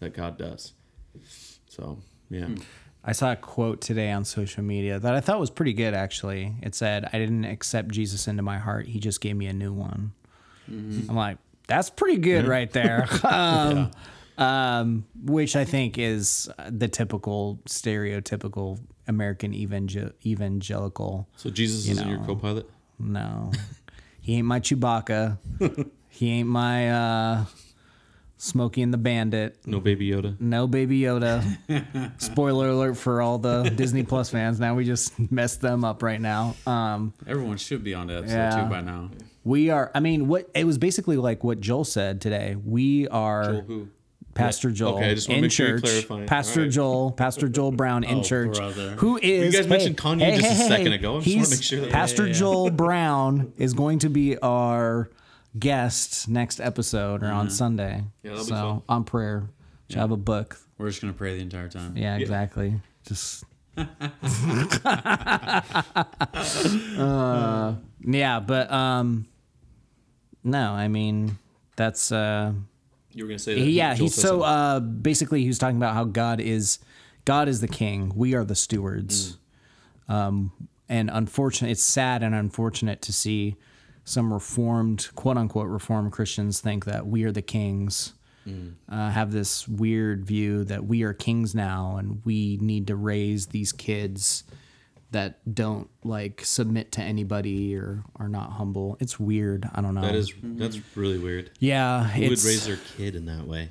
that 0.00 0.14
God 0.14 0.38
does. 0.38 0.72
So, 1.68 1.98
yeah. 2.30 2.48
I 3.08 3.12
saw 3.12 3.32
a 3.32 3.36
quote 3.36 3.80
today 3.80 4.10
on 4.10 4.26
social 4.26 4.62
media 4.62 4.98
that 4.98 5.14
I 5.14 5.20
thought 5.20 5.40
was 5.40 5.48
pretty 5.48 5.72
good, 5.72 5.94
actually. 5.94 6.54
It 6.62 6.74
said, 6.74 7.08
I 7.10 7.18
didn't 7.18 7.46
accept 7.46 7.88
Jesus 7.88 8.28
into 8.28 8.42
my 8.42 8.58
heart. 8.58 8.86
He 8.86 9.00
just 9.00 9.22
gave 9.22 9.34
me 9.34 9.46
a 9.46 9.54
new 9.54 9.72
one. 9.72 10.12
I'm 11.08 11.16
like, 11.16 11.38
that's 11.66 11.88
pretty 11.88 12.18
good 12.18 12.46
right 12.46 12.70
there. 12.70 13.08
um, 13.24 13.90
um, 14.36 15.06
which 15.24 15.56
I 15.56 15.64
think 15.64 15.96
is 15.96 16.50
the 16.68 16.86
typical, 16.86 17.60
stereotypical 17.66 18.78
American 19.06 19.54
evangel- 19.54 20.12
evangelical. 20.26 21.30
So 21.36 21.48
Jesus 21.48 21.86
you 21.86 21.92
isn't 21.92 22.10
your 22.10 22.18
co-pilot? 22.18 22.68
No, 22.98 23.52
he 24.20 24.34
ain't 24.36 24.46
my 24.46 24.60
Chewbacca. 24.60 25.38
he 26.10 26.30
ain't 26.32 26.48
my 26.50 26.90
uh, 26.90 27.44
Smokey 28.40 28.82
and 28.82 28.94
the 28.94 28.98
Bandit. 28.98 29.58
No 29.66 29.80
baby 29.80 30.08
Yoda. 30.10 30.40
No 30.40 30.66
Baby 30.68 31.00
Yoda. 31.00 31.42
Spoiler 32.22 32.68
alert 32.68 32.96
for 32.96 33.20
all 33.20 33.38
the 33.38 33.64
Disney 33.74 34.04
Plus 34.04 34.30
fans. 34.30 34.60
Now 34.60 34.74
we 34.76 34.84
just 34.84 35.18
messed 35.32 35.60
them 35.60 35.84
up 35.84 36.02
right 36.02 36.20
now. 36.20 36.54
Um, 36.66 37.12
Everyone 37.26 37.56
should 37.56 37.82
be 37.82 37.94
on 37.94 38.06
to 38.08 38.18
episode 38.18 38.34
Yeah. 38.34 38.62
two 38.64 38.70
by 38.70 38.80
now. 38.80 39.10
we 39.44 39.70
are. 39.70 39.90
I 39.94 40.00
mean, 40.00 40.28
what 40.28 40.48
it 40.54 40.64
was 40.64 40.78
basically 40.78 41.16
like 41.16 41.42
what 41.42 41.60
Joel 41.60 41.84
said 41.84 42.20
today. 42.20 42.56
We 42.64 43.08
are 43.08 43.44
Joel 43.44 43.60
who? 43.62 43.88
Pastor 44.34 44.70
Joel 44.70 44.94
Okay, 44.98 45.10
I 45.10 45.14
just 45.14 45.28
wanna 45.28 45.38
in 45.38 45.42
make 45.42 45.50
sure 45.50 45.66
you're 45.66 45.78
church. 45.80 46.06
clarifying. 46.06 46.26
Pastor 46.28 46.60
All 46.60 46.66
right. 46.66 46.72
Joel, 46.72 47.10
Pastor 47.10 47.48
Joel 47.48 47.72
Brown 47.72 48.04
in 48.04 48.18
Oh, 48.20 48.22
church, 48.22 48.56
brother. 48.56 48.90
who 48.92 49.18
is. 49.20 49.52
You 49.52 49.60
guys 49.60 49.68
mentioned 49.68 49.96
Kanye 49.96 50.38
just 50.38 50.52
a 50.62 50.68
second 50.68 50.92
ago. 50.92 51.16
I 51.16 51.20
just 51.22 51.26
wanna 51.26 51.38
he's- 51.38 51.50
make 51.50 51.62
sure 51.64 51.80
that- 51.80 51.90
Pastor 51.90 52.22
Yeah, 52.22 52.28
yeah, 52.28 52.34
yeah. 52.34 52.38
Joel 52.38 52.70
Brown 52.70 53.52
is 53.56 53.74
going 53.74 53.98
to 54.00 54.08
be 54.08 54.38
our 54.38 55.10
guest 55.56 56.28
next 56.28 56.60
episode 56.60 57.22
or 57.22 57.28
on 57.28 57.50
Sunday. 57.50 58.02
Yeah, 58.22 58.30
that'll 58.30 58.44
be 58.44 58.50
so 58.50 58.54
fun. 58.54 58.82
on 58.88 59.04
prayer, 59.04 59.48
should 59.88 59.98
have 59.98 60.10
a 60.10 60.16
book. 60.16 60.58
We're 60.76 60.88
just 60.88 61.00
gonna 61.00 61.12
pray 61.12 61.36
the 61.36 61.42
entire 61.42 61.68
time. 61.68 61.96
Yeah, 61.96 62.16
exactly. 62.16 62.80
Just. 63.04 63.44
uh, 63.76 63.86
yeah, 68.00 68.40
but 68.40 68.72
um, 68.72 69.26
no, 70.42 70.72
I 70.72 70.88
mean 70.88 71.38
that's 71.76 72.10
uh, 72.10 72.52
You 73.12 73.24
were 73.24 73.28
gonna 73.28 73.38
say 73.38 73.54
that. 73.54 73.60
yeah. 73.60 73.94
Joel 73.94 74.06
He's 74.06 74.14
so 74.14 74.42
uh, 74.42 74.80
basically 74.80 75.42
he 75.42 75.48
was 75.48 75.58
talking 75.58 75.76
about 75.76 75.94
how 75.94 76.04
God 76.04 76.40
is 76.40 76.78
God 77.24 77.48
is 77.48 77.60
the 77.60 77.68
king. 77.68 78.12
We 78.14 78.34
are 78.34 78.44
the 78.44 78.56
stewards. 78.56 79.38
Um, 80.08 80.52
and 80.88 81.10
unfortunate, 81.12 81.70
it's 81.70 81.82
sad 81.82 82.22
and 82.22 82.34
unfortunate 82.34 83.02
to 83.02 83.12
see 83.12 83.56
some 84.08 84.32
reformed, 84.32 85.08
quote 85.14 85.36
unquote, 85.36 85.68
reformed 85.68 86.12
Christians 86.12 86.60
think 86.60 86.84
that 86.86 87.06
we 87.06 87.24
are 87.24 87.32
the 87.32 87.42
kings. 87.42 88.14
Uh, 88.88 89.10
have 89.10 89.30
this 89.30 89.68
weird 89.68 90.24
view 90.24 90.64
that 90.64 90.86
we 90.86 91.02
are 91.02 91.12
kings 91.12 91.54
now 91.54 91.96
and 91.98 92.22
we 92.24 92.56
need 92.62 92.86
to 92.86 92.96
raise 92.96 93.48
these 93.48 93.72
kids 93.72 94.42
that 95.10 95.54
don't 95.54 95.90
like 96.02 96.40
submit 96.46 96.90
to 96.92 97.02
anybody 97.02 97.76
or 97.76 98.04
are 98.16 98.28
not 98.28 98.52
humble. 98.52 98.96
It's 99.00 99.20
weird. 99.20 99.68
I 99.74 99.82
don't 99.82 99.94
know. 99.94 100.00
That 100.00 100.14
is 100.14 100.32
that's 100.42 100.80
really 100.96 101.18
weird. 101.18 101.50
yeah. 101.58 102.04
Who 102.04 102.22
would 102.22 102.42
raise 102.42 102.64
their 102.66 102.78
kid 102.96 103.14
in 103.16 103.26
that 103.26 103.46
way? 103.46 103.68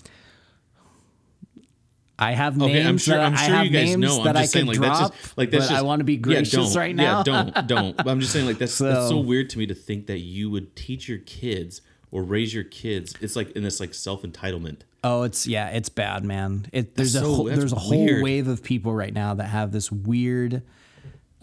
I 2.19 2.31
have 2.31 2.59
Okay, 2.61 2.73
names 2.73 2.87
I'm 2.87 2.97
sure. 2.97 3.15
that 3.17 3.25
I'm 3.27 3.33
I 3.35 3.45
sure 3.45 3.55
have 3.55 3.65
you 3.65 3.71
guys 3.71 3.85
names 3.89 4.01
know. 4.01 4.17
I'm 4.19 4.23
that 4.25 4.35
just 4.35 4.55
I 4.55 4.59
saying, 4.59 4.65
like 4.67 4.79
that's 4.79 4.99
just 4.99 5.37
like 5.37 5.51
that's 5.51 5.67
just. 5.69 5.79
I 5.79 5.83
want 5.83 5.99
to 5.99 6.03
be 6.03 6.13
yeah, 6.13 6.19
gracious 6.19 6.51
don't, 6.73 6.75
right 6.75 6.95
now. 6.95 7.17
Yeah, 7.19 7.23
don't, 7.23 7.67
don't. 7.67 7.97
But 7.97 8.07
I'm 8.07 8.19
just 8.19 8.33
saying, 8.33 8.45
like 8.47 8.57
that's 8.57 8.77
that's 8.77 8.95
so 8.95 9.09
So- 9.09 9.19
weird 9.19 9.49
to 9.51 9.59
me 9.59 9.67
to 9.67 9.75
think 9.75 10.07
that 10.07 10.19
you 10.19 10.49
would 10.49 10.75
teach 10.75 11.07
your 11.07 11.19
kids 11.19 11.81
or 12.09 12.23
raise 12.23 12.53
your 12.53 12.63
kids. 12.63 13.13
It's 13.21 13.35
like 13.35 13.51
in 13.51 13.61
this 13.63 13.79
like 13.79 13.93
self 13.93 14.23
entitlement. 14.23 14.79
Oh, 15.03 15.23
it's 15.23 15.45
yeah, 15.45 15.67
it's 15.69 15.89
bad, 15.89 16.23
man. 16.25 16.65
It 16.73 16.95
there's 16.95 17.13
a 17.13 17.19
so- 17.19 17.33
whole, 17.35 17.43
there's 17.45 17.71
a 17.71 17.75
whole 17.75 18.03
weird. 18.05 18.23
wave 18.23 18.47
of 18.47 18.63
people 18.63 18.93
right 18.95 19.13
now 19.13 19.35
that 19.35 19.45
have 19.45 19.71
this 19.71 19.91
weird 19.91 20.63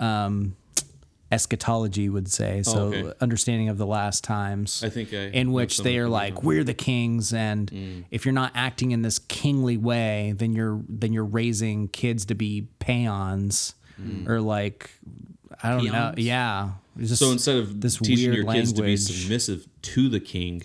um 0.01 0.57
eschatology 1.33 2.09
would 2.09 2.29
say 2.31 2.63
so 2.63 2.79
Oh, 2.79 2.83
okay. 2.93 3.13
understanding 3.21 3.69
of 3.69 3.79
the 3.79 3.87
last 3.87 4.23
times 4.25 4.83
I 4.85 4.89
think 4.91 5.13
I 5.13 5.27
in 5.29 5.53
which 5.53 5.79
they 5.79 5.99
are 5.99 6.09
like 6.09 6.37
on 6.37 6.43
Mm. 6.43 6.45
we're 6.45 6.65
the 6.65 6.75
kings 6.75 7.33
and 7.33 8.05
if 8.11 8.25
you're 8.25 8.33
not 8.35 8.53
acting 8.55 8.91
in 8.93 9.03
this 9.03 9.19
kingly 9.19 9.77
way 9.77 10.35
then 10.37 10.53
you're 10.53 10.83
then 10.89 11.13
you're 11.13 11.25
raising 11.25 11.89
kids 11.89 12.25
to 12.27 12.35
be 12.35 12.69
peons 12.79 13.75
or 14.27 14.41
like 14.41 14.91
i 15.63 15.71
don't 15.71 15.85
know 15.87 16.13
yeah 16.17 16.71
just 16.99 17.19
So 17.21 17.33
instead 17.33 17.57
of 17.57 17.81
this 17.81 17.97
teaching 17.99 18.33
your 18.33 18.45
kids 18.53 18.73
to 18.75 18.83
be 18.83 18.97
submissive 18.97 19.67
to 19.83 20.09
the 20.09 20.21
king, 20.21 20.63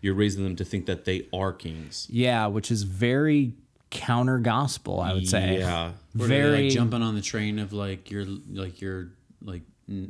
you're 0.00 0.14
raising 0.14 0.42
them 0.42 0.56
to 0.56 0.64
think 0.64 0.86
that 0.86 1.04
they 1.04 1.28
are 1.32 1.52
kings. 1.52 2.08
yeah 2.10 2.46
which 2.46 2.70
is 2.72 2.82
very 2.84 3.52
counter 3.90 4.38
gospel 4.38 4.98
i 5.00 5.12
would 5.12 5.28
say 5.28 5.58
Yeah. 5.58 5.92
Very 6.14 6.64
like 6.64 6.72
jumping 6.72 7.02
on 7.02 7.14
the 7.14 7.20
train 7.20 7.58
of 7.60 7.72
like 7.72 8.10
you're 8.10 8.24
like 8.52 8.80
you're 8.80 9.08
like 9.42 9.62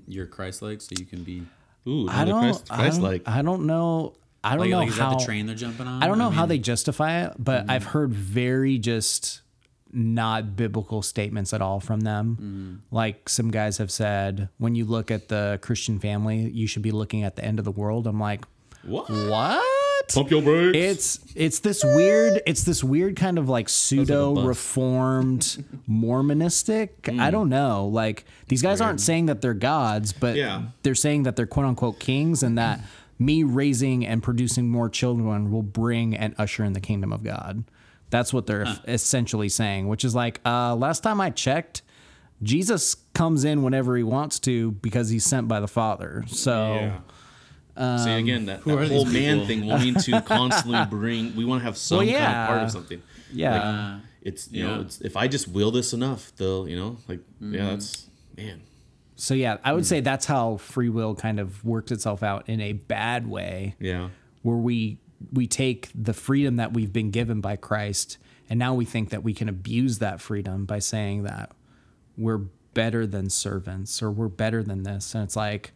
you're 0.06 0.26
Christ-like, 0.26 0.80
so 0.80 0.90
you 0.98 1.06
can 1.06 1.22
be 1.24 1.42
Ooh, 1.88 2.08
I 2.08 2.24
don't, 2.24 2.42
Christ, 2.42 2.66
I 2.70 2.88
don't. 2.90 3.28
I 3.28 3.42
don't 3.42 3.66
know. 3.66 4.14
I 4.44 4.50
don't 4.50 4.60
like, 4.60 4.70
know 4.70 4.78
like 4.78 4.88
is 4.88 4.98
how. 4.98 5.10
that 5.10 5.18
the 5.20 5.24
train 5.24 5.46
they're 5.46 5.54
jumping 5.56 5.86
on? 5.86 6.02
I 6.02 6.06
don't 6.06 6.18
know 6.18 6.30
how 6.30 6.42
mean, 6.42 6.48
they 6.50 6.58
justify 6.58 7.24
it, 7.24 7.34
but 7.38 7.62
Mm-hmm. 7.62 7.70
I've 7.70 7.84
heard 7.84 8.12
very 8.12 8.78
just 8.78 9.42
not 9.92 10.54
biblical 10.56 11.02
statements 11.02 11.52
at 11.52 11.60
all 11.60 11.80
from 11.80 12.00
them. 12.00 12.36
Mm-hmm. 12.40 12.94
Like 12.94 13.28
some 13.28 13.50
guys 13.50 13.78
have 13.78 13.90
said, 13.90 14.48
when 14.58 14.74
you 14.74 14.84
look 14.84 15.10
at 15.10 15.28
the 15.28 15.58
Christian 15.62 15.98
family, 15.98 16.48
you 16.50 16.66
should 16.66 16.82
be 16.82 16.90
looking 16.92 17.24
at 17.24 17.36
the 17.36 17.44
end 17.44 17.58
of 17.58 17.64
the 17.64 17.72
world. 17.72 18.06
I'm 18.06 18.20
like, 18.20 18.44
What? 18.84 19.10
what? 19.10 19.64
Pump 20.14 20.31
your 20.31 20.42
brakes. 20.42 20.77
It's 20.77 21.20
it's 21.35 21.59
this 21.61 21.83
weird 21.85 22.40
it's 22.46 22.64
this 22.64 22.83
weird 22.85 23.16
kind 23.16 23.38
of 23.38 23.49
like 23.49 23.68
pseudo 23.68 24.42
reformed 24.42 25.64
Mormonistic. 25.88 27.18
I 27.20 27.31
don't 27.31 27.49
know. 27.49 27.87
Like 27.87 28.25
these 28.49 28.62
guys 28.62 28.81
aren't 28.81 29.01
saying 29.01 29.27
that 29.27 29.40
they're 29.40 29.55
gods, 29.55 30.12
but 30.12 30.37
Yeah. 30.37 30.62
they're 30.83 30.94
saying 30.94 31.25
that 31.25 31.37
they're 31.37 31.46
quote 31.46 31.66
unquote 31.66 31.99
kings 32.01 32.42
and 32.42 32.59
that 32.59 32.81
me 33.18 33.42
raising 33.42 34.07
and 34.07 34.23
producing 34.23 34.68
more 34.70 34.88
children 34.88 35.51
will 35.51 35.62
bring 35.62 36.16
and 36.16 36.35
usher 36.38 36.64
in 36.64 36.73
the 36.73 36.81
kingdom 36.81 37.12
of 37.12 37.23
God. 37.23 37.64
That's 38.11 38.33
what 38.33 38.46
they're 38.46 38.66
essentially 38.88 39.49
saying, 39.49 39.88
which 39.88 40.05
is 40.05 40.14
like 40.14 40.40
uh 40.44 40.75
last 40.75 41.03
time 41.03 41.20
I 41.20 41.31
checked 41.31 41.83
Jesus 42.42 42.96
comes 43.12 43.44
in 43.44 43.62
whenever 43.62 43.96
he 43.99 44.03
wants 44.03 44.38
to 44.40 44.70
because 44.73 45.11
he's 45.11 45.25
sent 45.27 45.46
by 45.46 45.61
the 45.61 45.68
Father. 45.68 46.25
So 46.27 46.75
Yeah. 46.75 46.99
Um, 47.76 47.98
See 47.98 48.11
again 48.11 48.46
that, 48.46 48.64
that 48.64 48.88
whole 48.88 49.04
man 49.04 49.40
people? 49.40 49.46
thing 49.46 49.66
wanting 49.66 49.94
to 49.94 50.20
constantly 50.26 50.85
bring. 50.90 51.35
We 51.37 51.44
want 51.44 51.61
to 51.61 51.64
have 51.64 51.76
some 51.76 51.98
Well, 51.98 52.06
kind 52.06 52.24
of 52.24 52.46
part 52.48 52.62
of 52.64 52.70
something. 52.70 53.02
yeah. 53.33 53.52
Like, 53.54 53.64
uh, 53.64 53.98
it's 54.22 54.50
you 54.52 54.64
Yeah. 54.64 54.74
know 54.74 54.80
it's, 54.83 55.00
if 55.00 55.16
I 55.16 55.28
just 55.28 55.48
will 55.48 55.70
this 55.70 55.92
enough, 55.92 56.33
they'll 56.37 56.68
you 56.68 56.76
know 56.76 56.96
like 57.09 57.18
Mm-hmm. 57.42 57.54
yeah 57.54 57.70
that's 57.70 58.06
man. 58.37 58.62
So 59.16 59.35
yeah, 59.35 59.59
I 59.64 59.72
would 59.74 59.85
mm. 59.85 59.87
say 59.87 60.00
that's 60.00 60.26
how 60.26 60.56
free 60.56 60.88
will 60.88 61.14
kind 61.14 61.38
of 61.40 61.62
worked 61.64 61.90
itself 61.92 62.22
out 62.22 62.48
in 62.48 62.61
a 62.61 62.72
bad 62.72 63.26
way, 63.26 63.76
Yeah. 63.78 64.09
where 64.42 64.56
we 64.56 64.98
we 65.33 65.46
take 65.46 65.90
the 65.94 66.14
freedom 66.14 66.56
that 66.56 66.72
we've 66.72 66.92
been 66.92 67.11
given 67.11 67.40
by 67.42 67.56
Christ, 67.56 68.16
and 68.48 68.59
now 68.59 68.74
we 68.74 68.85
think 68.87 69.11
that 69.11 69.22
we 69.22 69.35
can 69.35 69.48
abuse 69.48 69.98
that 69.98 70.20
freedom 70.20 70.64
by 70.64 70.78
saying 70.78 71.24
that 71.24 71.52
we're 72.16 72.40
better 72.72 73.06
than 73.06 73.28
servants 73.28 74.02
or 74.02 74.11
we're 74.11 74.28
better 74.28 74.62
than 74.62 74.83
this, 74.85 75.14
and 75.14 75.24
it's 75.24 75.37
like 75.37 75.72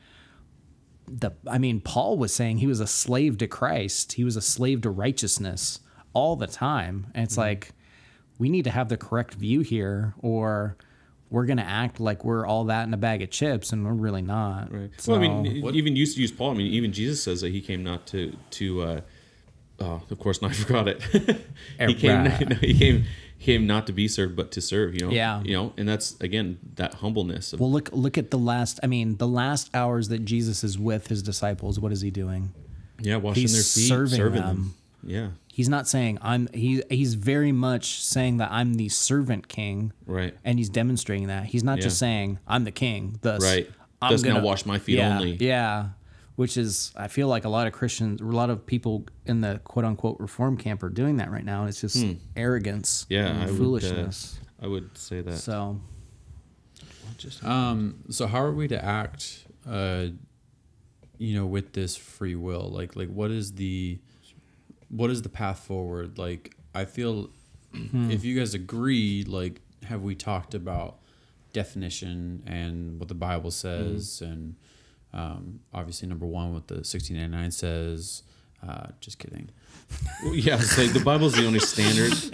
the 1.07 1.33
I 1.47 1.59
mean, 1.59 1.81
Paul 1.81 2.19
was 2.19 2.35
saying 2.35 2.59
he 2.59 2.67
was 2.67 2.81
a 2.81 2.87
slave 2.87 3.39
to 3.39 3.47
Christ, 3.47 4.15
he 4.15 4.25
was 4.25 4.37
a 4.37 4.43
slave 4.43 4.83
to 4.83 4.91
righteousness 4.91 5.81
all 6.13 6.37
the 6.37 6.47
time, 6.47 7.09
and 7.15 7.25
it's 7.25 7.37
like 7.37 7.73
we 8.39 8.49
need 8.49 8.65
to 8.65 8.71
have 8.71 8.89
the 8.89 8.97
correct 8.97 9.35
view 9.35 9.61
here, 9.61 10.15
or 10.21 10.77
we're 11.31 11.47
gonna 11.47 11.63
act 11.63 12.01
like 12.01 12.25
we're 12.25 12.47
all 12.47 12.65
that 12.65 12.87
in 12.87 12.95
a 12.95 12.97
bag 12.97 13.23
of 13.23 13.31
chips, 13.31 13.73
and 13.73 13.85
we're 13.85 13.93
really 13.93 14.23
not. 14.23 14.73
Right. 14.73 14.91
So, 14.97 15.13
well, 15.13 15.21
I 15.21 15.29
mean, 15.43 15.63
what? 15.63 15.75
even 15.75 15.97
used 15.97 16.17
to 16.17 16.23
use 16.23 16.33
Paul. 16.33 16.53
I 16.53 16.55
mean, 16.55 16.73
even 16.73 16.93
Jesus 16.93 17.23
says 17.23 17.41
that 17.43 17.51
he 17.51 17.61
came 17.61 17.83
not 17.83 18.07
to 18.09 18.37
to. 18.51 18.83
Uh, 18.83 19.01
oh, 19.81 20.03
of 20.11 20.19
course, 20.19 20.41
no, 20.41 20.49
I 20.49 20.53
forgot 20.53 20.89
it. 20.89 21.03
he 21.79 21.95
came. 21.95 22.25
Right. 22.25 22.49
No, 22.49 22.57
he 22.57 22.75
came. 22.75 23.05
Came 23.45 23.67
not 23.67 23.87
to 23.89 23.93
be 23.93 24.09
served, 24.09 24.37
but 24.37 24.51
to 24.53 24.63
serve. 24.63 24.95
You 24.95 25.07
know. 25.07 25.13
Yeah. 25.13 25.43
You 25.43 25.53
know, 25.53 25.73
and 25.77 25.87
that's 25.87 26.19
again 26.21 26.59
that 26.77 26.95
humbleness. 26.95 27.53
Of, 27.53 27.61
well, 27.61 27.71
look 27.71 27.91
look 27.93 28.17
at 28.17 28.31
the 28.31 28.39
last. 28.39 28.81
I 28.83 28.87
mean, 28.87 29.19
the 29.19 29.29
last 29.29 29.69
hours 29.75 30.09
that 30.09 30.25
Jesus 30.25 30.65
is 30.65 30.79
with 30.79 31.09
his 31.09 31.23
disciples. 31.23 31.79
What 31.79 31.93
is 31.93 32.01
he 32.01 32.11
doing? 32.11 32.55
yeah, 33.01 33.17
washing 33.17 33.43
he's 33.43 33.53
their 33.53 33.63
feet, 33.63 33.89
serving 33.89 34.17
serving, 34.17 34.41
them. 34.41 34.57
them. 34.57 34.75
Yeah. 35.03 35.29
He's 35.53 35.69
not 35.69 35.87
saying 35.87 36.19
I'm. 36.23 36.49
He 36.55 36.83
he's 36.89 37.15
very 37.15 37.53
much 37.53 38.03
saying 38.03 38.39
that 38.39 38.51
I'm 38.51 38.75
the 38.75 38.89
servant 38.89 39.47
king. 39.49 39.93
Right. 40.07 40.35
and 40.43 40.59
he's 40.59 40.71
demonstrating 40.71 41.27
that 41.29 41.45
he's 41.45 41.63
not 41.63 41.81
just 41.81 41.99
saying 41.99 42.39
I'm 42.49 42.65
the 42.65 42.73
king. 42.73 43.19
Thus, 43.21 43.43
Right. 43.43 43.71
I'm 44.01 44.21
now 44.23 44.41
wash 44.41 44.65
my 44.65 44.79
feet 44.79 44.97
yeah, 44.97 45.17
only. 45.17 45.33
Yeah, 45.35 45.91
which 46.37 46.57
is 46.57 46.93
I 46.97 47.09
feel 47.09 47.29
like 47.29 47.45
a 47.45 47.49
lot 47.49 47.67
of 47.67 47.73
Christians, 47.73 48.21
a 48.21 48.25
lot 48.25 48.51
of 48.51 48.67
people 48.67 49.07
in 49.27 49.41
the 49.41 49.61
quote 49.65 49.85
unquote 49.85 50.19
reform 50.21 50.57
camp 50.57 50.83
are 50.83 50.89
doing 50.89 51.17
that 51.17 51.31
right 51.31 51.45
now. 51.45 51.61
and 51.61 51.69
It's 51.69 51.81
just 51.81 52.05
arrogance, 52.37 53.05
Hmm. 53.09 53.13
Yeah. 53.15 53.27
and 53.29 53.39
I 53.43 53.45
would, 53.47 53.53
uh, 53.55 53.57
foolishness. 53.57 54.41
I 54.61 54.67
would 54.67 54.97
say 54.99 55.21
that. 55.21 55.39
so 55.39 55.81
Um, 57.43 58.03
so 58.11 58.27
how 58.27 58.41
are 58.43 58.53
we 58.53 58.69
to 58.69 58.85
act, 58.85 59.47
uh, 59.69 60.07
you 61.19 61.35
know, 61.37 61.47
with 61.47 61.73
this 61.73 61.97
free 61.97 62.35
will? 62.35 62.71
Like, 62.71 62.97
like 62.97 63.09
what 63.09 63.31
is 63.31 63.53
the, 63.53 63.99
what 64.89 65.11
is 65.11 65.23
the 65.23 65.29
path 65.29 65.61
forward? 65.61 66.19
Like, 66.19 66.57
I 66.75 66.85
feel, 66.85 67.31
if 67.73 68.25
you 68.25 68.37
guys 68.39 68.55
agree, 68.55 69.25
like, 69.25 69.61
have 69.85 70.03
we 70.03 70.15
talked 70.15 70.55
about 70.55 70.99
definition 71.53 72.43
and 72.47 72.99
what 72.99 73.09
the 73.09 73.15
Bible 73.15 73.51
says, 73.51 74.21
and 74.21 74.57
um, 75.15 75.61
obviously 75.73 76.09
number 76.09 76.27
one, 76.27 76.53
what 76.53 76.69
the 76.69 76.85
sixteen 76.85 77.17
ninety 77.17 77.35
nine 77.37 77.51
says. 77.51 78.23
Uh, 78.67 78.87
just 79.01 79.19
kidding. 79.19 79.49
Well, 80.25 80.35
yeah. 80.35 80.55
It's 80.57 80.79
like 80.79 80.93
the 80.95 81.01
Bible's 81.01 81.35
the 81.35 81.47
only 81.47 81.59
standard. 81.61 82.13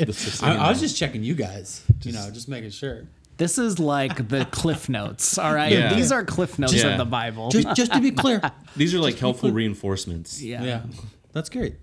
The- 0.00 0.40
I, 0.42 0.66
I 0.66 0.68
was 0.68 0.78
just 0.80 0.96
checking 0.96 1.22
you 1.22 1.34
guys. 1.34 1.82
you 2.02 2.12
know, 2.12 2.30
just 2.30 2.48
making 2.48 2.70
sure. 2.70 3.08
this 3.38 3.56
is 3.58 3.78
like 3.78 4.28
the 4.28 4.44
cliff 4.46 4.88
notes. 4.90 5.38
All 5.38 5.52
right, 5.54 5.72
Yeah. 5.72 5.94
these 5.94 6.12
are 6.12 6.22
cliff 6.24 6.58
notes 6.58 6.74
Yeah. 6.74 6.88
of 6.88 6.98
the 6.98 7.04
Bible. 7.06 7.48
Just, 7.50 7.74
just 7.74 7.92
to 7.94 8.00
be 8.00 8.10
clear. 8.10 8.40
These 8.76 8.94
are 8.94 8.98
like 8.98 9.18
helpful 9.18 9.50
reinforcements. 9.50 10.42
yeah. 10.42 10.62
yeah 10.62 10.82
that's 11.32 11.48
great 11.48 11.74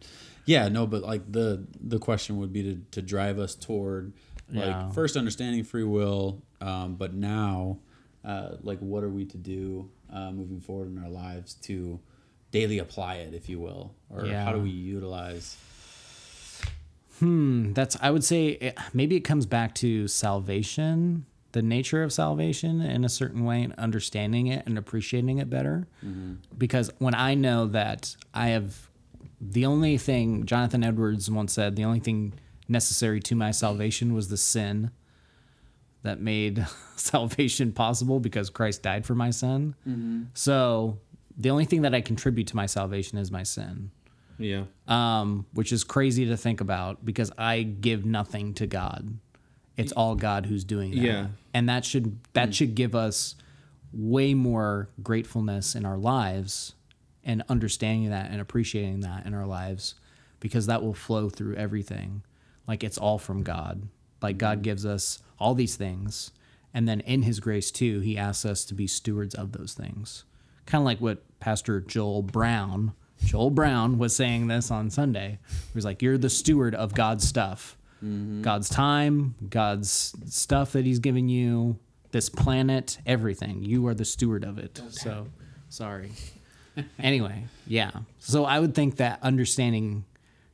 yeah 0.45 0.67
no 0.67 0.85
but 0.85 1.01
like 1.03 1.29
the 1.31 1.65
the 1.81 1.97
question 1.99 2.37
would 2.37 2.51
be 2.53 2.63
to, 2.63 2.81
to 2.91 3.01
drive 3.01 3.39
us 3.39 3.55
toward 3.55 4.13
like 4.51 4.65
Yeah. 4.65 4.91
first 4.91 5.15
understanding 5.17 5.63
free 5.63 5.83
will 5.85 6.43
um, 6.61 6.95
but 6.95 7.13
now 7.13 7.79
uh, 8.25 8.51
like 8.61 8.79
what 8.79 9.03
are 9.03 9.09
we 9.09 9.25
to 9.25 9.37
do 9.37 9.89
uh, 10.11 10.31
moving 10.31 10.59
forward 10.59 10.87
in 10.89 10.97
our 11.03 11.09
lives 11.09 11.53
to 11.53 11.99
daily 12.51 12.79
apply 12.79 13.15
it 13.15 13.33
if 13.33 13.49
you 13.49 13.59
will 13.59 13.93
or 14.09 14.25
Yeah. 14.25 14.43
how 14.45 14.53
do 14.53 14.59
we 14.59 14.69
utilize 14.69 15.57
Hmm, 17.19 17.73
That's 17.73 17.97
I 17.99 18.11
would 18.11 18.23
say 18.23 18.49
it, 18.49 18.77
maybe 18.93 19.15
it 19.15 19.21
comes 19.21 19.45
back 19.47 19.73
to 19.75 20.07
salvation, 20.07 21.25
the 21.51 21.63
nature 21.63 22.03
of 22.03 22.13
salvation 22.13 22.79
in 22.81 23.03
a 23.03 23.09
certain 23.09 23.43
way, 23.43 23.63
and 23.63 23.73
understanding 23.73 24.45
it 24.47 24.65
and 24.67 24.77
appreciating 24.77 25.39
it 25.39 25.49
better. 25.49 25.87
Because 26.55 26.91
when 26.99 27.15
I 27.15 27.33
know 27.33 27.65
that 27.67 28.15
I 28.35 28.49
have 28.49 28.89
the 29.41 29.65
only 29.65 29.97
thing 29.97 30.45
Jonathan 30.45 30.83
Edwards 30.83 31.29
once 31.31 31.53
said, 31.53 31.75
the 31.75 31.83
only 31.85 31.99
thing 31.99 32.33
necessary 32.67 33.19
to 33.21 33.35
my 33.35 33.49
salvation 33.51 34.13
was 34.13 34.27
the 34.29 34.37
sin 34.37 34.91
that 36.07 36.19
made 36.19 36.65
salvation 36.95 37.71
possible 37.71 38.19
because 38.19 38.49
Christ 38.49 38.81
died 38.83 39.05
for 39.05 39.15
my 39.15 39.29
sin. 39.29 39.75
So 40.33 40.97
the 41.37 41.49
only 41.51 41.65
thing 41.65 41.83
that 41.83 41.93
I 41.95 42.01
contribute 42.01 42.47
to 42.47 42.55
my 42.55 42.65
salvation 42.65 43.17
is 43.19 43.31
my 43.31 43.43
sin 43.43 43.91
Yeah. 44.39 44.63
um, 44.87 45.45
which 45.53 45.71
is 45.71 45.83
crazy 45.83 46.25
to 46.25 46.35
think 46.37 46.59
about 46.61 47.05
because 47.05 47.31
I 47.37 47.61
give 47.63 48.05
nothing 48.05 48.53
to 48.55 48.67
God 48.67 49.19
it's 49.77 49.91
all 49.91 50.15
God 50.15 50.47
who's 50.47 50.63
doing 50.63 50.89
that. 50.89 50.97
Yeah. 51.01 51.27
And 51.53 51.69
that 51.69 51.85
should 51.85 52.17
that 52.33 52.55
should 52.55 52.73
give 52.73 52.95
us 52.95 53.35
way 53.93 54.33
more 54.33 54.89
gratefulness 55.03 55.75
in 55.75 55.85
our 55.85 55.99
lives 55.99 56.73
and 57.23 57.43
understanding 57.47 58.09
that 58.09 58.31
and 58.31 58.41
appreciating 58.41 59.01
that 59.01 59.27
in 59.27 59.35
our 59.35 59.45
lives 59.45 59.93
because 60.39 60.65
that 60.65 60.81
will 60.81 60.95
flow 60.95 61.29
through 61.29 61.53
everything. 61.57 62.23
Like 62.67 62.83
it's 62.83 62.97
all 62.97 63.19
from 63.19 63.43
God. 63.43 63.83
Like 64.21 64.37
God 64.37 64.61
gives 64.61 64.85
us 64.85 65.21
all 65.39 65.53
these 65.53 65.75
things 65.75 66.31
and 66.77 66.87
then 66.87 66.99
in 67.01 67.23
his 67.23 67.39
grace 67.39 67.71
too, 67.71 68.01
he 68.01 68.19
asks 68.19 68.45
us 68.45 68.63
to 68.65 68.75
be 68.75 68.85
stewards 68.85 69.33
of 69.33 69.51
those 69.51 69.73
things. 69.73 70.25
Kind 70.67 70.79
of 70.81 70.85
like 70.85 70.99
what 70.99 71.23
Pastor 71.39 71.81
Joel 71.81 72.21
Brown, 72.21 72.93
Joel 73.25 73.49
Brown 73.49 73.97
was 73.97 74.15
saying 74.15 74.45
this 74.45 74.69
on 74.69 74.91
Sunday. 74.91 75.39
He 75.49 75.73
was 75.73 75.85
like, 75.85 76.03
You're 76.03 76.19
the 76.19 76.29
steward 76.29 76.75
of 76.75 76.93
God's 76.93 77.27
stuff. 77.27 77.77
Mm-hmm. 78.03 78.43
God's 78.43 78.69
time, 78.69 79.33
God's 79.49 80.13
stuff 80.27 80.73
that 80.73 80.85
he's 80.85 80.99
giving 80.99 81.29
you, 81.29 81.79
this 82.11 82.29
planet, 82.29 82.99
everything. 83.07 83.63
You 83.63 83.87
are 83.87 83.95
the 83.95 84.05
steward 84.05 84.43
of 84.43 84.59
it. 84.59 84.79
So 84.91 85.29
sorry. 85.69 86.11
anyway, 86.99 87.45
yeah. 87.65 87.89
So 88.19 88.45
I 88.45 88.59
would 88.59 88.75
think 88.75 88.97
that 88.97 89.17
understanding 89.23 90.05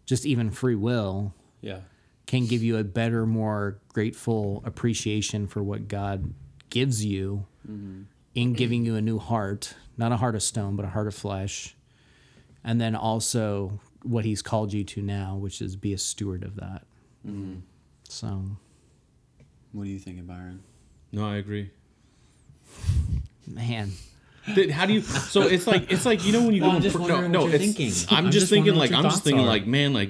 just 0.06 0.26
even 0.26 0.52
free 0.52 0.76
will 0.76 1.34
Yeah. 1.60 1.80
Can 2.26 2.46
give 2.46 2.64
you 2.64 2.78
a 2.78 2.84
better, 2.84 3.26
more 3.26 3.80
grateful 3.90 4.62
appreciation 4.66 5.48
for 5.48 5.62
what 5.62 5.88
God 5.88 6.34
gives 6.70 7.04
you 7.06 7.46
mm-hmm. 7.70 8.04
in 8.36 8.54
giving 8.54 8.86
you 8.86 8.96
a 8.96 9.02
new 9.02 9.20
heart, 9.20 9.76
not 9.98 10.12
a 10.12 10.18
heart 10.18 10.36
of 10.36 10.44
stone, 10.44 10.76
but 10.76 10.86
a 10.86 10.90
heart 10.90 11.08
of 11.08 11.16
flesh. 11.16 11.76
And 12.64 12.80
then 12.80 12.96
also 12.96 13.80
what 14.04 14.26
he's 14.26 14.42
called 14.42 14.74
you 14.74 14.84
to 14.86 15.02
now, 15.02 15.36
which 15.36 15.62
is 15.62 15.76
be 15.76 15.94
a 15.94 15.98
steward 15.98 16.44
of 16.44 16.56
that. 16.56 16.84
Mm-hmm. 17.28 17.60
So, 18.08 18.42
What 19.72 19.84
do 19.86 19.90
you 19.90 20.00
thinking, 20.00 20.26
Byron? 20.26 20.64
No, 21.12 21.26
I 21.28 21.38
agree. 21.38 21.72
man, 23.48 23.92
How 24.72 24.86
do 24.86 24.94
you? 24.94 25.02
So 25.02 25.44
it's 25.44 25.68
like 25.68 25.92
it's 25.92 26.06
like 26.06 26.26
you 26.26 26.34
know 26.34 26.44
when 26.44 26.54
you 26.54 26.62
Well, 26.62 26.72
go 26.72 26.76
I'm 26.76 26.78
in 26.78 26.84
just 26.84 26.96
pr- 26.96 27.02
wondering 27.02 27.32
no, 27.32 27.42
what 27.42 27.46
no, 27.46 27.52
you're 27.52 27.62
it's, 27.62 27.76
thinking. 27.76 27.94
I'm, 28.10 28.26
I'm 28.26 28.32
just 28.32 28.40
just 28.42 28.50
thinking 28.52 28.76
like 28.76 28.92
I'm 28.92 29.04
just 29.04 29.24
thinking 29.24 29.46
are. 29.46 29.48
like 29.48 29.66
man 29.66 29.94
like 29.94 30.10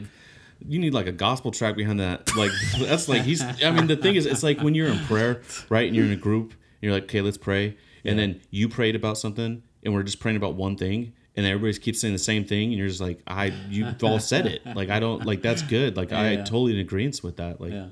you 0.68 0.80
need 0.80 0.94
like 0.94 1.08
a 1.08 1.12
gospel 1.12 1.52
track 1.52 1.76
behind 1.76 2.00
that 2.00 2.36
like 2.36 2.52
that's 2.80 3.08
like 3.10 3.22
he's 3.24 3.42
I 3.64 3.72
mean 3.72 3.88
the 3.88 3.96
thing 3.98 4.16
is 4.16 4.26
it's 4.26 4.44
like 4.44 4.60
when 4.62 4.76
you're 4.76 4.88
in 4.88 5.00
prayer 5.06 5.42
right 5.70 5.88
and 5.88 5.96
you're 5.96 6.06
in 6.06 6.12
a 6.12 6.16
group 6.18 6.52
and 6.52 6.58
you're 6.82 6.94
like 6.94 7.04
okay 7.04 7.22
let's 7.22 7.38
pray 7.38 7.78
and 8.06 8.18
then 8.20 8.42
you 8.50 8.70
prayed 8.70 8.96
about 8.96 9.18
something 9.18 9.64
and 9.84 9.94
we're 9.94 10.04
just 10.04 10.20
praying 10.20 10.38
about 10.38 10.56
one 10.56 10.76
thing 10.78 11.14
and 11.36 11.46
everybody 11.46 11.78
keeps 11.80 12.00
saying 12.02 12.14
the 12.14 12.20
same 12.20 12.46
thing 12.46 12.70
and 12.70 12.78
you're 12.78 12.88
just 12.88 13.02
like 13.02 13.20
I 13.28 13.54
you've 13.70 14.04
all 14.04 14.20
said 14.20 14.46
it 14.46 14.62
like 14.76 14.90
I 14.90 15.00
don't 15.00 15.26
like 15.26 15.42
that's 15.42 15.62
good 15.64 15.98
like 15.98 16.12
I 16.12 16.32
Yeah. 16.34 16.44
totally 16.44 16.74
in 16.74 16.80
agreement 16.80 17.22
with 17.24 17.38
that 17.38 17.60
like 17.62 17.72
Yeah. 17.74 17.88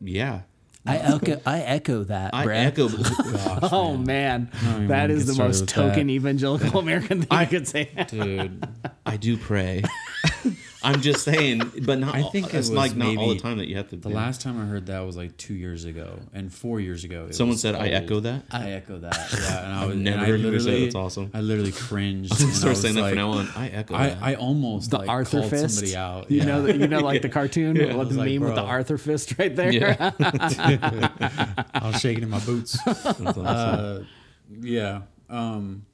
yeah 0.00 0.40
I 0.88 0.98
echo, 0.98 1.40
I 1.44 1.60
echo 1.62 2.04
that, 2.04 2.32
I 2.32 2.44
Brett. 2.44 2.66
echo 2.78 2.88
Oh 3.72 3.96
man, 3.96 4.50
even 4.62 4.86
that 4.86 5.00
wanna 5.08 5.14
is 5.14 5.24
get 5.26 5.32
the 5.36 5.42
most 5.42 5.68
token 5.68 6.06
that. 6.06 6.12
evangelical 6.12 6.78
American 6.78 7.22
thing 7.22 7.28
I 7.32 7.44
could 7.44 7.66
say. 7.66 7.90
Dude. 8.06 8.64
I 9.04 9.16
do 9.16 9.36
pray 9.36 9.82
I'm 10.82 11.00
just 11.00 11.24
saying 11.24 11.62
but 11.84 11.98
not 11.98 12.14
I 12.14 12.22
think 12.24 12.46
it 12.46 12.54
it's 12.54 12.68
was 12.68 12.72
like 12.72 12.94
not 12.96 13.16
all 13.16 13.28
the 13.30 13.38
time 13.38 13.58
that 13.58 13.66
you 13.66 13.76
have 13.76 13.88
to 13.90 13.96
The 13.96 14.08
do. 14.10 14.14
last 14.14 14.40
time 14.42 14.60
I 14.60 14.66
heard 14.66 14.86
that 14.86 15.00
was 15.00 15.16
like 15.16 15.36
two 15.36 15.54
years 15.54 15.84
ago, 15.84 16.18
and 16.34 16.52
four 16.52 16.80
years 16.80 17.02
ago. 17.04 17.26
it 17.28 17.34
Someone 17.34 17.54
was 17.54 17.60
said 17.62 17.74
I 17.74 17.86
old. 17.86 17.94
echo 17.94 18.20
that 18.20 18.44
I 18.50 18.70
echo 18.72 18.98
that. 18.98 19.28
Yeah, 19.32 19.64
and 19.64 19.74
I 19.74 19.86
was 19.86 19.96
never 19.96 20.16
and 20.16 20.24
I 20.24 20.28
heard 20.28 20.40
anybody 20.40 20.58
say 20.62 20.82
that's 20.84 20.94
awesome. 20.94 21.30
I 21.34 21.40
literally 21.40 21.72
cringed. 21.72 22.32
I'm 22.32 22.38
gonna 22.38 22.44
and 22.48 22.52
I 22.54 22.58
start 22.58 22.70
was 22.70 22.80
saying 22.82 22.94
that 22.96 23.00
like, 23.02 23.10
from 23.12 23.18
now 23.18 23.30
on. 23.30 23.48
I 23.56 23.68
echo 23.68 23.94
I, 23.94 24.06
that. 24.08 24.22
I 24.22 24.34
almost 24.34 24.90
The 24.90 24.98
like, 24.98 25.08
Arthur 25.08 25.38
called 25.40 25.50
fist. 25.50 25.74
somebody 25.76 25.96
out. 25.96 26.30
You 26.30 26.44
know, 26.44 26.66
you 26.66 26.86
know, 26.88 27.00
like 27.00 27.22
the 27.22 27.28
cartoon, 27.28 27.76
Yeah. 27.76 27.94
with 27.96 28.10
the 28.10 28.16
like, 28.18 28.30
meme 28.32 28.42
with 28.42 28.54
the. 28.54 28.62
Arthur 28.62 28.98
fist 28.98 29.38
right 29.38 29.54
there. 29.56 29.72
yeah, 29.72 30.10
I 31.74 31.90
was 31.90 32.00
shaking 32.00 32.22
in 32.22 32.30
my 32.30 32.40
boots. 32.40 32.78
that's 32.84 33.06
awesome. 33.20 33.46
uh, 33.46 34.00
yeah. 34.60 35.02
Um, 35.28 35.86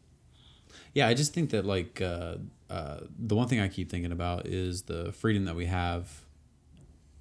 yeah, 0.95 1.09
I 1.09 1.15
just 1.15 1.33
think 1.35 1.51
that 1.51 1.65
like 1.65 2.01
uh, 2.01 2.37
uh, 2.71 3.01
the 3.19 3.35
one 3.35 3.49
thing 3.49 3.61
I 3.61 3.69
keep 3.69 3.91
thinking 3.91 4.13
about 4.13 4.47
is 4.47 4.83
the 4.83 5.13
freedom 5.13 5.45
that 5.47 5.57
we 5.57 5.67
have 5.67 6.11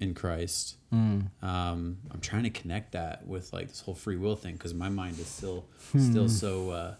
in 0.00 0.14
Christ. 0.14 0.76
Um, 0.92 1.98
I'm 2.10 2.20
trying 2.20 2.42
to 2.42 2.50
connect 2.50 2.92
that 2.92 3.26
with 3.26 3.52
like 3.52 3.68
this 3.68 3.80
whole 3.80 3.94
free 3.94 4.16
will 4.16 4.36
thing 4.36 4.54
because 4.54 4.74
my 4.74 4.88
mind 4.90 5.18
is 5.18 5.26
still 5.26 5.64
still 5.98 6.28
so 6.28 6.70
uh, 6.70 6.94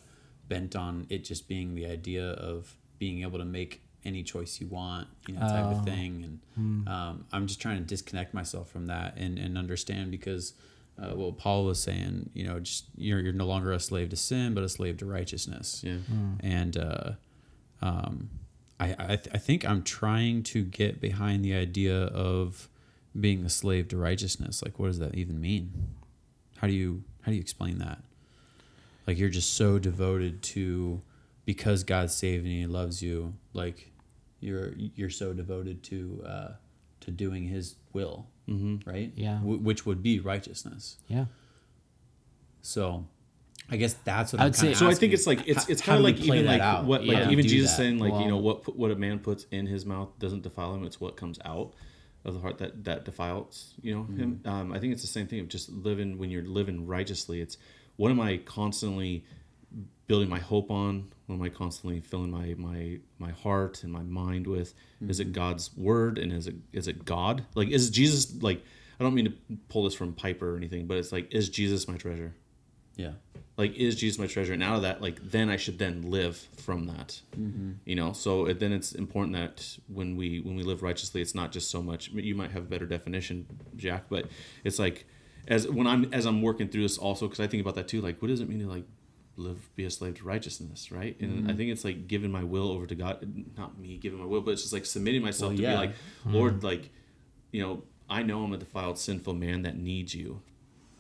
bent 0.49 0.75
on 0.77 1.07
it 1.11 1.25
just 1.25 1.47
being 1.49 1.75
the 1.75 1.87
idea 1.87 2.31
of 2.33 2.75
being 2.99 3.23
able 3.23 3.39
to 3.39 3.45
make 3.45 3.83
any 4.05 4.23
choice 4.23 4.61
you 4.61 4.67
want, 4.67 5.09
you 5.29 5.35
know, 5.35 5.41
type 5.41 5.67
Oh. 5.67 5.73
of 5.79 5.85
thing. 5.85 6.25
And 6.25 6.89
um, 6.89 7.25
I'm 7.33 7.47
just 7.47 7.61
trying 7.61 7.79
to 7.79 7.85
disconnect 7.85 8.33
myself 8.35 8.69
from 8.71 8.87
that 8.87 9.17
and, 9.17 9.39
and 9.39 9.57
understand 9.59 10.11
because 10.11 10.55
uh, 11.03 11.15
what 11.15 11.37
Paul 11.39 11.65
was 11.65 11.83
saying, 11.83 12.31
you 12.33 12.45
know, 12.47 12.61
just 12.61 12.85
you're, 12.97 13.19
you're 13.21 13.33
no 13.33 13.47
longer 13.47 13.73
a 13.73 13.81
slave 13.81 14.11
to 14.11 14.17
sin, 14.17 14.55
but 14.55 14.63
a 14.63 14.69
slave 14.69 14.99
to 14.99 15.07
righteousness. 15.07 15.83
yeah. 15.85 15.97
And 16.41 16.77
uh, 16.77 17.11
um, 17.81 18.31
I, 18.79 18.95
I, 18.99 19.17
th- 19.17 19.29
I 19.35 19.39
think 19.39 19.69
I'm 19.69 19.83
trying 19.83 20.43
to 20.45 20.63
get 20.65 21.01
behind 21.01 21.45
the 21.45 21.55
idea 21.55 22.05
of 22.05 22.69
being 23.19 23.45
a 23.45 23.49
slave 23.49 23.89
to 23.89 23.97
righteousness. 23.97 24.63
Like, 24.63 24.79
what 24.79 24.87
does 24.87 24.99
that 24.99 25.15
even 25.15 25.41
mean? 25.41 25.89
How 26.59 26.67
do 26.67 26.73
you 26.73 27.05
how 27.23 27.31
do 27.31 27.37
you 27.37 27.41
explain 27.41 27.79
that? 27.79 28.03
Like, 29.07 29.19
you're 29.19 29.29
just 29.29 29.55
so 29.55 29.79
devoted 29.79 30.43
to 30.43 31.03
because 31.45 31.83
God 31.85 32.11
saved 32.11 32.45
and 32.45 32.53
He 32.53 32.67
loves 32.67 33.03
you. 33.03 33.35
Like, 33.53 33.91
you're 34.41 34.73
you're 34.77 35.11
so 35.11 35.33
devoted 35.33 35.83
to 35.85 36.25
uh, 36.27 36.49
to 37.01 37.11
doing 37.11 37.45
His 37.45 37.77
will, 37.93 38.27
Mm-hmm. 38.49 38.89
right? 38.91 39.13
Yeah. 39.17 39.37
W- 39.39 39.59
which 39.59 39.87
would 39.87 40.03
be 40.03 40.19
righteousness. 40.21 40.97
yeah. 41.09 41.27
So, 42.63 43.05
I 43.71 43.77
guess 43.77 43.95
that's 44.05 44.33
what 44.33 44.41
I 44.41 44.45
I'm 44.45 44.49
would 44.49 44.57
say- 44.57 44.63
kinda 44.67 44.77
So 44.79 44.89
I 44.89 44.95
think 44.95 45.13
it's 45.13 45.27
like 45.27 45.47
it's 45.47 45.69
it's 45.69 45.81
kind 45.83 45.99
of 45.99 46.05
like 46.05 46.19
even 46.21 46.47
like 46.47 46.61
out? 46.61 46.85
what 46.85 47.05
Yeah. 47.05 47.21
like 47.21 47.31
even 47.33 47.47
Jesus 47.47 47.71
that. 47.71 47.77
saying 47.77 47.99
like 47.99 48.13
you 48.23 48.29
know 48.29 48.37
what 48.37 48.77
what 48.77 48.91
a 48.91 48.97
man 48.97 49.19
puts 49.19 49.47
in 49.51 49.67
his 49.67 49.85
mouth 49.87 50.11
doesn't 50.19 50.43
defile 50.43 50.75
him. 50.75 50.85
It's 50.85 51.01
what 51.01 51.17
comes 51.17 51.39
out 51.45 51.73
of 52.25 52.35
the 52.35 52.41
heart 52.41 52.59
that 52.59 52.85
that 52.85 53.05
defiles 53.05 53.75
you 53.83 53.95
know 53.95 54.03
him. 54.05 54.41
Mm-hmm. 54.45 54.49
Um, 54.49 54.73
I 54.73 54.79
think 54.79 54.93
it's 54.93 55.03
the 55.03 55.09
same 55.09 55.27
thing 55.27 55.41
of 55.41 55.49
just 55.49 55.71
living 55.71 56.19
when 56.19 56.31
you're 56.31 56.45
living 56.45 56.87
righteously. 56.87 57.41
It's 57.41 57.57
what 57.97 58.11
am 58.11 58.21
I 58.21 58.39
constantly 58.39 59.25
building 60.07 60.29
my 60.29 60.39
hope 60.39 60.71
on? 60.71 61.13
What 61.27 61.37
am 61.37 61.43
I 61.43 61.49
constantly 61.49 62.01
filling 62.01 62.31
my 62.31 62.55
my 62.59 62.99
my 63.19 63.31
heart 63.31 63.83
and 63.85 63.93
my 63.93 64.03
mind 64.03 64.47
with? 64.47 64.75
Is 65.09 65.19
Mm-hmm. 65.21 65.29
it 65.31 65.33
God's 65.33 65.77
word 65.77 66.19
and 66.19 66.33
is 66.33 66.47
it 66.47 66.57
is 66.73 66.89
it 66.89 67.05
God? 67.05 67.45
Like 67.55 67.69
is 67.69 67.91
Jesus 67.91 68.41
like? 68.43 68.65
I 69.01 69.05
don't 69.05 69.15
mean 69.15 69.25
to 69.25 69.57
pull 69.69 69.85
this 69.85 69.95
from 69.95 70.13
Piper 70.13 70.55
or 70.55 70.57
anything, 70.57 70.87
but 70.87 70.97
it's 70.97 71.13
like 71.13 71.33
is 71.35 71.49
Jesus 71.49 71.89
my 71.89 71.97
treasure? 71.97 72.35
yeah. 72.97 73.13
like 73.57 73.75
is 73.75 73.97
jesus 73.97 74.19
my 74.19 74.27
treasure 74.27 74.53
and 74.53 74.63
out 74.63 74.77
of 74.77 74.83
that 74.83 75.01
like 75.01 75.19
then 75.23 75.49
i 75.49 75.57
should 75.57 75.79
then 75.79 76.03
live 76.11 76.37
from 76.59 76.85
that 76.87 77.23
you 77.87 77.95
know 77.95 78.13
so 78.13 78.45
it, 78.45 78.61
then 78.61 78.71
it's 78.71 78.93
important 78.93 79.35
that 79.35 79.79
when 79.89 80.15
we 80.15 80.41
when 80.41 80.57
we 80.57 80.63
live 80.63 80.83
righteously 80.83 81.23
it's 81.23 81.35
not 81.35 81.53
just 81.53 81.71
so 81.71 81.81
much 81.81 82.11
you 82.11 82.35
might 82.35 82.51
have 82.51 82.65
a 82.65 82.67
better 82.67 82.85
definition 82.85 83.47
jack 83.77 84.05
but 84.11 84.27
it's 84.63 84.79
like 84.79 85.07
as 85.49 85.67
when 85.67 85.87
i'm 85.87 86.05
as 86.13 86.27
i'm 86.27 86.43
working 86.43 86.69
through 86.69 86.83
this 86.83 86.99
also 86.99 87.27
because 87.27 87.41
i 87.41 87.47
think 87.47 87.63
about 87.63 87.75
that 87.75 87.89
too 87.89 88.03
like 88.03 88.21
what 88.21 88.29
does 88.29 88.41
it 88.43 88.49
mean 88.49 88.61
to 88.61 88.67
like 88.67 88.85
live 89.37 89.71
be 89.77 89.85
a 89.85 89.91
slave 89.91 90.15
to 90.17 90.25
righteousness 90.25 90.93
right 90.93 91.17
and 91.21 91.51
i 91.51 91.55
think 91.55 91.71
it's 91.71 91.85
like 91.85 92.07
giving 92.07 92.31
my 92.31 92.45
will 92.45 92.71
over 92.71 92.87
to 92.87 92.95
god 92.95 93.27
not 93.57 93.79
me 93.79 93.97
giving 93.97 94.19
my 94.19 94.27
will 94.27 94.41
but 94.43 94.51
it's 94.53 94.63
just 94.63 94.73
like 94.75 94.85
submitting 94.87 95.23
myself 95.23 95.51
Well, 95.53 95.57
to 95.57 95.63
yeah. 95.63 95.73
be 95.73 95.77
like 95.79 95.93
lord 96.27 96.63
like 96.63 96.91
you 97.51 97.63
know 97.63 97.83
i 98.11 98.23
know 98.23 98.45
i'm 98.45 98.53
a 98.53 98.59
defiled 98.59 98.99
sinful 98.99 99.33
man 99.35 99.63
that 99.63 99.77
needs 99.79 100.15
you 100.15 100.43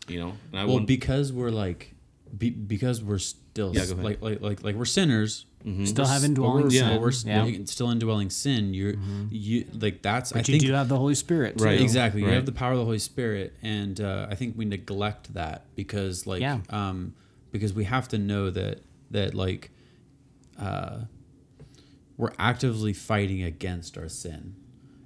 you 0.09 0.19
know 0.19 0.33
and 0.51 0.61
i 0.61 0.65
well 0.65 0.75
wouldn't 0.75 0.89
because 0.89 1.33
we're 1.33 1.51
like 1.51 1.95
be, 2.37 2.49
because 2.49 3.03
we're 3.03 3.19
still 3.19 3.75
Yeah, 3.75 3.85
go 3.85 3.93
ahead. 3.93 4.05
like, 4.05 4.23
like 4.23 4.41
like 4.41 4.63
like 4.65 4.75
we're 4.77 4.85
sinners 4.87 5.45
Still 5.85 6.07
have 6.07 6.23
But 6.23 6.27
indwelling 6.27 6.65
we're, 6.65 6.71
sin. 6.71 6.89
but 6.89 7.01
we're 7.01 7.13
yeah. 7.25 7.45
still, 7.45 7.67
still 7.67 7.91
indwelling 7.91 8.31
sin 8.31 8.73
you're 8.75 8.95
you 9.31 9.67
like 9.79 10.03
that's 10.03 10.33
i 10.33 10.39
But 10.39 10.49
you 10.49 10.55
think 10.55 10.65
do 10.65 10.73
have 10.73 10.89
the 10.89 10.97
Holy 10.99 11.15
Spirit. 11.15 11.59
too. 11.59 11.65
Right. 11.65 11.81
exactly 11.81 12.23
you 12.23 12.29
have 12.29 12.47
the 12.47 12.51
power 12.53 12.73
of 12.73 12.79
the 12.79 12.85
holy 12.85 12.99
spirit 12.99 13.55
and 13.63 14.01
uh, 14.01 14.27
i 14.31 14.35
think 14.35 14.57
we 14.57 14.65
neglect 14.65 15.35
that 15.35 15.67
because 15.77 16.27
like 16.27 16.41
Yeah. 16.41 16.61
um 16.71 17.15
because 17.53 17.73
we 17.73 17.85
have 17.85 18.09
to 18.09 18.19
know 18.19 18.51
that 18.51 18.81
that 19.11 19.35
like 19.35 19.71
uh 20.59 21.01
we're 22.17 22.33
actively 22.39 22.93
fighting 22.93 23.43
against 23.43 23.97
our 23.99 24.09
sin. 24.09 24.55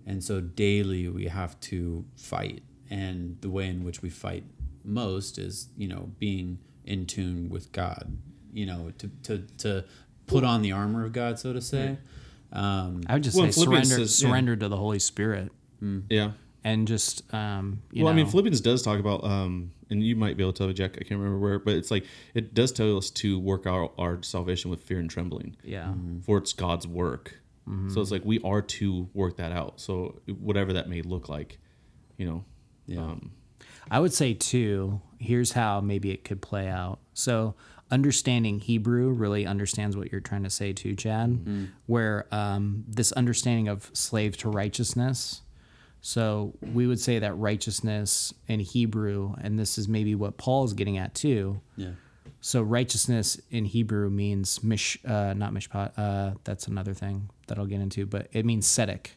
And 0.06 0.22
so 0.22 0.40
daily 0.40 1.08
we 1.08 1.26
have 1.26 1.58
to 1.60 2.04
fight. 2.16 2.62
And 2.90 3.38
the 3.40 3.50
way 3.50 3.66
in 3.68 3.84
which 3.84 4.02
we 4.02 4.10
fight 4.10 4.44
most 4.84 5.38
is 5.38 5.68
you 5.76 5.88
know 5.88 6.10
being 6.20 6.58
in 6.84 7.04
tune 7.06 7.48
with 7.48 7.72
god 7.72 8.16
you 8.52 8.64
know 8.64 8.92
to 8.98 9.10
to 9.24 9.38
to 9.58 9.84
put 10.28 10.44
on 10.44 10.62
the 10.62 10.70
armor 10.70 11.04
of 11.04 11.12
god 11.12 11.36
so 11.38 11.52
to 11.52 11.60
say. 11.60 11.98
Um 12.52 13.02
I 13.08 13.14
would 13.14 13.24
just 13.24 13.36
Well, 13.36 13.50
say 13.50 13.64
surrender, 13.64 13.86
says- 13.86 14.22
yeah. 14.22 14.28
surrender 14.28 14.54
to 14.56 14.68
the 14.68 14.76
Holy 14.76 15.00
Spirit, 15.00 15.50
yeah. 16.08 16.30
and 16.62 16.86
just 16.86 17.22
um, 17.34 17.82
you 17.90 18.04
well, 18.04 18.14
know. 18.14 18.20
I 18.20 18.22
mean, 18.22 18.30
Philippians 18.30 18.60
does 18.60 18.82
talk 18.82 19.00
about, 19.00 19.24
um, 19.24 19.72
and 19.90 20.02
you 20.02 20.16
might 20.16 20.36
be 20.36 20.42
able 20.42 20.52
to 20.52 20.58
tell 20.58 20.66
me, 20.68 20.74
Jack. 20.74 20.92
I 20.94 21.04
can't 21.04 21.20
remember 21.20 21.38
where, 21.38 21.58
but 21.58 21.74
it's 21.74 21.90
like 21.90 22.04
it 22.34 22.54
does 22.54 22.72
tell 22.72 22.96
us 22.96 23.10
to 23.10 23.38
work 23.38 23.66
our 23.66 23.90
our 23.98 24.22
salvation 24.22 24.70
with 24.70 24.82
fear 24.82 24.98
and 24.98 25.10
trembling, 25.10 25.56
yeah, 25.62 25.92
for 26.24 26.38
it's 26.38 26.52
God's 26.52 26.86
work. 26.86 27.40
Mm-hmm. 27.68 27.90
So 27.90 28.00
it's 28.00 28.10
like 28.10 28.24
we 28.24 28.40
are 28.40 28.62
to 28.62 29.08
work 29.12 29.36
that 29.36 29.52
out. 29.52 29.80
So 29.80 30.20
whatever 30.26 30.72
that 30.74 30.88
may 30.88 31.02
look 31.02 31.28
like, 31.28 31.58
you 32.16 32.26
know. 32.26 32.44
Yeah. 32.86 33.00
Um, 33.00 33.32
I 33.90 34.00
would 34.00 34.12
say 34.12 34.34
too. 34.34 35.00
Here's 35.18 35.52
how 35.52 35.80
maybe 35.80 36.10
it 36.10 36.24
could 36.24 36.42
play 36.42 36.68
out. 36.68 36.98
So 37.14 37.54
understanding 37.90 38.58
Hebrew 38.60 39.10
really 39.10 39.46
understands 39.46 39.96
what 39.96 40.10
you're 40.10 40.20
trying 40.20 40.44
to 40.44 40.50
say 40.50 40.72
too, 40.72 40.94
Chad. 40.94 41.44
Where 41.86 42.26
um, 42.32 42.84
this 42.88 43.12
understanding 43.12 43.68
of 43.68 43.90
slave 43.92 44.36
to 44.38 44.48
righteousness. 44.48 45.42
So 46.06 46.54
we 46.72 46.86
would 46.86 47.00
say 47.00 47.18
that 47.18 47.34
righteousness 47.36 48.32
in 48.46 48.60
Hebrew, 48.60 49.34
and 49.40 49.58
this 49.58 49.76
is 49.76 49.88
maybe 49.88 50.14
what 50.14 50.36
Paul's 50.36 50.72
getting 50.72 50.98
at 50.98 51.16
too. 51.16 51.60
Yeah. 51.76 51.94
So 52.40 52.62
righteousness 52.62 53.40
in 53.50 53.64
Hebrew 53.64 54.08
means 54.08 54.62
mish, 54.62 54.96
uh, 55.04 55.34
not 55.36 55.52
mishpat. 55.52 55.90
Uh, 55.96 56.34
that's 56.44 56.68
another 56.68 56.94
thing 56.94 57.28
that 57.48 57.58
I'll 57.58 57.66
get 57.66 57.80
into, 57.80 58.06
but 58.06 58.28
it 58.30 58.46
means 58.46 58.68
tzedek. 58.68 59.08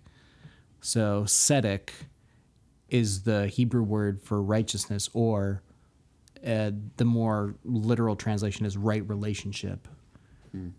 So 0.82 1.26
tzedek 1.26 1.92
is 2.90 3.22
the 3.22 3.46
Hebrew 3.46 3.84
word 3.84 4.24
for 4.24 4.42
righteousness, 4.42 5.12
or 5.14 5.62
uh, 6.44 6.72
the 6.98 7.06
more 7.06 7.54
literal 7.64 8.16
translation 8.16 8.66
is 8.66 8.76
right 8.78 9.08
relationship. 9.08 9.88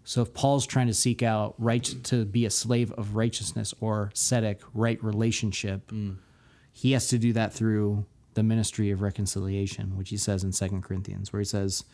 So 0.05 0.23
if 0.23 0.35
Paul's 0.35 0.66
trying 0.66 0.89
to 0.89 0.95
seek 0.95 1.23
out 1.23 1.55
right 1.59 1.85
to 2.05 2.25
be 2.25 2.45
a 2.47 2.51
slave 2.51 2.93
of 2.93 3.14
righteousness 3.14 3.75
or 3.81 4.11
tzedek, 4.14 4.61
right 4.75 5.03
relationship, 5.03 5.91
he 6.73 6.93
has 6.93 7.09
to 7.09 7.18
do 7.18 7.33
that 7.35 7.53
through 7.53 8.07
the 8.35 8.43
ministry 8.43 8.91
of 8.91 9.03
reconciliation, 9.03 9.97
which 9.97 10.11
he 10.11 10.16
says 10.16 10.45
in 10.45 10.53
Second 10.53 10.83
Corinthians, 10.83 11.33
where 11.33 11.41
he 11.41 11.45
says, 11.45 11.85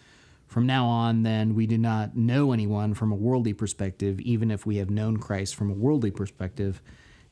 From 0.46 0.66
now 0.66 0.86
on, 0.86 1.22
then, 1.22 1.54
we 1.54 1.66
do 1.66 1.78
not 1.78 2.16
know 2.16 2.52
anyone 2.52 2.94
from 2.94 3.10
a 3.10 3.16
worldly 3.16 3.52
perspective, 3.52 4.20
even 4.20 4.50
if 4.50 4.66
we 4.66 4.76
have 4.76 4.90
known 4.90 5.16
Christ 5.16 5.54
from 5.54 5.70
a 5.70 5.74
worldly 5.74 6.10
perspective. 6.10 6.82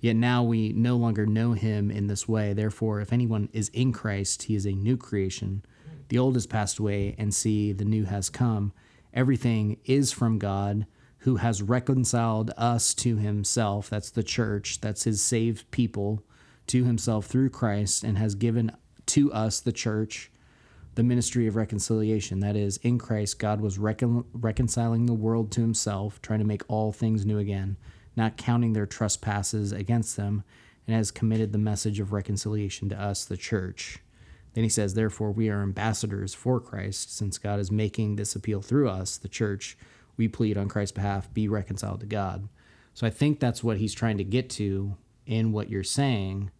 Yet 0.00 0.16
now 0.16 0.42
we 0.42 0.72
no 0.72 0.96
longer 0.96 1.24
know 1.26 1.52
him 1.52 1.90
in 1.90 2.08
this 2.08 2.28
way. 2.28 2.52
Therefore, 2.52 3.00
if 3.00 3.12
anyone 3.12 3.48
is 3.52 3.68
in 3.70 3.92
Christ, 3.92 4.44
he 4.44 4.54
is 4.54 4.66
a 4.66 4.72
new 4.72 4.96
creation. 4.96 5.64
The 6.08 6.18
old 6.18 6.34
has 6.34 6.46
passed 6.46 6.78
away, 6.78 7.14
and 7.16 7.34
see, 7.34 7.72
the 7.72 7.84
new 7.84 8.04
has 8.04 8.28
come. 8.28 8.72
Everything 9.14 9.78
is 9.84 10.10
from 10.12 10.38
God, 10.38 10.86
who 11.18 11.36
has 11.36 11.62
reconciled 11.62 12.50
us 12.56 12.92
to 12.94 13.16
himself. 13.16 13.88
That's 13.88 14.10
the 14.10 14.24
church, 14.24 14.80
that's 14.80 15.04
his 15.04 15.22
saved 15.22 15.70
people 15.70 16.22
to 16.66 16.84
himself 16.84 17.26
through 17.26 17.50
Christ, 17.50 18.02
and 18.02 18.18
has 18.18 18.34
given 18.34 18.72
to 19.06 19.32
us, 19.32 19.60
the 19.60 19.72
church, 19.72 20.30
the 20.96 21.02
ministry 21.02 21.46
of 21.46 21.56
reconciliation. 21.56 22.40
That 22.40 22.56
is, 22.56 22.76
in 22.78 22.98
Christ, 22.98 23.38
God 23.38 23.60
was 23.60 23.78
recon- 23.78 24.24
reconciling 24.32 25.06
the 25.06 25.14
world 25.14 25.50
to 25.52 25.60
himself, 25.60 26.20
trying 26.20 26.40
to 26.40 26.44
make 26.44 26.62
all 26.68 26.92
things 26.92 27.24
new 27.24 27.38
again, 27.38 27.76
not 28.16 28.36
counting 28.36 28.72
their 28.72 28.86
trespasses 28.86 29.72
against 29.72 30.16
them, 30.16 30.42
and 30.86 30.96
has 30.96 31.10
committed 31.10 31.52
the 31.52 31.58
message 31.58 32.00
of 32.00 32.12
reconciliation 32.12 32.88
to 32.88 33.00
us, 33.00 33.24
the 33.24 33.36
church. 33.36 34.00
Then 34.54 34.64
he 34.64 34.70
says, 34.70 34.94
Therefore, 34.94 35.30
we 35.30 35.48
are 35.50 35.62
ambassadors 35.62 36.32
for 36.32 36.60
Christ, 36.60 37.14
since 37.16 37.38
God 37.38 37.60
is 37.60 37.70
making 37.70 38.16
this 38.16 38.34
appeal 38.34 38.62
through 38.62 38.88
us, 38.88 39.16
the 39.16 39.28
church. 39.28 39.76
We 40.16 40.28
plead 40.28 40.56
on 40.56 40.68
Christ's 40.68 40.92
behalf, 40.92 41.32
be 41.34 41.48
reconciled 41.48 42.00
to 42.00 42.06
God. 42.06 42.48
So 42.94 43.06
I 43.06 43.10
think 43.10 43.40
that's 43.40 43.64
what 43.64 43.78
he's 43.78 43.92
trying 43.92 44.18
to 44.18 44.24
get 44.24 44.48
to 44.50 44.96
in 45.26 45.50
what 45.50 45.68
you're 45.68 45.82
saying, 45.82 46.52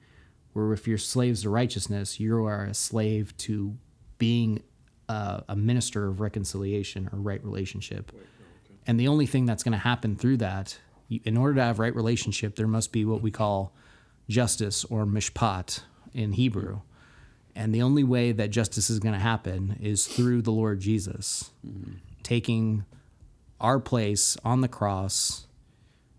where 0.52 0.72
if 0.72 0.88
you're 0.88 0.98
slaves 0.98 1.42
to 1.42 1.50
righteousness, 1.50 2.18
you 2.18 2.44
are 2.44 2.64
a 2.64 2.74
slave 2.74 3.36
to 3.38 3.76
being 4.18 4.62
a, 5.08 5.44
a 5.48 5.56
minister 5.56 6.08
of 6.08 6.20
reconciliation 6.20 7.08
or 7.12 7.18
right 7.20 7.42
relationship. 7.44 8.10
And 8.86 8.98
the 8.98 9.08
only 9.08 9.26
thing 9.26 9.46
that's 9.46 9.62
going 9.62 9.72
to 9.72 9.78
happen 9.78 10.16
through 10.16 10.38
that, 10.38 10.78
in 11.08 11.36
order 11.36 11.54
to 11.54 11.62
have 11.62 11.78
right 11.78 11.94
relationship, 11.94 12.56
there 12.56 12.66
must 12.66 12.90
be 12.90 13.04
what 13.04 13.22
we 13.22 13.30
call 13.30 13.72
justice 14.28 14.84
or 14.86 15.04
mishpat 15.04 15.80
in 16.12 16.32
Hebrew. 16.32 16.80
And 17.56 17.74
the 17.74 17.82
only 17.82 18.02
way 18.04 18.32
that 18.32 18.50
justice 18.50 18.90
is 18.90 18.98
going 18.98 19.14
to 19.14 19.20
happen 19.20 19.76
is 19.80 20.06
through 20.06 20.42
the 20.42 20.50
Lord 20.50 20.80
Jesus 20.80 21.50
taking 22.22 22.84
our 23.60 23.78
place 23.78 24.36
on 24.44 24.60
the 24.60 24.68
cross 24.68 25.46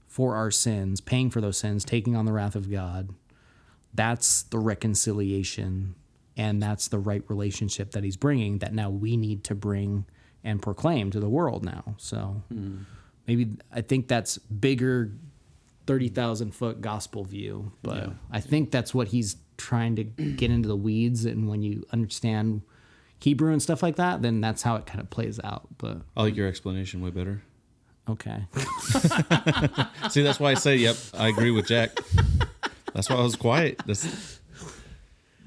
for 0.07 0.36
our 0.36 0.49
sins, 0.51 1.01
paying 1.01 1.29
for 1.29 1.41
those 1.41 1.57
sins, 1.57 1.83
taking 1.83 2.15
on 2.15 2.25
the 2.25 2.31
wrath 2.31 2.55
of 2.55 2.71
God. 2.71 3.09
That's 3.93 4.43
the 4.43 4.59
reconciliation 4.59 5.95
and 6.38 6.61
that's 6.61 6.88
the 6.89 6.99
right 6.99 7.23
relationship 7.29 7.91
that 7.91 8.03
he's 8.03 8.17
bringing 8.17 8.59
that 8.59 8.73
now 8.73 8.89
we 8.89 9.15
need 9.17 9.43
to 9.45 9.55
bring 9.55 10.05
and 10.43 10.61
proclaim 10.61 11.09
to 11.11 11.19
the 11.19 11.29
world 11.29 11.63
now. 11.65 11.95
So 11.97 12.43
maybe 13.27 13.57
I 13.73 13.81
think 13.81 14.07
that's 14.07 14.38
bigger 14.38 15.11
30,000 15.88 16.51
foot 16.53 16.81
gospel 16.81 17.23
view, 17.23 17.71
but 17.83 17.97
Yeah. 17.97 18.09
I 18.31 18.39
think 18.41 18.71
that's 18.71 18.93
what 18.93 19.09
he's 19.09 19.36
trying 19.57 19.95
to 19.97 20.03
get 20.03 20.51
into 20.51 20.67
the 20.67 20.75
weeds 20.75 21.25
and 21.25 21.47
when 21.49 21.61
you 21.61 21.85
understand 21.91 22.61
Hebrew 23.19 23.51
and 23.51 23.61
stuff 23.61 23.81
like 23.81 23.95
that, 23.95 24.21
then 24.21 24.41
that's 24.41 24.61
how 24.61 24.75
it 24.75 24.85
kind 24.85 24.99
of 24.99 25.09
plays 25.09 25.39
out. 25.43 25.67
But 25.77 26.01
I 26.15 26.23
like 26.23 26.35
your 26.35 26.47
explanation 26.47 27.01
way 27.01 27.09
better. 27.11 27.41
okay. 28.09 28.45
See, 30.09 30.21
that's 30.21 30.39
why 30.39 30.51
I 30.51 30.53
say, 30.55 30.75
yep, 30.77 30.95
I 31.17 31.27
agree 31.29 31.51
with 31.51 31.67
Jack. 31.67 31.97
That's 32.93 33.09
why 33.09 33.15
I 33.15 33.21
was 33.23 33.35
quiet. 33.35 33.81
That's, 33.85 34.39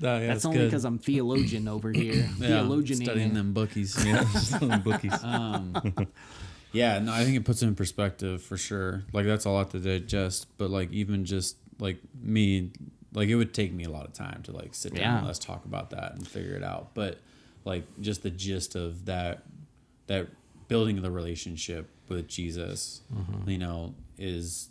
oh, 0.02 0.20
That's 0.20 0.44
only 0.44 0.64
because 0.64 0.84
I'm 0.84 0.98
theologian 0.98 1.68
over 1.68 1.92
here. 1.92 2.28
theologian 2.38 3.00
studying 3.02 3.34
them 3.34 3.52
bookies. 3.52 4.04
yeah, 4.04 4.24
just 4.32 4.60
on 4.62 4.80
bookies. 4.82 5.12
Um, 5.24 5.74
yeah, 6.72 6.98
no, 6.98 7.12
I 7.12 7.24
think 7.24 7.36
it 7.36 7.44
puts 7.46 7.62
it 7.62 7.66
in 7.66 7.74
perspective 7.74 8.42
for 8.42 8.56
sure. 8.58 9.04
Like 9.12 9.24
that's 9.24 9.44
a 9.46 9.50
lot 9.50 9.70
to 9.70 9.78
digest, 9.78 10.46
but 10.58 10.68
like 10.70 10.92
even 10.92 11.24
just 11.24 11.56
like 11.78 11.98
me, 12.20 12.72
like 13.12 13.28
it 13.28 13.34
would 13.36 13.54
take 13.54 13.72
me 13.72 13.84
a 13.84 13.90
lot 13.90 14.06
of 14.06 14.12
time 14.12 14.42
to 14.44 14.52
like 14.52 14.74
sit 14.74 14.92
down 14.94 15.00
Yeah. 15.02 15.18
and 15.18 15.26
let's 15.26 15.38
talk 15.38 15.64
about 15.64 15.90
that 15.90 16.14
and 16.14 16.26
figure 16.26 16.54
it 16.54 16.62
out. 16.62 16.94
But 16.94 17.20
like 17.64 17.84
just 18.00 18.22
the 18.22 18.30
gist 18.30 18.74
of 18.74 19.06
that, 19.06 19.44
that 20.06 20.28
building 20.68 21.00
the 21.02 21.10
relationship 21.10 21.88
with 22.08 22.28
Jesus, 22.28 23.00
you 23.46 23.58
know, 23.58 23.94
is 24.18 24.68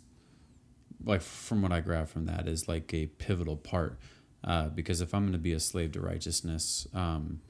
like 1.04 1.20
from 1.22 1.62
what 1.62 1.72
I 1.72 1.80
grab 1.80 2.08
from 2.08 2.26
that 2.26 2.46
is 2.48 2.68
like 2.68 2.92
a 2.94 3.06
pivotal 3.06 3.56
part. 3.56 3.98
Uh, 4.44 4.68
because 4.68 5.00
if 5.00 5.12
I'm 5.14 5.22
going 5.22 5.32
to 5.32 5.38
be 5.38 5.52
a 5.52 5.60
slave 5.60 5.92
to 5.92 6.00
righteousness, 6.00 6.86
um, 6.94 7.40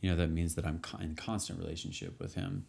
you 0.00 0.10
know, 0.10 0.16
that 0.16 0.28
means 0.30 0.54
that 0.54 0.66
I'm 0.66 0.78
co- 0.78 0.98
in 0.98 1.14
constant 1.14 1.58
relationship 1.58 2.18
with 2.18 2.34
Him. 2.34 2.64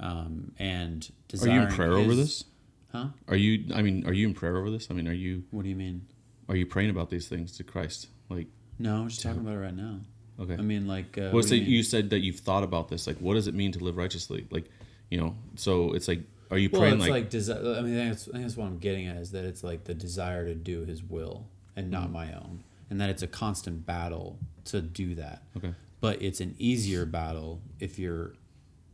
Um, 0.00 0.52
and 0.58 1.08
Are 1.40 1.48
you 1.48 1.60
in 1.60 1.68
prayer 1.68 1.92
over 1.92 2.14
this? 2.16 2.44
Huh? 2.92 3.06
Are 3.28 3.36
you? 3.36 3.72
I 3.74 3.82
mean, 3.82 4.04
are 4.06 4.12
you 4.12 4.26
in 4.26 4.34
prayer 4.34 4.56
over 4.56 4.70
this? 4.70 4.88
I 4.90 4.94
mean, 4.94 5.06
are 5.06 5.12
you? 5.12 5.44
What 5.52 5.62
do 5.62 5.68
you 5.68 5.76
mean? 5.76 6.06
Are 6.48 6.56
you 6.56 6.66
praying 6.66 6.90
about 6.90 7.10
these 7.10 7.28
things 7.28 7.56
to 7.56 7.64
Christ? 7.64 8.08
Like, 8.28 8.46
No, 8.78 8.96
I'm 9.02 9.08
just 9.08 9.22
talking 9.22 9.40
about 9.40 9.54
it 9.54 9.58
right 9.58 9.74
now. 9.74 10.00
okay. 10.40 10.54
I 10.54 10.62
mean, 10.62 10.86
like, 10.86 11.16
uh, 11.18 11.22
well, 11.22 11.34
what 11.34 11.44
so 11.46 11.54
you 11.54 11.62
you, 11.62 11.82
said 11.82 12.10
that 12.10 12.20
you've 12.20 12.40
thought 12.40 12.62
about 12.62 12.88
this. 12.88 13.06
Like, 13.06 13.16
what 13.18 13.34
does 13.34 13.46
it 13.48 13.54
mean 13.54 13.72
to 13.72 13.82
live 13.82 13.96
righteously? 13.96 14.46
Like, 14.50 14.66
you 15.10 15.18
know, 15.18 15.34
so 15.56 15.92
it's 15.94 16.08
like, 16.08 16.20
are 16.50 16.58
you 16.58 16.68
well, 16.70 16.82
praying 16.82 16.94
it's 17.00 17.08
like, 17.08 17.10
like, 17.24 17.30
desi- 17.30 17.78
I 17.78 17.82
mean, 17.82 17.96
that's, 18.08 18.28
I 18.28 18.32
think 18.32 18.44
that's 18.44 18.56
what 18.56 18.66
I'm 18.66 18.78
getting 18.78 19.06
at 19.08 19.16
is 19.16 19.32
that 19.32 19.44
it's 19.44 19.64
like 19.64 19.84
the 19.84 19.94
desire 19.94 20.44
to 20.46 20.54
do 20.54 20.84
His 20.84 21.02
will 21.02 21.48
and 21.74 21.90
not 21.90 22.10
my 22.12 22.32
own, 22.32 22.62
and 22.90 23.00
that 23.00 23.10
it's 23.10 23.22
a 23.22 23.26
constant 23.26 23.84
battle 23.84 24.38
to 24.66 24.80
do 24.80 25.14
that. 25.16 25.42
okay, 25.56 25.74
But 26.00 26.22
it's 26.22 26.40
an 26.40 26.54
easier 26.58 27.04
battle 27.06 27.60
if 27.80 27.98
you're 27.98 28.34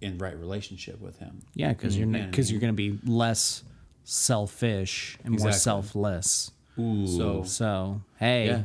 in 0.00 0.16
right 0.18 0.36
relationship 0.38 1.00
with 1.00 1.18
Him. 1.18 1.42
Yeah, 1.54 1.72
because 1.74 1.96
you're 1.98 2.08
Yeah, 2.08 2.22
I 2.24 2.26
because 2.26 2.48
mean- 2.48 2.54
you're 2.54 2.60
going 2.60 2.76
to 2.76 2.98
be 2.98 2.98
less 3.10 3.62
selfish 4.04 5.18
and 5.24 5.38
more 5.38 5.52
selfless. 5.52 6.50
Ooh, 6.78 7.06
So 7.06 7.44
So 7.44 8.02
hey, 8.16 8.46
yeah. 8.46 8.62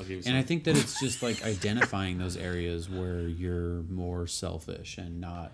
I'll 0.00 0.06
give 0.06 0.10
you 0.10 0.22
And. 0.26 0.36
I 0.36 0.42
think 0.42 0.64
that 0.64 0.76
it's 0.76 0.98
just 1.00 1.22
like 1.22 1.44
identifying 1.44 2.18
those 2.18 2.36
areas 2.36 2.88
where 2.88 3.20
you're 3.22 3.82
more 3.84 4.26
selfish 4.26 4.98
and 4.98 5.20
not 5.20 5.52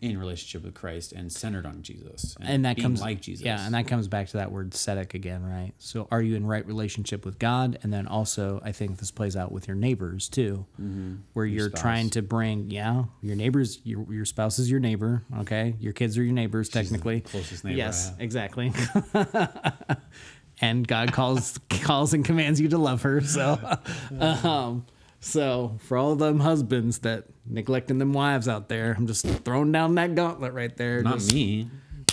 in 0.00 0.18
relationship 0.18 0.64
with 0.64 0.72
Christ 0.74 1.12
and 1.12 1.30
centered 1.30 1.66
on 1.66 1.82
Jesus 1.82 2.34
and 2.40 2.64
that 2.64 2.76
being 2.76 2.86
comes 2.86 3.02
like 3.02 3.20
Jesus. 3.20 3.44
Yeah, 3.44 3.64
and 3.64 3.74
that 3.74 3.86
comes 3.86 4.08
back 4.08 4.28
to 4.28 4.38
that 4.38 4.50
word 4.50 4.70
tzedek 4.70 5.12
again, 5.12 5.44
right? 5.44 5.72
So 5.78 6.08
are 6.10 6.22
you 6.22 6.36
in 6.36 6.46
right 6.46 6.66
relationship 6.66 7.26
with 7.26 7.38
God, 7.38 7.78
and 7.82 7.92
then 7.92 8.06
also 8.06 8.62
I 8.64 8.72
think 8.72 8.96
this 8.96 9.10
plays 9.10 9.36
out 9.36 9.52
with 9.52 9.68
your 9.68 9.76
neighbors 9.76 10.28
too, 10.30 10.64
mm-hmm. 10.80 11.16
where 11.34 11.44
you're 11.44 11.68
spouse. 11.68 11.82
trying 11.82 12.10
to 12.10 12.22
bring 12.22 12.70
yeah 12.70 13.04
your 13.20 13.36
neighbors 13.36 13.80
your 13.84 14.10
your 14.10 14.24
spouse 14.24 14.58
is 14.58 14.70
your 14.70 14.80
neighbor, 14.80 15.22
okay? 15.40 15.74
Your 15.78 15.92
kids 15.92 16.16
are 16.16 16.22
your 16.22 16.32
neighbors 16.32 16.70
technically. 16.70 17.20
closest 17.20 17.64
neighbor 17.64 17.74
I 17.74 17.76
Yes, 17.76 18.08
have. 18.08 18.20
exactly. 18.20 18.72
and 20.60 20.86
God 20.86 21.12
calls 21.12 21.58
calls 21.70 22.14
and 22.14 22.24
commands 22.24 22.60
you 22.60 22.68
to 22.68 22.78
love 22.78 23.02
her. 23.02 23.20
So, 23.20 23.58
um, 24.20 24.86
so 25.20 25.76
for 25.80 25.96
all 25.96 26.16
them 26.16 26.40
husbands 26.40 27.00
that 27.00 27.24
neglecting 27.46 27.98
them 27.98 28.12
wives 28.12 28.48
out 28.48 28.68
there, 28.68 28.94
I'm 28.96 29.06
just 29.06 29.26
throwing 29.26 29.72
down 29.72 29.94
that 29.96 30.14
gauntlet 30.14 30.52
right 30.52 30.76
there. 30.76 31.02
not 31.02 31.18
Just- 31.18 31.34
me. 31.34 31.68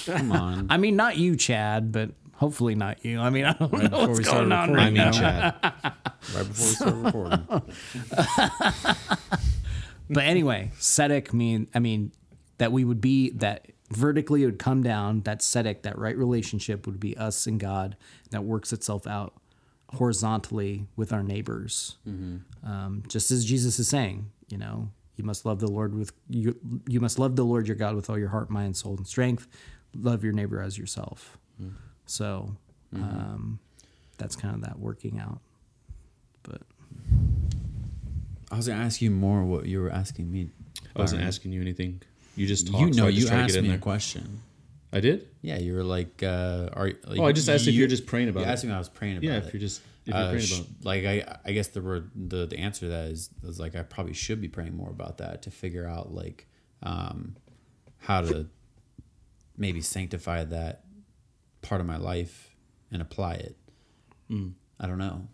Come 0.05 0.31
on. 0.31 0.67
I 0.69 0.77
mean, 0.77 0.95
not 0.95 1.17
you, 1.17 1.35
Chad, 1.35 1.91
but 1.91 2.11
hopefully 2.33 2.75
not 2.75 3.03
you. 3.03 3.19
I 3.19 3.29
mean, 3.29 3.43
I 3.43 3.51
don't 3.51 3.73
know 3.73 3.79
before 3.89 4.07
what's 4.07 4.19
we 4.19 4.23
going 4.23 4.51
on 4.53 4.71
recording. 4.71 4.99
I 4.99 5.11
mean, 5.11 5.11
now. 5.11 5.11
Chad. 5.11 5.55
right 6.33 6.47
before 6.47 6.65
we 6.65 6.73
start 6.73 6.95
recording. 6.95 7.61
But 10.09 10.23
anyway, 10.23 10.71
tzedek 10.79 11.33
mean 11.33 11.67
I 11.75 11.79
mean 11.79 12.11
that 12.57 12.71
we 12.71 12.85
would 12.85 13.01
be 13.01 13.31
that 13.31 13.67
vertically 13.89 14.43
it 14.43 14.45
would 14.45 14.59
come 14.59 14.83
down. 14.83 15.21
That 15.21 15.39
tzedek, 15.39 15.81
that 15.83 15.97
right 15.97 16.17
relationship 16.17 16.85
would 16.85 16.99
be 16.99 17.15
us 17.17 17.47
and 17.47 17.59
God 17.59 17.95
that 18.31 18.43
works 18.43 18.73
itself 18.73 19.07
out 19.07 19.33
horizontally 19.93 20.87
with 20.95 21.13
our 21.13 21.23
neighbors. 21.23 21.97
Um, 22.63 23.03
just 23.07 23.31
as 23.31 23.45
Jesus 23.45 23.79
is 23.79 23.87
saying, 23.87 24.29
you 24.49 24.57
know, 24.57 24.89
you 25.15 25.23
must 25.23 25.45
love 25.45 25.59
the 25.59 25.67
Lord 25.71 25.95
with 25.95 26.11
you. 26.29 26.55
You 26.87 26.99
must 26.99 27.17
love 27.17 27.35
the 27.35 27.43
Lord 27.45 27.67
your 27.67 27.75
God 27.77 27.95
with 27.95 28.09
all 28.09 28.19
your 28.19 28.29
heart, 28.29 28.49
mind, 28.49 28.75
soul, 28.77 28.95
and 28.97 29.07
strength. 29.07 29.47
Love 29.95 30.23
your 30.23 30.33
neighbor 30.33 30.61
as 30.61 30.77
yourself. 30.77 31.37
So 32.05 32.55
um, 32.93 33.59
that's 34.17 34.35
kind 34.35 34.53
of 34.55 34.61
that 34.61 34.77
working 34.79 35.19
out. 35.19 35.39
But 36.43 36.61
I 38.51 38.57
was 38.57 38.67
gonna 38.67 38.83
ask 38.83 39.01
you 39.01 39.09
more 39.11 39.43
what 39.43 39.65
you 39.65 39.81
were 39.81 39.89
asking 39.91 40.31
me. 40.31 40.49
I 40.95 40.99
wasn't 41.01 41.21
asking 41.27 41.51
you 41.51 41.61
anything. 41.61 42.01
You 42.37 42.47
just 42.47 42.67
talked. 42.67 42.79
You 42.79 42.85
know, 42.93 43.09
just 43.11 43.27
you 43.31 43.35
asked 43.37 43.61
me 43.61 43.71
a 43.71 43.77
question. 43.77 44.41
I 44.93 44.99
did. 45.01 45.27
Yeah, 45.41 45.57
you 45.57 45.73
were 45.73 45.83
like, 45.83 46.23
uh, 46.23 46.69
are 46.73 46.91
like, 47.05 47.19
Oh, 47.19 47.25
I 47.25 47.33
just 47.33 47.49
asked 47.49 47.67
if 47.67 47.73
you- 47.73 47.79
you're 47.79 47.87
just 47.89 48.05
praying 48.05 48.29
about 48.29 48.41
You 48.41 48.45
it. 48.45 48.49
asked 48.49 48.63
me 48.63 48.69
if 48.69 48.75
I 48.75 48.79
was 48.79 48.87
praying 48.89 49.17
about 49.17 49.23
Yeah, 49.25 49.37
it. 49.37 49.45
if 49.45 49.53
you're 49.53 49.59
just 49.59 49.81
if 50.05 50.13
you're 50.13 50.15
Uh, 50.15 50.31
praying 50.31 50.47
about. 50.53 50.67
like 50.85 51.03
I, 51.05 51.37
I 51.43 51.51
guess 51.51 51.67
the 51.67 51.81
word 51.81 52.09
the, 52.15 52.45
the 52.45 52.57
answer 52.57 52.81
to 52.81 52.87
that 52.89 53.09
is, 53.09 53.29
is 53.43 53.59
like 53.59 53.75
I 53.75 53.81
probably 53.83 54.13
should 54.13 54.39
be 54.39 54.47
praying 54.47 54.75
more 54.77 54.89
about 54.89 55.17
that 55.17 55.41
to 55.41 55.51
figure 55.51 55.85
out 55.85 56.13
like 56.13 56.47
um, 56.83 57.35
how 57.97 58.21
to 58.21 58.47
maybe 59.57 59.81
sanctify 59.81 60.45
that 60.45 60.85
part 61.61 61.81
of 61.81 61.87
my 61.87 61.97
life 61.97 62.55
and 62.91 63.01
apply 63.01 63.33
it. 63.35 63.57
I 64.79 64.87
don't 64.87 64.97
know. 64.99 65.27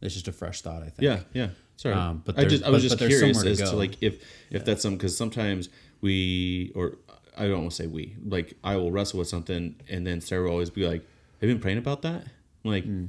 It's 0.00 0.14
just 0.14 0.28
a 0.28 0.32
fresh 0.32 0.60
thought. 0.62 0.82
I 0.82 0.90
think. 0.90 1.00
Yeah, 1.02 1.20
yeah. 1.32 1.48
Sorry, 1.76 1.94
Um, 1.94 2.22
but 2.24 2.38
I 2.38 2.44
just 2.44 2.62
I 2.64 2.70
was 2.70 2.82
but- 2.82 2.88
just 2.88 2.98
but 3.00 3.08
curious 3.08 3.36
somewhere 3.36 3.54
to 3.56 3.62
as 3.62 3.70
to 3.70 3.76
like 3.76 3.96
if 4.02 4.22
if 4.50 4.64
that's 4.64 4.82
something 4.82 4.98
because 4.98 5.16
sometimes 5.16 5.68
we 6.02 6.70
or 6.74 6.98
I 7.38 7.48
don't 7.48 7.60
want 7.60 7.70
to 7.70 7.76
say 7.76 7.86
we 7.86 8.16
like 8.22 8.52
I 8.62 8.76
will 8.76 8.92
wrestle 8.92 9.18
with 9.20 9.28
something 9.28 9.76
and 9.88 10.06
then 10.06 10.20
Sarah 10.20 10.44
will 10.44 10.50
always 10.50 10.68
be 10.70 10.86
like, 10.86 11.00
"Have 11.40 11.48
you 11.48 11.54
been 11.54 11.62
praying 11.62 11.78
about 11.78 12.02
that?" 12.02 12.26
I'm 12.64 12.70
like, 12.70 12.84
hmm. 12.84 13.06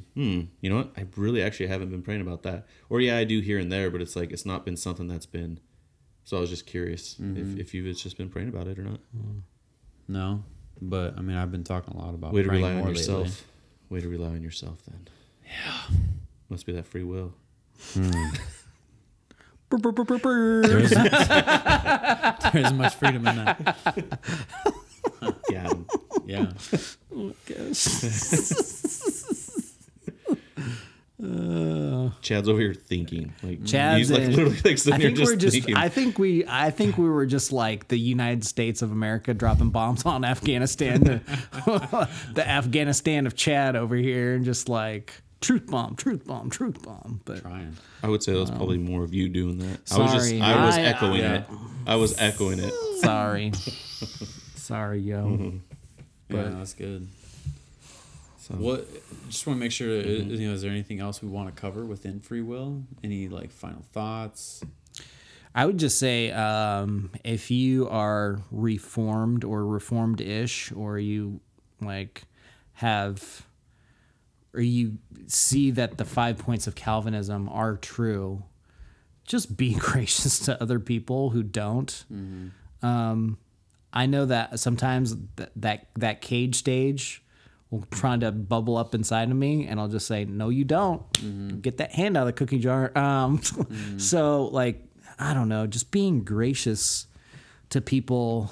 you 0.62 0.70
know 0.72 0.78
what? 0.78 0.94
I 0.98 1.06
really 1.16 1.44
actually 1.44 1.68
haven't 1.68 1.90
been 1.92 2.02
praying 2.02 2.22
about 2.22 2.42
that. 2.42 2.66
Or 2.90 3.00
yeah, 3.02 3.18
I 3.18 3.24
do 3.24 3.40
here 3.40 3.60
and 3.60 3.72
there, 3.72 3.92
but 3.92 4.02
it's 4.02 4.16
like 4.16 4.32
it's 4.32 4.48
not 4.48 4.66
been 4.66 4.76
something 4.78 5.08
that's 5.08 5.28
been. 5.28 5.60
So 6.24 6.38
I 6.38 6.40
was 6.40 6.50
just 6.50 6.66
curious 6.66 7.16
Mm-hmm. 7.16 7.54
if 7.54 7.60
if 7.68 7.74
you've 7.74 7.96
just 7.98 8.18
been 8.18 8.30
praying 8.30 8.50
about 8.50 8.68
it 8.68 8.80
or 8.80 8.84
not. 8.84 9.00
No, 10.08 10.44
but 10.82 11.18
I 11.18 11.22
mean 11.22 11.38
I've 11.38 11.52
been 11.52 11.64
talking 11.64 11.94
a 11.96 11.98
lot 12.04 12.14
about 12.16 12.34
Way 12.34 12.44
to 12.44 12.48
praying 12.50 12.64
rely 12.64 12.82
on 12.82 12.88
yourself. 12.90 13.20
lately. 13.28 13.38
Way 13.90 14.02
to 14.02 14.10
rely 14.10 14.28
on 14.30 14.42
yourself 14.42 14.80
then. 14.90 15.08
Yeah. 15.46 15.98
Must 16.50 16.66
be 16.66 16.72
that 16.74 16.86
free 16.88 17.04
will. 17.04 17.34
There 20.64 20.80
isn't, 20.80 21.12
there 21.12 22.52
isn't 22.58 22.78
much 22.78 22.96
freedom 22.96 23.28
in 23.28 23.36
that. 23.46 23.78
Yeah. 25.50 25.72
Yeah. 26.26 26.52
Oh, 27.16 27.34
uh, 31.24 32.10
Chad's 32.22 32.50
over 32.50 32.60
here 32.60 32.74
thinking. 32.74 33.34
Like 33.44 33.64
Chad's 33.66 33.98
he's 34.00 34.12
like 34.12 34.22
in- 34.24 34.32
literally 34.32 34.60
like 34.66 34.78
sitting 34.78 34.94
I 34.94 34.98
here 34.98 35.12
just 35.12 35.32
we're 35.32 35.38
just. 35.38 35.54
thinking. 35.54 35.76
I 35.76 35.88
think 35.90 36.20
we. 36.20 36.46
I 36.48 36.72
think 36.72 36.98
we 36.98 37.10
were 37.10 37.26
just 37.26 37.52
like 37.54 37.88
the 37.88 37.98
United 38.00 38.44
States 38.44 38.82
of 38.82 38.92
America 38.92 39.34
dropping 39.34 39.70
bombs 39.70 40.06
on 40.06 40.26
Afghanistan. 40.26 41.02
the, 41.04 42.10
the 42.34 42.48
Afghanistan 42.48 43.26
of 43.28 43.36
Chad 43.36 43.76
over 43.76 43.96
here, 43.96 44.36
and 44.36 44.44
just 44.44 44.68
like 44.68 45.14
truth 45.44 45.68
bomb, 45.68 45.96
truth 45.96 46.26
bomb, 46.26 46.50
truth 46.50 46.82
bomb. 46.82 47.22
But 47.26 47.42
Trying. 47.42 47.78
I 48.02 48.08
would 48.08 48.24
say 48.24 48.34
that's 48.34 48.50
probably 48.50 48.78
more 48.80 49.04
of 49.04 49.14
you 49.14 49.30
doing 49.30 49.58
that. 49.60 49.80
I 49.92 50.00
was 50.00 50.12
just 50.14 50.28
Sorry. 50.30 50.42
I 50.42 50.66
was 50.66 50.76
I- 50.76 50.82
echoing 50.82 51.20
yeah. 51.20 51.34
it. 51.36 51.46
I 51.86 51.96
was 51.96 52.16
echoing 52.20 52.60
it. 52.60 52.74
sorry, 53.02 53.52
sorry, 54.56 55.00
yo. 55.02 55.26
Mm-hmm. 55.26 55.58
Yeah, 56.30 56.50
that's 56.58 56.74
good. 56.74 57.08
So 58.40 58.56
What? 58.56 58.88
Just 59.30 59.46
want 59.46 59.58
to 59.58 59.60
make 59.60 59.72
sure. 59.72 60.00
uh, 60.00 60.04
You 60.04 60.48
know, 60.48 60.54
is 60.54 60.64
there 60.64 60.72
anything 60.72 61.00
else 61.00 61.22
we 61.22 61.28
want 61.30 61.54
to 61.54 61.62
cover 61.62 61.86
within 61.86 62.20
free 62.22 62.42
will? 62.42 62.84
Any 63.04 63.28
like 63.28 63.52
final 63.52 63.84
thoughts? 63.92 64.64
I 65.54 65.66
would 65.68 65.78
just 65.78 66.00
say 66.00 66.32
um, 66.32 67.12
if 67.24 67.52
you 67.52 67.88
are 67.88 68.40
reformed 68.50 69.44
or 69.44 69.64
reformed 69.68 70.22
ish, 70.22 70.72
or 70.72 70.98
you 70.98 71.40
like 71.80 72.24
have, 72.74 73.46
or 74.54 74.62
you 74.62 74.98
see 75.28 75.72
that 75.72 75.98
the 75.98 76.06
five 76.06 76.38
points 76.38 76.68
of 76.68 76.76
Calvinism 76.76 77.50
are 77.50 77.76
true, 77.78 78.44
just 79.26 79.58
be 79.58 79.74
gracious 79.80 80.40
to 80.40 80.62
other 80.62 80.80
people 80.80 81.32
who 81.32 81.44
don't. 81.44 82.06
Um, 82.82 83.38
I 83.92 84.06
know 84.08 84.26
that 84.26 84.60
sometimes 84.60 85.16
th- 85.38 85.50
that 85.58 85.88
that 85.98 86.22
cage 86.22 86.56
stage 86.56 87.24
will 87.70 87.86
try 87.92 88.18
to 88.18 88.32
bubble 88.32 88.78
up 88.78 88.94
inside 88.94 89.30
of 89.32 89.36
me, 89.38 89.68
and 89.68 89.80
I'll 89.80 89.88
just 89.88 90.08
say, 90.08 90.26
"No, 90.26 90.50
you 90.50 90.64
don't. 90.66 91.62
Get 91.62 91.78
that 91.78 91.92
hand 91.92 92.18
out 92.18 92.22
of 92.22 92.28
the 92.28 92.34
cookie 92.34 92.60
jar." 92.60 92.92
Um, 92.98 93.42
so 93.98 94.46
like, 94.48 94.84
I 95.20 95.34
don't 95.34 95.50
know, 95.50 95.68
just 95.68 95.92
being 95.92 96.24
gracious 96.24 97.08
to 97.70 97.82
people, 97.82 98.52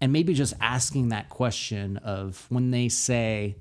and 0.00 0.12
maybe 0.12 0.32
just 0.34 0.54
asking 0.60 1.08
that 1.10 1.28
question 1.28 1.96
of 1.98 2.46
when 2.48 2.70
they 2.70 2.88
say, 2.88 3.56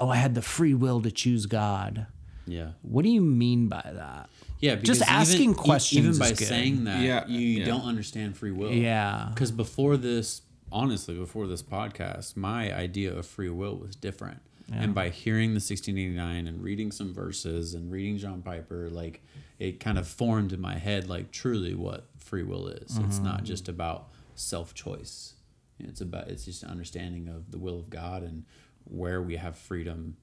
"Oh, 0.00 0.08
I 0.08 0.16
had 0.16 0.34
the 0.34 0.42
free 0.42 0.74
will 0.74 1.00
to 1.02 1.10
choose 1.10 1.46
God." 1.46 2.06
Yeah. 2.46 2.70
What 2.82 3.02
do 3.02 3.10
you 3.10 3.20
mean 3.20 3.68
by 3.68 3.82
that? 3.84 4.30
Yeah. 4.60 4.76
Just 4.76 5.02
asking 5.02 5.50
even, 5.50 5.54
questions 5.54 5.98
Even 5.98 6.10
is 6.12 6.18
by 6.18 6.28
good. 6.30 6.48
saying 6.48 6.84
that, 6.84 7.02
Yeah, 7.02 7.26
you 7.26 7.40
yeah. 7.40 7.66
don't 7.66 7.84
understand 7.84 8.36
free 8.36 8.50
will. 8.50 8.72
Yeah. 8.72 9.28
Because 9.32 9.52
before 9.52 9.96
this, 9.96 10.42
honestly, 10.72 11.14
before 11.14 11.46
this 11.46 11.62
podcast, 11.62 12.36
my 12.36 12.74
idea 12.74 13.14
of 13.14 13.26
free 13.26 13.50
will 13.50 13.76
was 13.76 13.94
different. 13.94 14.40
And 14.70 14.94
by 14.94 15.08
hearing 15.08 15.50
the 15.50 15.60
1689 15.60 16.46
and 16.46 16.62
reading 16.62 16.92
some 16.92 17.14
verses 17.14 17.72
and 17.72 17.90
reading 17.90 18.18
John 18.18 18.42
Piper, 18.42 18.90
like 18.90 19.22
it 19.58 19.80
kind 19.80 19.96
of 19.96 20.06
formed 20.06 20.52
in 20.52 20.60
my 20.60 20.76
head, 20.76 21.08
like 21.08 21.30
truly 21.30 21.74
what 21.74 22.06
free 22.18 22.42
will 22.42 22.68
is. 22.68 22.82
It's 22.82 23.16
mm-hmm. 23.16 23.24
not 23.24 23.44
just 23.44 23.70
about 23.70 24.08
self 24.34 24.74
choice. 24.74 25.32
It's 25.78 26.02
about 26.02 26.28
it's 26.28 26.44
just 26.44 26.64
an 26.64 26.68
understanding 26.68 27.28
of 27.28 27.50
the 27.50 27.56
will 27.56 27.78
of 27.78 27.88
God 27.88 28.22
and 28.22 28.44
where 28.90 29.20
we 29.22 29.36
have 29.36 29.56
freedom 29.56 30.16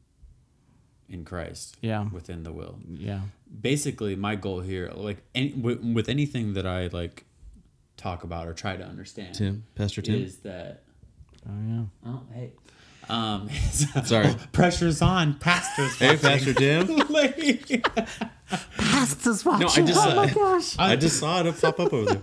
in 1.10 1.24
Christ. 1.24 1.78
Yeah. 1.82 2.08
Within 2.12 2.44
the 2.44 2.52
will 2.52 2.80
Yeah. 2.90 3.22
basically 3.62 4.16
my 4.16 4.36
goal 4.36 4.60
here 4.62 4.92
like 4.96 5.18
any, 5.36 5.54
with, 5.54 5.80
with 5.84 6.10
anything 6.10 6.54
that 6.56 6.66
i 6.66 6.88
like 6.88 7.26
talk 7.96 8.24
about 8.24 8.48
or 8.48 8.54
try 8.54 8.76
to 8.76 8.84
understand 8.84 9.36
Tim, 9.36 9.66
Pastor 9.76 10.02
Tim. 10.02 10.16
is 10.16 10.38
that 10.38 10.82
Oh 11.48 11.52
yeah. 11.68 11.84
oh 12.08 12.22
hey 12.34 12.52
um 13.08 13.50
Sorry. 14.04 14.36
pressure's 14.52 15.02
on 15.04 15.36
pastors 15.36 15.96
Hey, 15.98 16.18
Pastor 16.18 16.54
Tim. 16.56 16.88
Pastors 18.78 19.46
No, 19.46 19.52
I 19.52 19.60
watching. 19.60 19.86
just 19.88 20.08
oh 20.08 20.16
my 20.16 20.24
uh, 20.24 20.34
gosh. 20.34 20.76
I 20.80 20.96
just 20.96 21.20
saw 21.20 21.42
it 21.42 21.62
pop 21.62 21.80
up 21.80 21.94
over 21.94 22.06
there. 22.14 22.22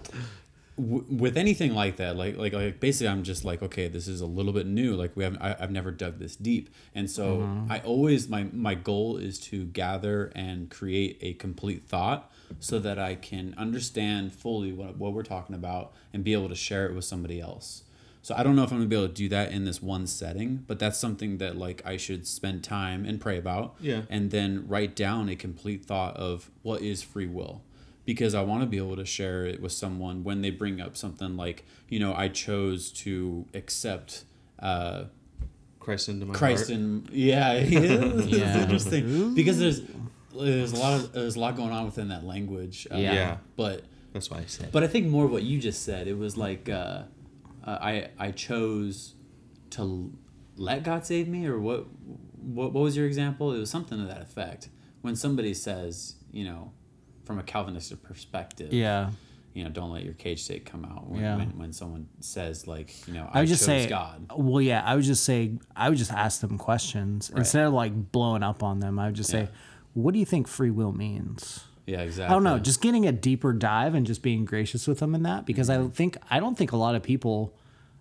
W- 0.76 1.04
with 1.08 1.36
anything 1.36 1.74
like 1.74 1.96
that 1.96 2.16
like 2.16 2.36
like 2.36 2.52
like 2.52 2.80
basically 2.80 3.08
i'm 3.08 3.22
just 3.22 3.44
like 3.44 3.62
okay 3.62 3.88
this 3.88 4.08
is 4.08 4.20
a 4.20 4.26
little 4.26 4.52
bit 4.52 4.66
new. 4.66 4.94
Like 4.94 5.16
we 5.16 5.24
haven't 5.24 5.42
I, 5.42 5.56
i've 5.60 5.70
never 5.70 5.90
dug 5.90 6.18
this 6.18 6.36
deep. 6.36 6.70
And 6.94 7.10
so 7.10 7.38
mm-hmm. 7.38 7.72
i 7.72 7.80
always 7.80 8.28
my 8.28 8.44
my 8.52 8.74
goal 8.74 9.16
is 9.16 9.38
to 9.50 9.64
gather 9.66 10.32
and 10.34 10.70
create 10.70 11.18
a 11.20 11.34
complete 11.34 11.84
thought 11.84 12.30
so 12.60 12.78
that 12.80 12.98
i 12.98 13.14
can 13.14 13.54
understand 13.56 14.32
fully 14.32 14.72
what, 14.72 14.96
what 14.96 15.12
we're 15.12 15.22
talking 15.22 15.54
about 15.54 15.92
and 16.12 16.22
be 16.24 16.32
able 16.32 16.48
to 16.48 16.54
share 16.54 16.86
it 16.86 16.94
with 16.94 17.04
somebody 17.04 17.40
else. 17.40 17.84
So 18.22 18.34
i 18.36 18.42
don't 18.42 18.54
know 18.56 18.62
if 18.62 18.70
i'm 18.70 18.78
gonna 18.78 18.88
be 18.88 18.96
able 18.96 19.08
to 19.08 19.14
do 19.14 19.28
that 19.30 19.50
in 19.52 19.64
this 19.64 19.82
one 19.82 20.06
setting 20.06 20.64
but 20.68 20.78
that's 20.78 20.98
something 20.98 21.38
that 21.38 21.56
like 21.56 21.82
i 21.84 21.96
should 21.96 22.26
spend 22.26 22.62
time 22.62 23.04
and 23.04 23.20
pray 23.20 23.36
about 23.36 23.74
Yeah. 23.80 24.02
and 24.08 24.30
then 24.30 24.64
write 24.68 24.94
down 24.94 25.28
a 25.28 25.34
complete 25.36 25.84
thought 25.84 26.16
of 26.16 26.50
what 26.62 26.82
is 26.82 27.02
free 27.02 27.26
will 27.26 27.62
because 28.05 28.34
I 28.34 28.42
want 28.42 28.62
to 28.62 28.66
be 28.66 28.78
able 28.78 28.96
to 28.96 29.05
share 29.05 29.46
it 29.46 29.61
with 29.61 29.72
someone 29.72 30.24
when 30.24 30.42
they 30.42 30.50
bring 30.50 30.80
up 30.80 30.96
something 30.96 31.36
like, 31.36 31.64
you 31.88 31.98
know, 32.00 32.14
I 32.14 32.28
chose 32.28 32.90
to 32.92 33.46
accept 33.55 34.24
uh, 34.59 35.05
Christ 35.80 36.09
into 36.09 36.26
my 36.26 36.34
Christ 36.34 36.68
heart. 36.68 36.78
and 36.80 37.09
yeah, 37.11 37.55
yeah. 37.59 38.11
Yeah. 38.24 38.62
interesting 38.62 39.34
because 39.34 39.59
there's 39.59 39.82
there's 40.38 40.72
a 40.72 40.76
lot 40.76 40.94
of 41.00 41.12
there's 41.12 41.36
a 41.36 41.40
lot 41.40 41.57
going 41.57 41.70
on 41.72 41.84
within 41.84 42.09
that 42.09 42.24
language. 42.24 42.86
Uh, 42.90 42.96
Yeah. 42.96 43.12
Yeah. 43.12 43.36
but 43.57 43.84
That's 44.12 44.30
why 44.30 44.38
I 44.38 44.44
said. 44.46 44.70
but 44.72 44.82
I 44.82 44.86
think 44.86 45.07
more 45.09 45.24
of 45.26 45.30
what 45.30 45.42
you 45.42 45.59
just 45.59 45.82
said. 45.82 46.07
It 46.09 46.16
was 46.18 46.36
like 46.36 46.68
uh, 46.68 47.03
uh, 47.64 47.78
I 47.80 48.09
I 48.18 48.30
chose 48.30 49.14
to 49.70 50.12
let 50.57 50.82
God 50.84 51.05
save 51.07 51.28
me, 51.28 51.46
or 51.46 51.59
what? 51.59 51.86
What 52.40 52.72
what 52.72 52.82
was 52.82 52.96
your 52.96 53.07
example? 53.07 53.53
It 53.53 53.59
was 53.59 53.70
something 53.70 53.98
to 53.98 54.05
that 54.07 54.20
effect. 54.22 54.68
When 55.03 55.16
somebody 55.16 55.53
says, 55.55 56.16
you 56.30 56.44
know, 56.44 56.72
from 57.24 57.38
a 57.38 57.42
Calvinistic 57.42 58.02
perspective, 58.02 58.72
Yeah. 58.72 59.10
you 59.54 59.64
know, 59.64 59.70
don't 59.70 59.90
let 59.92 60.02
your 60.04 60.14
cage 60.14 60.42
stage 60.42 60.64
come 60.64 60.84
out. 60.84 61.08
When, 61.08 61.20
Yeah. 61.20 61.36
when, 61.36 61.58
when 61.58 61.72
someone 61.72 62.08
says 62.20 62.66
like, 62.66 63.06
you 63.06 63.14
know, 63.14 63.28
I 63.32 63.38
I, 63.38 63.42
would 63.42 63.48
just 63.48 63.64
say, 63.64 63.88
God. 63.88 64.30
well, 64.36 64.60
yeah, 64.60 64.82
I 64.84 64.94
would 64.94 65.04
just 65.04 65.24
say, 65.24 65.52
I 65.76 65.88
would 65.88 65.98
just 65.98 66.12
ask 66.12 66.40
them 66.40 66.58
questions 66.58 67.30
instead 67.36 67.66
of 67.66 67.72
like 67.72 68.12
blowing 68.12 68.42
up 68.42 68.62
on 68.62 68.80
them. 68.80 68.98
I 68.98 69.06
would 69.06 69.14
just 69.14 69.30
say, 69.30 69.42
Yeah. 69.42 69.48
what 69.94 70.14
do 70.14 70.18
you 70.20 70.26
think 70.26 70.48
free 70.48 70.70
will 70.70 70.92
means? 70.92 71.64
Yeah, 71.86 72.00
exactly. 72.02 72.30
I 72.30 72.34
don't 72.36 72.44
know, 72.44 72.58
just 72.58 72.80
getting 72.80 73.06
a 73.06 73.12
deeper 73.12 73.52
dive 73.52 73.94
and 73.94 74.06
just 74.06 74.22
being 74.22 74.44
gracious 74.44 74.86
with 74.86 75.00
them 75.00 75.14
in 75.14 75.22
that 75.24 75.46
because 75.46 75.68
I 75.68 75.76
Mm-hmm. 75.78 75.88
think 75.90 76.16
I 76.30 76.38
don't 76.40 76.56
think 76.56 76.72
a 76.72 76.76
lot 76.76 76.94
of 76.94 77.02
people, 77.02 77.54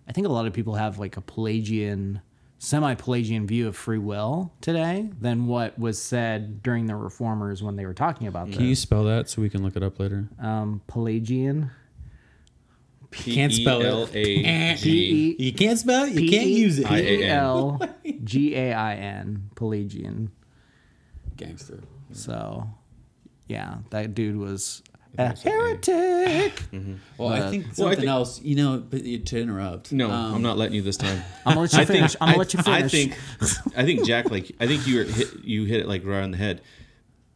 I 0.08 0.12
think 0.12 0.26
a 0.26 0.30
lot 0.30 0.46
of 0.46 0.52
people 0.52 0.74
have 0.76 0.98
like 0.98 1.16
a 1.16 1.20
Pelagian 1.20 2.20
semi-Pelagian 2.64 3.44
view 3.44 3.66
of 3.66 3.76
free 3.76 3.98
will 3.98 4.52
today 4.60 5.10
than 5.20 5.46
what 5.46 5.76
was 5.76 6.00
said 6.00 6.62
during 6.62 6.86
the 6.86 6.94
reformers 6.94 7.60
when 7.60 7.74
they 7.74 7.84
were 7.84 7.92
talking 7.92 8.28
about 8.28 8.46
that. 8.46 8.56
Can 8.56 8.66
you 8.66 8.76
spell 8.76 9.02
that 9.04 9.28
so 9.28 9.42
we 9.42 9.50
can 9.50 9.64
look 9.64 9.74
it 9.74 9.82
up 9.82 9.98
later? 9.98 10.28
Um, 10.40 10.80
Pelagian. 10.86 11.72
Can't 13.10 13.52
spell 13.52 13.80
it. 14.04 14.12
P-E-L-A-G. 14.12 15.36
You 15.40 15.52
can't 15.52 15.76
spell 15.76 16.04
it. 16.04 16.12
You 16.12 16.20
P- 16.20 16.30
can't 16.30 16.46
use 16.48 16.78
it. 16.78 16.86
I- 16.86 17.00
P 17.00 17.08
E 17.22 17.24
L 17.24 17.80
G 18.22 18.54
A 18.54 18.72
I 18.72 18.94
N. 18.94 19.50
Pelagian. 19.56 20.30
Gangster. 21.36 21.80
So, 22.12 22.70
yeah, 23.48 23.78
that 23.90 24.14
dude 24.14 24.36
was 24.36 24.82
a 25.18 25.36
heretic. 25.36 26.62
Well, 27.18 27.28
I 27.28 27.40
But- 27.40 27.50
think 27.50 27.64
Well, 27.76 27.88
I 27.88 27.90
something 27.90 27.96
think- 28.00 28.08
else. 28.08 28.40
You 28.42 28.56
know, 28.56 28.78
but 28.88 29.04
you- 29.04 29.18
to 29.18 29.40
interrupt. 29.40 29.92
No, 29.92 30.10
um, 30.10 30.34
I'm 30.36 30.42
not 30.42 30.58
letting 30.58 30.74
you 30.74 30.82
this 30.82 30.96
time. 30.96 31.22
I'm 31.46 31.54
gonna 31.54 31.60
let 31.60 31.72
you 31.72 31.84
finish. 31.86 32.10
think, 32.12 32.22
I'm 32.22 32.28
gonna 32.28 32.38
let 32.38 32.54
you 32.54 32.62
finish. 32.62 32.82
I 32.84 32.88
think, 32.88 33.18
I 33.76 33.84
think 33.84 34.04
Jack, 34.06 34.30
like, 34.30 34.52
I 34.60 34.66
think 34.66 34.86
you 34.86 34.98
were 34.98 35.04
hit, 35.04 35.28
you 35.44 35.64
hit 35.64 35.80
it 35.80 35.88
like 35.88 36.04
right 36.04 36.22
on 36.22 36.30
the 36.32 36.36
head. 36.38 36.62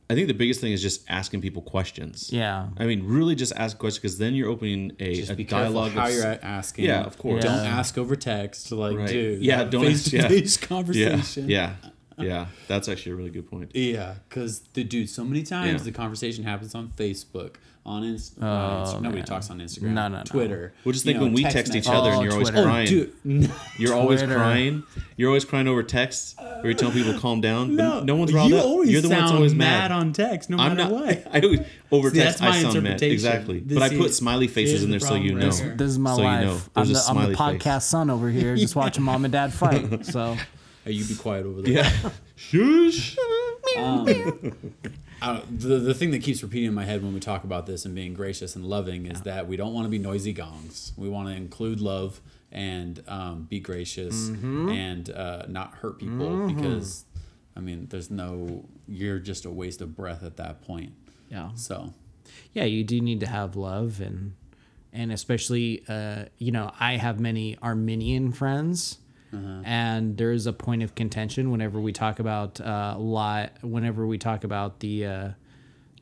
I 0.09 0.15
think 0.15 0.29
the 0.29 0.35
biggest 0.35 0.61
thing 0.61 0.71
is 0.73 0.81
just 0.81 1.03
asking 1.09 1.41
people 1.41 1.63
questions. 1.63 2.33
Yeah. 2.33 2.69
I 2.79 2.87
mean, 2.87 3.05
really, 3.05 3.35
just 3.35 3.53
ask 3.57 3.77
questions 3.77 3.99
because 4.01 4.19
then 4.19 4.35
you're 4.37 4.49
opening 4.49 4.93
a, 5.01 5.15
Just 5.17 5.33
a 5.33 5.35
be 5.35 5.45
careful 5.45 5.73
dialogue. 5.75 5.93
how 5.93 6.07
of, 6.07 6.15
you're 6.15 6.39
asking. 6.43 6.85
Yeah, 6.85 7.03
of 7.03 7.19
course. 7.19 7.43
Don't 7.43 7.67
ask 7.67 7.99
over 7.99 8.15
text. 8.15 8.71
Like, 8.71 8.97
Right. 8.97 9.09
dude. 9.09 9.43
Yeah, 9.43 9.65
don't 9.65 9.85
ask- 9.87 10.11
face-to-face 10.11 10.61
yeah, 10.61 10.67
conversation. 10.69 11.49
yeah, 11.49 11.75
yeah. 11.83 11.91
Yeah, 12.27 12.47
that's 12.67 12.89
actually 12.89 13.13
a 13.13 13.17
really 13.17 13.31
good 13.31 13.51
point. 13.51 13.73
Yeah, 13.75 14.15
because 14.29 14.61
the 14.73 14.85
dude, 14.85 15.11
so 15.11 15.23
many 15.25 15.43
times 15.43 15.73
Yeah. 15.83 15.85
the 15.85 15.93
conversation 15.93 16.45
happens 16.45 16.75
on 16.75 16.89
Facebook, 16.97 17.57
on 17.85 18.03
Inst- 18.05 18.35
Oh, 18.41 18.47
uh, 18.47 18.93
nobody 19.01 19.17
man. 19.19 19.25
talks 19.27 19.49
on 19.51 19.59
Instagram, 19.61 19.93
No, 19.93 20.09
no, 20.09 20.17
no. 20.19 20.23
Twitter. 20.25 20.73
Well, 20.85 20.93
just 20.93 21.05
think 21.05 21.19
know, 21.19 21.25
when 21.25 21.35
we 21.35 21.43
text 21.45 21.75
each 21.75 21.87
messages. 21.87 21.89
other 21.89 22.11
and 22.11 22.19
Oh, 22.19 22.23
you're 22.23 22.33
always 22.33 22.49
Twitter. 22.49 22.63
Oh, 22.67 22.71
crying. 22.71 22.87
dude, 22.89 23.51
You're 23.79 23.95
always 23.95 24.23
crying. 24.23 24.83
You're 25.17 25.29
always 25.29 25.45
crying 25.45 25.69
over 25.69 25.83
texts. 25.83 26.35
Or 26.41 26.63
you're 26.65 26.75
telling 26.75 26.95
people 26.95 27.13
to 27.13 27.19
calm 27.19 27.41
down. 27.43 27.77
no, 27.77 27.97
but 27.97 28.05
no 28.07 28.17
one's 28.17 28.33
riled 28.33 28.51
you 28.51 28.57
up. 28.57 28.65
always 28.65 28.91
You're 28.91 29.03
the 29.03 29.09
one 29.11 29.19
that's 29.21 29.33
always 29.33 29.55
mad 29.55 29.91
mad. 29.91 29.93
on 29.93 30.13
text, 30.15 30.49
no 30.51 30.57
I'm 30.57 30.75
matter 30.75 30.91
not. 30.91 31.01
what. 31.01 31.27
I 31.33 31.41
always 31.41 31.61
over 31.93 32.11
See, 32.11 32.17
text. 32.19 32.39
that's 32.39 32.41
my 32.41 32.59
I 32.69 32.73
sound 32.73 32.83
mad. 32.83 33.03
Exactly. 33.03 33.61
This 33.61 33.79
but 33.79 33.93
I 33.93 33.97
put 33.97 34.15
smiley 34.15 34.49
faces 34.49 34.71
here's 34.81 34.85
in 34.85 34.91
the 34.91 34.99
there 34.99 35.09
so 35.09 35.15
you 35.15 35.35
know. 35.35 35.49
right. 35.51 35.77
This 35.79 35.89
is 35.91 35.99
my 35.99 36.13
So 36.17 36.23
you 36.23 36.25
life. 36.25 36.45
know. 36.47 36.59
I'm, 36.77 36.93
the, 36.93 37.05
I'm 37.09 37.31
the 37.31 37.37
podcast 37.37 37.83
son 37.83 38.09
over 38.11 38.31
here, 38.31 38.57
just 38.57 38.75
watching 38.75 39.05
mom 39.05 39.25
and 39.27 39.33
dad 39.33 39.53
fight. 39.53 40.05
So 40.07 40.37
Hey, 40.87 40.93
you 40.93 41.05
be 41.05 41.15
quiet 41.17 41.45
over 41.45 41.61
there. 41.61 41.73
Yeah. 41.85 42.11
Shush. 42.37 43.17
Uh, 45.23 45.41
the 45.51 45.79
the 45.79 45.95
thing 45.95 46.11
that 46.11 46.23
keeps 46.23 46.43
repeating 46.43 46.69
in 46.69 46.75
my 46.75 46.85
head 46.85 47.03
when 47.03 47.15
we 47.15 47.21
talk 47.21 47.43
about 47.45 47.67
this 47.67 47.87
and 47.87 47.95
being 47.95 48.13
gracious 48.13 48.55
and 48.55 48.65
loving 48.67 49.07
is 49.07 49.23
that 49.23 49.49
we 49.49 49.57
don't 49.57 49.73
want 49.73 49.87
to 49.87 49.89
be 49.89 49.99
noisy 49.99 50.33
gongs. 50.33 50.93
We 50.97 51.09
want 51.09 51.29
to 51.29 51.35
include 51.35 51.81
love 51.81 52.21
and 52.53 53.03
um, 53.09 53.45
be 53.45 53.59
gracious 53.59 54.29
Mm-hmm. 54.29 54.69
and 54.69 55.11
uh, 55.11 55.47
not 55.49 55.75
hurt 55.77 55.99
people 55.99 56.47
because, 56.47 57.07
I 57.57 57.61
mean, 57.61 57.87
there's 57.89 58.11
no 58.11 58.67
you're 58.87 59.19
just 59.19 59.47
a 59.47 59.51
waste 59.51 59.81
of 59.81 59.97
breath 59.97 60.23
at 60.23 60.37
that 60.37 60.61
point. 60.63 60.93
yeah, 61.31 61.49
So 61.55 61.95
yeah, 62.53 62.65
you 62.65 62.85
do 62.85 63.01
need 63.01 63.21
to 63.21 63.27
have 63.27 63.57
love 63.57 64.01
and 64.03 64.35
and 64.93 65.11
especially 65.13 65.83
uh, 65.89 66.27
you 66.37 66.53
know 66.53 66.71
I 66.79 66.99
have 66.99 67.19
many 67.21 67.57
Arminian 67.63 68.33
friends. 68.33 68.99
And 69.33 70.17
there 70.17 70.33
is 70.33 70.47
a 70.47 70.53
point 70.53 70.83
of 70.83 70.95
contention 70.95 71.51
whenever 71.51 71.81
we 71.81 71.93
talk 71.93 72.19
about 72.21 72.61
uh, 72.61 72.95
lot. 72.99 73.53
Whenever 73.63 74.07
we 74.07 74.17
talk 74.19 74.45
about 74.45 74.81
the, 74.81 75.07
uh, 75.07 75.29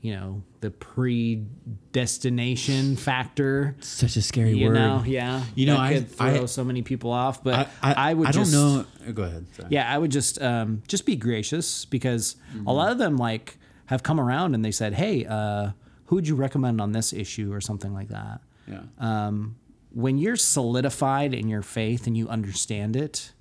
you 0.00 0.12
know, 0.14 0.42
the 0.60 0.70
predestination 1.92 2.96
factor. 2.96 3.74
such 3.80 4.16
a 4.16 4.22
scary 4.22 4.56
You 4.56 4.70
know, 4.72 5.02
yeah. 5.06 5.42
You 5.54 5.66
know, 5.66 5.76
I- 5.78 5.94
could 5.94 6.10
throw 6.10 6.42
I- 6.42 6.46
so 6.46 6.64
many 6.64 6.82
people 6.82 7.10
off. 7.10 7.42
But 7.42 7.68
I, 7.82 7.92
I, 7.92 8.10
I, 8.10 8.14
would 8.14 8.28
I 8.28 8.32
just, 8.32 8.52
don't 8.52 8.86
know. 9.06 9.12
Go 9.12 9.22
ahead. 9.24 9.46
Sorry. 9.56 9.68
Yeah, 9.70 9.92
I 9.92 9.98
would 9.98 10.10
just 10.10 10.40
um, 10.42 10.82
just 10.88 11.06
be 11.06 11.16
gracious 11.16 11.84
because 11.84 12.36
Mm-hmm. 12.54 12.68
a 12.68 12.72
lot 12.72 12.92
of 12.92 12.98
them 12.98 13.16
like 13.16 13.58
have 13.86 14.02
come 14.04 14.20
around 14.20 14.54
and 14.54 14.64
they 14.64 14.70
said, 14.70 14.94
"Hey, 14.94 15.26
uh, 15.26 15.70
who 16.06 16.14
would 16.16 16.28
you 16.28 16.36
recommend 16.36 16.80
on 16.80 16.92
this 16.92 17.12
issue 17.12 17.52
or 17.52 17.60
something 17.60 17.92
like 17.92 18.08
that?" 18.08 18.40
Yeah. 18.68 18.82
Um, 18.98 19.56
when 19.94 20.18
you're 20.18 20.36
solidified 20.36 21.32
in 21.32 21.48
your 21.48 21.62
faith 21.62 22.06
and 22.06 22.16
you 22.16 22.28
understand 22.28 22.96
it, 22.96 23.32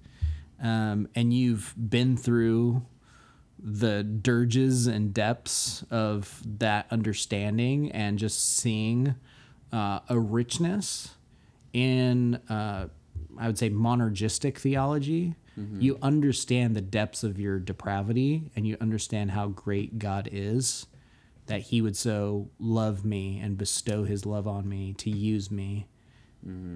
um, 0.61 1.07
and 1.15 1.33
you've 1.33 1.73
been 1.77 2.15
through 2.15 2.85
the 3.57 4.03
dirges 4.03 4.87
and 4.87 5.13
depths 5.13 5.83
of 5.89 6.41
that 6.45 6.85
understanding 6.91 7.91
and 7.91 8.19
just 8.19 8.57
seeing 8.57 9.15
uh, 9.71 9.99
a 10.09 10.19
richness 10.19 11.15
in, 11.73 12.35
uh, 12.49 12.87
I 13.37 13.47
would 13.47 13.57
say, 13.57 13.69
monergistic 13.71 14.57
theology. 14.57 15.35
You 15.81 15.97
understand 16.01 16.75
the 16.75 16.81
depths 16.81 17.23
of 17.23 17.39
your 17.39 17.59
depravity 17.59 18.51
and 18.55 18.67
you 18.67 18.77
understand 18.79 19.31
how 19.31 19.47
great 19.47 19.97
God 19.97 20.29
is, 20.31 20.85
that 21.47 21.61
He 21.61 21.81
would 21.81 21.97
so 21.97 22.49
love 22.59 23.05
me 23.05 23.39
and 23.39 23.57
bestow 23.57 24.03
His 24.03 24.25
love 24.25 24.47
on 24.47 24.67
me 24.67 24.93
to 24.93 25.09
use 25.09 25.49
me 25.49 25.87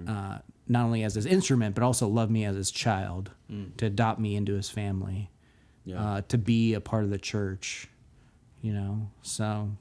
uh, 0.07 0.39
not 0.68 0.86
only 0.86 1.03
as 1.03 1.15
his 1.15 1.26
instrument, 1.26 1.76
but 1.76 1.84
also 1.84 2.07
love 2.07 2.30
me 2.30 2.45
as 2.45 2.55
his 2.55 2.72
child, 2.72 3.32
to 3.78 3.86
adopt 3.86 4.20
me 4.20 4.36
into 4.36 4.53
his 4.53 4.70
family, 4.70 5.30
Yeah. 5.86 6.01
uh, 6.01 6.22
to 6.30 6.38
be 6.38 6.74
a 6.74 6.82
part 6.82 7.03
of 7.03 7.09
the 7.09 7.18
church, 7.18 7.88
you 8.61 8.74
know. 8.74 9.09
So 9.22 9.72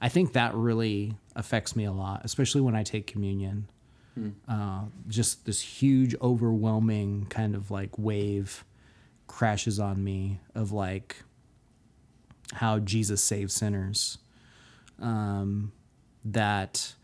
I 0.00 0.08
think 0.08 0.32
that 0.34 0.54
really 0.54 1.16
affects 1.34 1.74
me 1.76 1.84
a 1.84 1.92
lot, 1.92 2.22
especially 2.24 2.60
when 2.60 2.74
I 2.74 2.82
take 2.82 3.06
communion. 3.06 3.68
Uh, 4.48 4.84
just 5.08 5.44
this 5.44 5.60
huge, 5.60 6.14
overwhelming 6.22 7.26
kind 7.28 7.54
of 7.54 7.70
like 7.70 7.98
wave 7.98 8.64
crashes 9.26 9.78
on 9.78 10.02
me 10.02 10.40
of 10.54 10.72
like 10.72 11.22
how 12.54 12.78
Jesus 12.78 13.22
saves 13.22 13.52
sinners. 13.52 14.16
Um, 14.98 15.72
that 16.24 16.94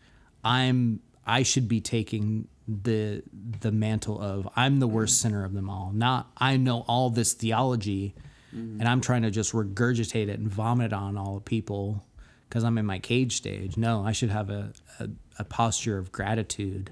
I'm 0.43 1.01
I 1.25 1.43
should 1.43 1.67
be 1.67 1.81
taking 1.81 2.47
the 2.67 3.23
the 3.59 3.71
mantle 3.71 4.21
of 4.21 4.47
I'm 4.55 4.79
the 4.79 4.87
worst 4.87 5.19
sinner 5.21 5.43
of 5.43 5.53
them 5.53 5.69
all. 5.69 5.91
Not 5.93 6.31
I 6.37 6.57
know 6.57 6.85
all 6.87 7.09
this 7.09 7.33
theology 7.33 8.15
and 8.55 8.87
I'm 8.87 9.01
trying 9.01 9.23
to 9.23 9.31
just 9.31 9.51
regurgitate 9.51 10.27
it 10.27 10.37
and 10.37 10.47
vomit 10.47 10.93
on 10.93 11.17
all 11.17 11.33
the 11.35 11.41
people 11.41 12.05
because 12.47 12.63
I'm 12.63 12.77
in 12.77 12.85
my 12.85 12.99
cage 12.99 13.35
stage. 13.35 13.77
No, 13.77 14.05
I 14.05 14.11
should 14.11 14.29
have 14.29 14.51
a, 14.51 14.73
a, 14.99 15.09
a 15.39 15.43
posture 15.43 15.97
of 15.97 16.11
gratitude 16.11 16.91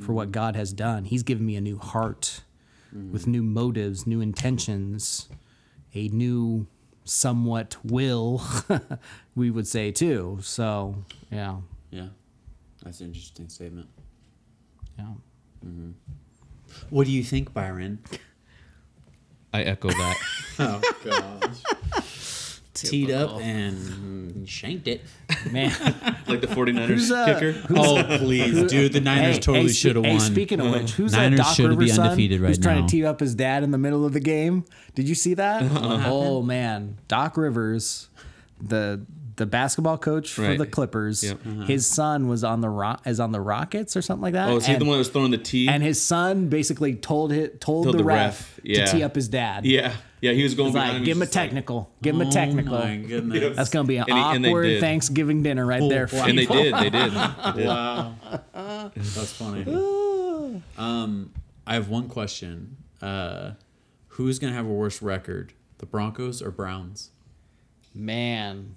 for 0.00 0.12
what 0.12 0.32
God 0.32 0.54
has 0.54 0.70
done. 0.72 1.04
He's 1.04 1.22
given 1.22 1.46
me 1.46 1.56
a 1.56 1.62
new 1.62 1.78
heart 1.78 2.42
with 3.12 3.26
new 3.26 3.42
motives, 3.42 4.06
new 4.06 4.20
intentions, 4.20 5.28
a 5.94 6.08
new 6.08 6.66
somewhat 7.04 7.76
will, 7.82 8.42
we 9.34 9.50
would 9.50 9.66
say 9.66 9.90
too. 9.90 10.38
So, 10.42 10.94
yeah, 11.32 11.56
Yeah. 11.90 12.08
That's 12.88 13.00
an 13.00 13.08
interesting 13.08 13.50
statement. 13.50 13.86
yeah. 14.98 15.04
What 16.88 17.04
do 17.04 17.12
you 17.12 17.22
think, 17.22 17.52
Byron? 17.52 17.98
I 19.52 19.60
echo 19.60 19.90
that. 19.90 20.16
Oh 20.60 20.80
gosh. 21.04 22.60
Teed 22.74 23.10
up 23.10 23.38
and 23.40 24.48
shanked 24.48 24.88
it. 24.88 25.02
Man, 25.52 25.70
like 26.26 26.40
the 26.40 26.46
49ers 26.46 26.86
Who's, 26.86 27.12
uh, 27.12 27.26
kicker. 27.26 27.62
Oh 27.76 28.02
please, 28.18 28.70
dude! 28.70 28.94
The 28.94 29.00
Niners 29.00 29.36
Hey, 29.36 29.40
totally 29.40 29.66
hey, 29.66 29.72
should 29.72 29.96
have 29.96 30.04
hey, 30.06 30.12
won. 30.12 30.20
speaking 30.20 30.58
of 30.60 30.72
which, 30.72 30.92
who's 30.92 31.12
Niners 31.12 31.38
that 31.38 31.44
Doc 31.44 31.54
should 31.56 31.70
be 31.70 31.76
Rivers 31.76 31.94
son 31.94 32.06
undefeated 32.06 32.40
right 32.40 32.48
who's 32.48 32.58
trying 32.58 32.86
to 32.86 32.90
tee 32.90 33.04
up 33.04 33.20
his 33.20 33.34
dad 33.34 33.62
in 33.62 33.70
the 33.70 33.78
middle 33.78 34.06
of 34.06 34.14
the 34.14 34.20
game? 34.20 34.64
Did 34.94 35.08
you 35.08 35.14
see 35.14 35.34
that? 35.34 35.62
Uh-huh. 35.62 36.02
oh 36.06 36.42
man, 36.42 36.98
Doc 37.06 37.36
Rivers, 37.36 38.08
the 38.60 39.04
the 39.38 39.46
basketball 39.46 39.96
coach 39.96 40.30
for 40.32 40.54
the 40.56 40.66
Clippers, 40.66 41.24
Yep. 41.24 41.42
his 41.66 41.86
son 41.86 42.28
was 42.28 42.44
on 42.44 42.60
the 42.60 42.68
Ro- 42.68 42.96
is 43.06 43.18
on 43.20 43.32
the 43.32 43.40
Rockets 43.40 43.96
or 43.96 44.02
something 44.02 44.22
like 44.22 44.34
that. 44.34 44.50
Oh, 44.50 44.56
is 44.58 44.66
he 44.66 44.74
and, 44.74 44.82
the 44.82 44.84
one 44.84 44.94
that 44.94 44.98
was 44.98 45.08
throwing 45.08 45.30
the 45.30 45.38
tee? 45.38 45.66
and 45.68 45.82
his 45.82 46.00
son 46.02 46.48
basically 46.48 46.94
told 46.94 47.32
it 47.32 47.60
told, 47.60 47.84
Told 47.84 47.94
the, 47.94 47.98
the 47.98 48.04
ref, 48.04 48.16
ref, 48.18 48.60
yeah. 48.62 48.84
to 48.84 48.92
tee 48.92 49.02
up 49.02 49.14
his 49.14 49.28
dad. 49.28 49.64
yeah, 49.64 49.94
yeah. 50.20 50.32
He 50.32 50.42
was 50.42 50.54
going 50.54 50.68
He's 50.68 50.74
like, 50.76 50.92
him. 50.92 51.04
give 51.04 51.16
him 51.16 51.22
a 51.22 51.24
He's 51.24 51.28
just 51.30 51.36
like- 51.36 51.44
technical, 51.48 51.90
give 52.02 52.14
him 52.14 52.20
a 52.20 52.30
technical. 52.30 52.74
Oh 52.76 52.84
my 52.84 52.96
goodness! 52.96 53.56
That's 53.56 53.70
gonna 53.70 53.88
be 53.88 53.96
an 53.96 54.04
And 54.08 54.44
he- 54.44 54.50
awkward 54.50 54.62
did. 54.64 54.80
Thanksgiving 54.80 55.42
dinner 55.42 55.64
right 55.64 55.88
there. 55.88 56.06
For 56.08 56.16
wow. 56.16 56.26
and 56.26 56.38
they 56.38 56.46
did. 56.46 56.74
They 56.74 56.90
did. 56.90 57.12
They 57.12 57.52
did. 57.56 57.66
Wow, 57.66 58.14
that's 58.52 59.32
funny. 59.32 59.64
Um, 60.76 61.32
I 61.66 61.74
have 61.74 61.88
one 61.88 62.08
question. 62.08 62.76
Uh, 63.00 63.52
who's 64.08 64.38
gonna 64.38 64.54
have 64.54 64.66
a 64.66 64.72
worse 64.72 65.00
record, 65.02 65.52
the 65.78 65.86
Broncos 65.86 66.42
or 66.42 66.50
Browns? 66.50 67.10
Man, 67.94 68.76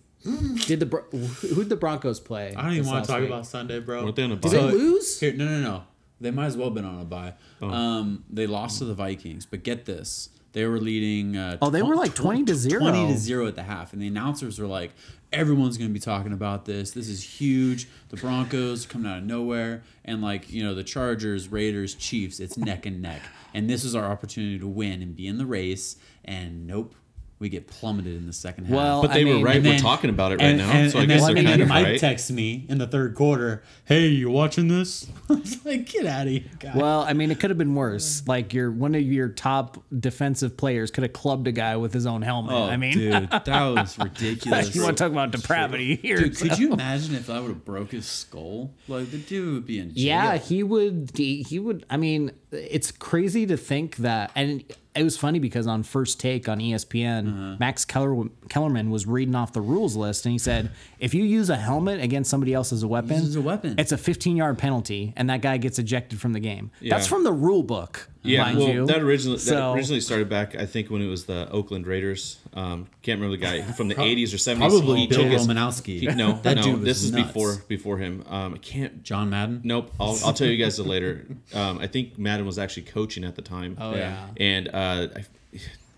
did 0.66 0.80
the 0.80 0.86
Bro- 0.86 1.04
who'd 1.12 1.70
the 1.70 1.76
Broncos 1.76 2.20
play? 2.20 2.54
I 2.56 2.64
don't 2.64 2.74
even 2.74 2.86
want 2.88 3.06
to 3.06 3.12
talk 3.12 3.22
week? 3.22 3.30
about 3.30 3.46
Sunday, 3.48 3.80
bro. 3.80 4.04
Weren't 4.04 4.16
they 4.16 4.24
on 4.24 4.32
a 4.34 4.36
Did 4.36 4.52
they 4.52 4.62
lose? 4.62 5.20
Here, 5.20 5.34
no, 5.34 5.46
no, 5.46 5.60
no. 5.62 5.84
They 6.20 6.30
might 6.32 6.46
as 6.46 6.58
well 6.58 6.68
have 6.68 6.76
been 6.76 6.86
on 6.86 7.02
a 7.02 7.06
bye. 7.06 7.34
Um, 7.62 8.24
they 8.30 8.46
lost 8.46 8.78
to 8.80 8.86
the 8.86 8.94
Vikings, 8.94 9.46
but 9.48 9.64
get 9.64 9.86
this: 9.86 10.30
They 10.54 10.66
were 10.66 10.80
leading. 10.80 11.36
Uh, 11.36 11.58
Oh, 11.62 11.72
they 11.72 11.82
were 11.82 11.96
like 11.96 12.14
20 12.14 12.44
to 12.46 12.56
0. 12.56 12.80
20 12.82 13.14
to 13.14 13.18
zero 13.18 13.48
at 13.48 13.56
the 13.56 13.64
half, 13.64 13.92
and 13.94 14.02
the 14.02 14.08
announcers 14.08 14.60
were 14.60 14.68
like, 14.68 14.92
"Everyone's 15.34 15.78
going 15.78 15.90
to 15.90 15.94
be 15.94 16.00
talking 16.00 16.32
about 16.32 16.66
this. 16.66 16.92
This 16.92 17.08
is 17.08 17.24
huge. 17.24 17.88
The 18.10 18.18
Broncos 18.18 18.86
coming 18.86 19.12
out 19.12 19.18
of 19.18 19.24
nowhere, 19.24 19.82
and 20.06 20.22
like 20.22 20.52
you 20.52 20.64
know, 20.64 20.76
the 20.76 20.84
Chargers, 20.84 21.48
Raiders, 21.50 21.96
Chiefs. 21.96 22.40
It's 22.40 22.56
neck 22.56 22.86
and 22.86 23.02
neck, 23.02 23.22
and 23.56 23.68
this 23.68 23.84
is 23.84 23.96
our 23.96 24.06
opportunity 24.06 24.60
to 24.60 24.68
win 24.68 25.02
and 25.02 25.16
be 25.16 25.26
in 25.26 25.40
the 25.40 25.48
race. 25.48 25.96
And 26.24 26.68
nope, 26.68 26.94
we 27.42 27.50
get 27.50 27.66
plummeted 27.68 28.16
in 28.16 28.28
the 28.28 28.32
second 28.34 28.66
half. 28.66 28.76
Well, 28.76 29.02
But 29.02 29.14
they 29.14 29.22
I 29.22 29.26
were 29.26 29.44
right. 29.44 29.56
And 29.58 29.66
We're 29.66 29.72
then- 29.72 29.82
talking 29.82 30.10
about 30.12 30.32
it 30.32 30.36
right 30.36 30.44
and, 30.46 30.58
now, 30.60 30.72
and- 30.72 30.92
so 30.92 31.00
I 31.00 31.02
and 31.02 31.10
guess 31.12 31.22
then, 31.26 31.28
they're 31.34 31.38
and 31.40 31.48
then 31.48 31.54
kind 31.54 31.62
of 31.64 31.68
Mike 31.70 31.86
right. 31.86 32.00
texts 32.00 32.30
me 32.32 32.66
in 32.70 32.78
the 32.78 32.86
third 32.88 33.16
quarter, 33.16 33.64
"Hey, 33.86 34.08
you 34.08 34.30
watching 34.30 34.68
this?" 34.68 35.08
I 35.30 35.34
was 35.34 35.66
like, 35.66 35.90
"Get 35.90 36.06
out 36.06 36.28
of 36.28 36.32
here, 36.34 36.44
guy." 36.60 36.72
Well, 36.76 37.02
I 37.02 37.14
mean, 37.14 37.32
it 37.32 37.40
could 37.40 37.50
have 37.50 37.58
been 37.58 37.74
worse. 37.76 38.22
Like 38.28 38.54
your 38.54 38.72
one 38.72 38.94
of 38.94 39.02
your 39.02 39.28
top 39.30 39.84
defensive 40.00 40.56
players 40.56 40.92
could 40.92 41.02
have 41.04 41.14
clubbed 41.14 41.48
a 41.48 41.52
guy 41.52 41.76
with 41.78 41.94
his 41.94 42.06
own 42.06 42.22
helmet. 42.22 42.54
oh, 42.54 42.64
I 42.66 42.78
mean, 42.78 42.94
dude, 42.94 43.30
that 43.32 43.48
was 43.70 43.98
ridiculous. 43.98 44.76
you 44.76 44.84
want 44.84 44.98
to 44.98 45.04
talk 45.04 45.12
about 45.12 45.32
depravity 45.32 45.96
here? 45.96 46.18
Dude, 46.20 46.38
so- 46.38 46.48
could 46.48 46.60
you 46.60 46.74
imagine 46.74 47.16
if 47.16 47.30
I 47.30 47.40
would 47.40 47.50
have 47.50 47.66
broke 47.66 47.92
his 47.92 48.06
skull? 48.06 48.72
Like 48.88 49.10
the 49.10 49.18
dude 49.18 49.54
would 49.56 49.66
be 49.66 49.80
in 49.80 49.96
jail. 49.96 50.06
Yeah, 50.06 50.38
he 50.38 50.62
would. 50.62 51.10
He, 51.16 51.42
he 51.42 51.58
would. 51.58 51.86
I 51.90 51.98
mean, 51.98 52.32
it's 52.52 52.92
crazy 52.92 53.46
to 53.48 53.58
think 53.58 53.98
that. 53.98 54.32
And 54.36 54.64
it 54.94 55.04
was 55.04 55.16
funny 55.18 55.40
because 55.40 55.68
on 55.68 55.84
First 55.84 56.20
Take 56.20 56.50
on 56.50 56.60
ESPN, 56.60 57.28
Uh-huh. 57.30 57.56
Max 57.60 57.86
Keller, 57.86 58.26
Kellerman 58.50 58.90
was 58.92 59.08
reading 59.08 59.36
off 59.36 59.54
the 59.54 59.62
rules 59.62 59.96
list, 59.96 60.26
and 60.26 60.34
he 60.34 60.38
said, 60.38 60.70
if 61.00 61.14
you 61.14 61.24
use 61.24 61.50
a 61.50 61.56
helmet 61.56 62.02
against 62.02 62.30
somebody 62.30 62.54
else 62.54 62.74
as 62.74 62.84
a 62.84 62.88
weapon, 62.88 63.12
Use 63.12 63.24
it 63.24 63.28
as 63.30 63.36
a 63.38 63.42
weapon. 63.42 63.76
it's 63.78 63.94
a 63.94 63.98
15 63.98 64.36
yard 64.36 64.58
penalty, 64.58 65.14
and 65.16 65.30
that 65.30 65.42
guy 65.42 65.58
gets 65.58 65.80
ejected 65.80 66.20
from 66.20 66.34
the 66.34 66.40
game. 66.42 66.72
That's 66.82 67.08
from 67.08 67.24
the 67.24 67.32
rule 67.32 67.64
book, 67.64 68.10
Yeah, 68.24 68.44
mind 68.44 68.58
well, 68.60 68.68
you. 68.70 68.86
that 68.86 69.02
originally 69.02 69.38
that 69.40 69.74
originally 69.74 70.00
started 70.00 70.30
back. 70.30 70.56
I 70.56 70.66
think 70.68 70.90
when 70.92 71.02
it 71.02 71.08
was 71.08 71.26
the 71.26 71.50
Oakland 71.50 71.88
Raiders. 71.88 72.38
Um, 72.54 72.88
can't 73.02 73.20
remember 73.20 73.36
the 73.38 73.42
guy 73.44 73.62
from 73.74 73.88
the 73.88 73.96
'80s 73.96 74.32
or 74.34 74.38
'70s. 74.38 74.58
probably 74.60 75.00
He 75.02 75.08
Bill 75.08 75.24
took 75.24 75.32
his- 75.32 75.48
Romanowski. 75.48 76.00
he- 76.02 76.06
no, 76.08 76.40
That 76.44 76.58
no, 76.58 76.62
dude 76.64 76.74
was 76.76 76.84
this 76.84 77.04
is 77.04 77.12
nuts. 77.14 77.28
before 77.28 77.56
before 77.68 77.98
him. 77.98 78.24
Um, 78.30 78.54
I 78.54 78.58
can't. 78.58 79.02
John 79.04 79.30
Madden. 79.32 79.62
Nope. 79.64 79.92
I'll, 80.00 80.20
I'll 80.24 80.34
tell 80.34 80.48
you 80.48 80.64
guys 80.64 80.78
later. 80.80 81.26
Um, 81.54 81.80
I 81.80 81.88
think 81.88 82.20
Madden 82.20 82.46
was 82.46 82.60
actually 82.60 82.84
coaching 82.84 83.24
at 83.24 83.36
the 83.36 83.42
time. 83.42 83.76
Oh, 83.80 83.96
yeah. 83.96 84.28
And 84.38 84.68
uh, 84.68 85.08
I, 85.16 85.26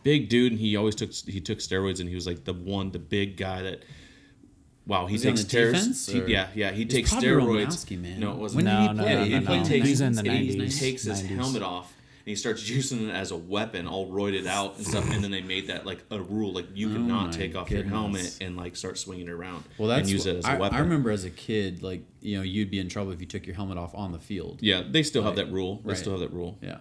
big 0.04 0.30
dude, 0.30 0.54
and 0.54 0.62
he 0.62 0.78
always 0.78 0.96
took 0.96 1.12
he 1.14 1.42
took 1.42 1.60
steroids, 1.60 2.00
and 2.00 2.08
he 2.08 2.16
was 2.16 2.26
like 2.26 2.46
the 2.46 2.54
one, 2.54 2.92
the 2.92 3.00
big 3.00 3.36
guy 3.38 3.62
that. 3.64 3.84
Wow, 4.86 5.06
he 5.08 5.14
Was 5.14 5.24
takes 5.24 5.42
steroids. 5.44 6.12
He- 6.28 6.32
yeah, 6.32 6.48
yeah, 6.56 6.72
he 6.72 6.86
takes 6.86 7.14
steroids. 7.14 7.66
Romanowski, 7.68 8.00
man. 8.02 8.20
No, 8.20 8.32
it 8.32 8.38
wasn't. 8.38 8.66
When 8.66 8.66
did 8.66 8.72
No, 8.74 8.82
he 8.82 8.94
no, 8.94 9.04
play? 9.04 9.16
no, 9.16 9.24
he 9.24 9.40
no, 9.40 9.46
played 9.46 9.62
no. 9.64 9.68
takes, 9.68 9.88
He's 9.88 10.02
in 10.02 10.12
the 10.14 10.20
and 10.20 10.30
he 10.32 10.58
90s, 10.58 10.80
takes 10.80 11.04
his 11.04 11.22
90s. 11.24 11.28
helmet 11.38 11.62
off 11.64 11.94
and 11.96 12.03
he 12.26 12.36
starts 12.36 12.68
using 12.70 13.10
it 13.10 13.12
as 13.14 13.32
a 13.32 13.36
weapon, 13.36 13.88
all 13.88 14.10
roided 14.12 14.46
out 14.48 14.78
and 14.78 14.86
stuff. 14.88 15.10
And 15.12 15.24
then 15.24 15.32
they 15.32 15.42
made 15.42 15.68
that 15.68 15.86
like 15.86 16.04
a 16.12 16.22
rule, 16.22 16.54
like 16.54 16.68
you 16.74 16.90
Oh 16.90 16.94
cannot 16.94 17.26
my 17.28 17.32
take 17.32 17.56
off 17.56 17.70
your 17.70 17.84
helmet 17.84 18.38
and 18.42 18.56
like 18.58 18.76
start 18.76 18.98
swinging 18.98 19.28
it 19.28 19.32
around 19.32 19.64
Well, 19.78 19.90
that's 19.90 20.02
and 20.02 20.10
use 20.10 20.26
it 20.26 20.38
as 20.38 20.46
a 20.46 20.50
I, 20.52 20.58
weapon. 20.58 20.78
I 20.78 20.82
remember 20.82 21.12
as 21.12 21.26
a 21.26 21.30
kid, 21.30 21.84
like 21.84 22.04
you 22.22 22.38
know, 22.38 22.44
you'd 22.44 22.72
be 22.72 22.80
in 22.80 22.88
trouble 22.90 23.12
if 23.12 23.20
you 23.20 23.28
took 23.28 23.46
your 23.46 23.56
helmet 23.56 23.78
off 23.78 23.94
on 23.96 24.12
the 24.14 24.20
field. 24.20 24.60
Yeah, 24.62 24.84
they 24.90 25.04
still 25.04 25.24
have 25.24 25.36
that 25.36 25.52
rule. 25.52 25.82
They 25.84 25.90
Right. 25.90 25.98
still 25.98 26.12
have 26.14 26.22
that 26.22 26.32
rule. 26.34 26.58
Yeah. 26.62 26.78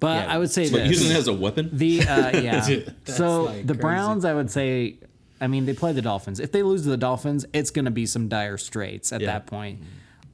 but 0.00 0.26
yeah, 0.26 0.32
I 0.34 0.38
would 0.38 0.50
say 0.50 0.70
But 0.70 0.78
this. 0.78 0.90
using 0.90 1.10
it 1.10 1.16
as 1.18 1.26
a 1.28 1.32
weapon. 1.32 1.70
The 1.72 2.02
uh, 2.02 2.40
yeah. 2.40 2.66
Dude, 2.66 2.94
that's 3.04 3.16
so 3.18 3.44
like 3.44 3.66
the 3.66 3.74
crazy. 3.74 3.80
Browns, 3.80 4.24
I 4.24 4.34
would 4.34 4.50
say, 4.50 4.96
I 5.40 5.46
mean, 5.46 5.66
they 5.66 5.72
play 5.74 5.92
the 5.92 6.02
Dolphins. 6.02 6.38
If 6.40 6.52
they 6.52 6.62
lose 6.62 6.82
to 6.82 6.88
the 6.90 6.96
Dolphins, 6.96 7.46
it's 7.52 7.70
going 7.70 7.84
to 7.86 7.90
be 7.90 8.06
some 8.06 8.28
dire 8.28 8.58
straits 8.58 9.12
at 9.12 9.20
Yeah. 9.20 9.28
that 9.28 9.46
point. 9.46 9.80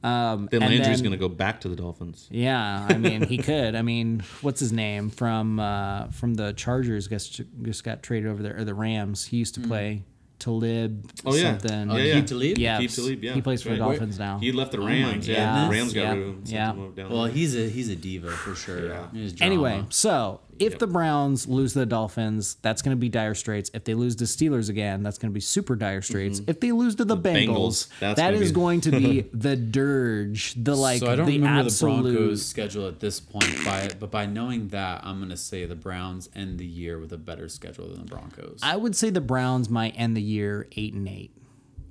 Um, 0.05 0.47
then 0.51 0.61
and 0.61 0.71
Landry's 0.71 1.01
going 1.01 1.13
to 1.13 1.17
go 1.17 1.29
back 1.29 1.61
to 1.61 1.69
the 1.69 1.75
Dolphins. 1.75 2.27
Yeah, 2.29 2.85
I 2.89 2.97
mean, 2.97 3.23
he 3.23 3.37
could. 3.49 3.75
I 3.75 3.81
mean, 3.81 4.23
what's 4.41 4.59
his 4.59 4.71
name 4.71 5.09
from 5.09 5.59
uh, 5.59 6.07
from 6.11 6.35
the 6.35 6.53
Chargers? 6.53 7.07
Just 7.07 7.41
just 7.63 7.83
got 7.83 8.03
traded 8.03 8.29
over 8.29 8.43
there, 8.43 8.57
or 8.57 8.63
the 8.63 8.73
Rams. 8.75 9.25
He 9.25 9.37
used 9.37 9.55
to 9.55 9.61
play 9.61 10.03
Talib. 10.37 11.09
Oh 11.25 11.33
yeah, 11.33 11.57
something. 11.57 11.87
yeah, 11.89 11.93
Uh, 11.93 11.97
yeah. 11.97 12.15
Aqib 12.15 12.27
Talib? 12.27 12.57
Yeah, 12.57 12.79
Aqib 12.79 12.95
Talib, 12.95 13.23
yeah, 13.23 13.33
he 13.33 13.41
plays 13.41 13.63
for 13.63 13.69
the 13.69 13.75
that's 13.75 13.81
right. 13.81 13.89
Dolphins 13.93 14.19
now. 14.19 14.37
He 14.37 14.51
left 14.51 14.73
the 14.73 14.77
my 14.79 14.85
Rams. 14.87 15.27
yeah, 15.27 15.65
the. 15.65 15.71
Rams 15.71 15.93
got 15.93 16.01
Yeah, 16.01 16.09
rid 16.13 16.21
of 16.21 16.27
him. 16.27 16.93
yeah. 16.97 17.07
Well, 17.07 17.25
he's 17.25 17.55
a 17.55 17.67
he's 17.69 17.89
a 17.89 17.95
diva 17.95 18.29
for 18.31 18.53
sure. 18.53 18.87
Yeah. 18.87 19.07
Anyway, 19.41 19.85
so 19.89 20.41
if 20.59 20.71
Yep. 20.71 20.79
the 20.79 20.87
Browns 20.87 21.47
lose 21.47 21.73
to 21.73 21.79
the 21.79 21.85
Dolphins, 21.85 22.55
that's 22.61 22.81
going 22.81 22.95
to 22.95 22.99
be 22.99 23.09
dire 23.09 23.33
straits. 23.35 23.69
If 23.73 23.83
they 23.83 23.93
lose 23.93 24.15
to 24.17 24.23
Steelers 24.25 24.69
again, 24.69 25.03
that's 25.03 25.17
going 25.17 25.31
to 25.31 25.33
be 25.33 25.39
super 25.41 25.75
dire 25.75 26.01
straits. 26.01 26.39
Mm-hmm. 26.39 26.49
If 26.49 26.59
they 26.59 26.71
lose 26.71 26.95
to 26.95 27.05
the, 27.05 27.17
Bengals, 27.17 27.47
Bengals, 27.47 27.89
that's 27.99 28.17
that 28.17 28.31
gonna 28.31 28.43
is 28.43 28.51
be- 28.51 28.55
going 28.55 28.81
to 28.81 28.91
be 28.91 29.21
the 29.33 29.55
dirge, 29.55 30.55
the 30.61 30.75
like 30.75 30.99
so 30.99 31.07
I 31.11 31.15
don't 31.15 31.25
the 31.25 31.37
remember 31.39 31.65
absolute. 31.65 32.03
the 32.11 32.17
Broncos' 32.19 32.45
schedule 32.45 32.87
at 32.87 32.99
this 32.99 33.19
point, 33.19 33.63
by 33.65 33.89
but 33.99 34.11
by 34.11 34.25
knowing 34.25 34.69
that, 34.69 35.01
I'm 35.05 35.19
gonna 35.19 35.37
say 35.37 35.65
the 35.65 35.75
Browns 35.75 36.29
end 36.35 36.57
the 36.59 36.65
year 36.65 36.99
with 36.99 37.11
a 37.13 37.17
better 37.17 37.49
schedule 37.49 37.87
than 37.89 37.99
the 37.99 38.05
Broncos. 38.05 38.59
I 38.63 38.75
would 38.77 38.95
say 38.95 39.09
the 39.09 39.21
Browns 39.21 39.69
might 39.69 39.93
end 39.97 40.15
the 40.15 40.21
year 40.21 40.67
eight 40.75 40.93
and 40.93 41.07
eight. 41.07 41.31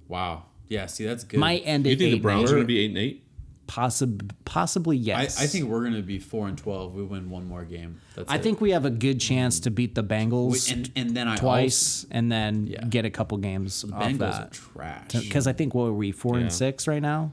wow. 0.08 0.44
Yeah. 0.66 0.86
See, 0.86 1.04
that's 1.04 1.24
good. 1.24 1.38
Might 1.38 1.62
end 1.66 1.84
you 1.84 1.92
at 1.92 1.98
think 1.98 2.08
eight 2.14 2.16
the 2.16 2.20
Browns 2.20 2.50
are 2.50 2.54
going 2.54 2.62
to 2.62 2.66
be 2.66 2.78
eight 2.80 2.88
and 2.88 2.98
eight? 2.98 3.22
Possib- 3.66 4.30
possibly 4.44 4.96
yes. 4.96 5.40
I 5.40 5.46
think 5.46 5.66
we're 5.66 5.84
gonna 5.84 6.02
be 6.02 6.18
four 6.18 6.48
and 6.48 6.58
twelve. 6.58 6.94
We 6.94 7.02
win 7.02 7.30
one 7.30 7.46
more 7.46 7.64
game. 7.64 8.00
That's 8.14 8.30
I 8.30 8.36
it. 8.36 8.42
think 8.42 8.60
we 8.60 8.72
have 8.72 8.84
a 8.84 8.90
good 8.90 9.20
chance 9.20 9.60
to 9.60 9.70
beat 9.70 9.94
the 9.94 10.04
Bengals 10.04 10.68
We- 10.68 10.74
and 10.74 10.90
and 10.96 11.16
then 11.16 11.28
I 11.28 11.36
twice, 11.36 12.06
and 12.10 12.30
then 12.30 12.66
Yeah. 12.66 12.84
get 12.84 13.04
a 13.04 13.10
couple 13.10 13.38
games 13.38 13.82
Also, 13.84 13.96
off 13.96 14.02
Bengals 14.02 14.14
are 14.14 14.18
that. 14.18 14.52
trash. 14.52 15.12
Because 15.12 15.46
I 15.46 15.54
think 15.54 15.74
what 15.74 15.86
are 15.86 15.92
we 15.94 16.12
four 16.12 16.36
Yeah. 16.36 16.42
and 16.42 16.52
six 16.52 16.86
right 16.86 17.00
now? 17.02 17.32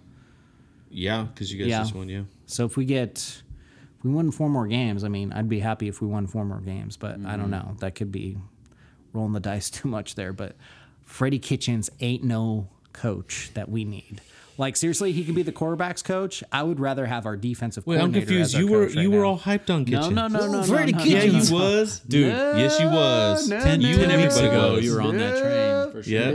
Yeah, 0.90 1.24
because 1.24 1.52
you 1.52 1.60
guys 1.60 1.68
Yeah. 1.68 1.80
just 1.80 1.96
won. 1.96 2.08
Yeah. 2.10 2.24
So 2.46 2.66
if 2.66 2.78
we 2.78 2.86
get, 2.86 3.18
if 3.98 4.04
we 4.04 4.12
win 4.12 4.32
four 4.32 4.50
more 4.50 4.68
games, 4.68 5.04
I 5.04 5.08
mean, 5.10 5.32
I'd 5.34 5.50
be 5.50 5.60
happy 5.60 5.88
if 5.88 6.02
we 6.02 6.08
won 6.08 6.28
four 6.28 6.46
more 6.46 6.62
games. 6.62 6.98
But 6.98 7.26
I 7.26 7.36
don't 7.36 7.50
mm-hmm. 7.52 7.52
know. 7.52 7.78
That 7.80 7.96
could 7.96 8.12
be 8.12 8.38
rolling 9.14 9.34
the 9.34 9.40
dice 9.40 9.70
too 9.78 9.88
much 9.90 10.16
there. 10.16 10.34
But 10.34 10.56
Freddie 11.02 11.40
Kitchens 11.40 11.90
ain't 12.00 12.24
no 12.24 12.70
oh 12.70 12.76
coach 12.94 13.52
that 13.54 13.70
we 13.70 13.86
need. 13.86 14.22
Like 14.62 14.76
seriously, 14.78 15.12
he 15.12 15.24
can 15.26 15.34
be 15.34 15.42
the 15.42 15.52
quarterbacks 15.52 16.04
coach. 16.04 16.44
I 16.52 16.62
would 16.62 16.80
rather 16.80 17.08
have 17.08 17.26
our 17.26 17.36
defensive. 17.36 17.86
Wait, 17.88 17.96
I'm 17.96 18.12
coordinator 18.14 18.26
confused. 18.28 18.52
as 18.52 18.56
our 18.56 18.62
You 18.62 18.68
were 18.72 18.86
right 18.86 18.96
you 18.96 19.10
were 19.12 19.26
all 19.26 19.40
hyped 19.40 19.70
on 19.74 19.86
No, 19.86 20.00
Kitchen. 20.02 20.14
no, 20.14 20.28
no, 20.28 20.40
no, 20.46 20.52
no, 20.52 20.64
Freddie 20.64 20.92
no, 20.92 21.00
no, 21.00 21.04
Yeah, 21.06 21.24
you 21.24 21.32
no. 21.32 21.56
was, 21.56 22.00
Dude, 22.08 22.28
Yes, 22.28 22.80
you 22.80 22.86
was. 22.88 23.50
no, 23.50 23.60
Ten 23.60 23.82
no, 23.82 23.88
you 23.90 23.96
and 24.00 24.08
no, 24.10 24.14
everybody 24.14 24.38
everybody 24.46 24.48
ago, 24.48 24.74
was. 24.76 24.86
you 24.86 24.94
were 24.94 25.02
on 25.02 25.18
that 25.18 25.42
train 25.42 25.92
for 25.92 26.04
sure. 26.04 26.14
Yeah. 26.14 26.30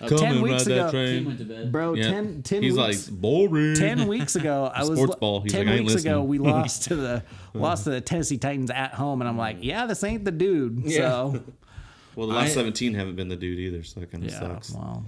Yep. 0.00 0.08
Come 0.08 0.18
ten 0.18 0.42
weeks 0.42 0.66
ago, 0.66 0.74
that 0.74 0.90
train. 0.90 1.24
Went 1.24 1.38
to 1.38 1.44
bed. 1.44 1.70
bro. 1.72 1.94
Yeah. 1.94 2.10
10, 2.10 2.42
10 2.42 2.62
He's 2.64 2.76
weeks. 2.76 3.08
like 3.10 3.20
boring. 3.20 3.74
Ten 3.76 4.06
weeks 4.08 4.34
ago, 4.34 4.70
I 4.74 4.80
was 4.84 4.98
Sports 4.98 5.14
ball. 5.20 5.40
He's 5.42 5.52
ten 5.52 5.66
like, 5.66 5.74
I 5.74 5.76
ain't 5.78 5.86
weeks 5.86 6.02
ago, 6.04 6.22
we 6.24 6.38
lost 6.52 6.82
to 6.88 6.96
the 6.96 7.22
lost 7.54 7.84
to 7.84 7.90
the 7.90 8.00
Tennessee 8.00 8.38
Titans 8.38 8.70
at 8.72 8.92
home, 8.94 9.22
and 9.22 9.28
I'm 9.28 9.38
like, 9.38 9.58
yeah, 9.60 9.86
this 9.86 10.02
ain't 10.02 10.24
the 10.24 10.32
dude. 10.32 10.90
So 10.90 11.42
Well, 12.16 12.26
the 12.26 12.34
last 12.34 12.50
I- 12.50 12.54
17 12.54 12.92
haven't 12.94 13.14
been 13.16 13.28
the 13.28 13.36
dude 13.36 13.58
either, 13.60 13.84
so 13.84 14.00
that 14.00 14.10
kind 14.10 14.24
of 14.24 14.30
yeah, 14.30 14.38
sucks. 14.40 14.72
well, 14.72 15.06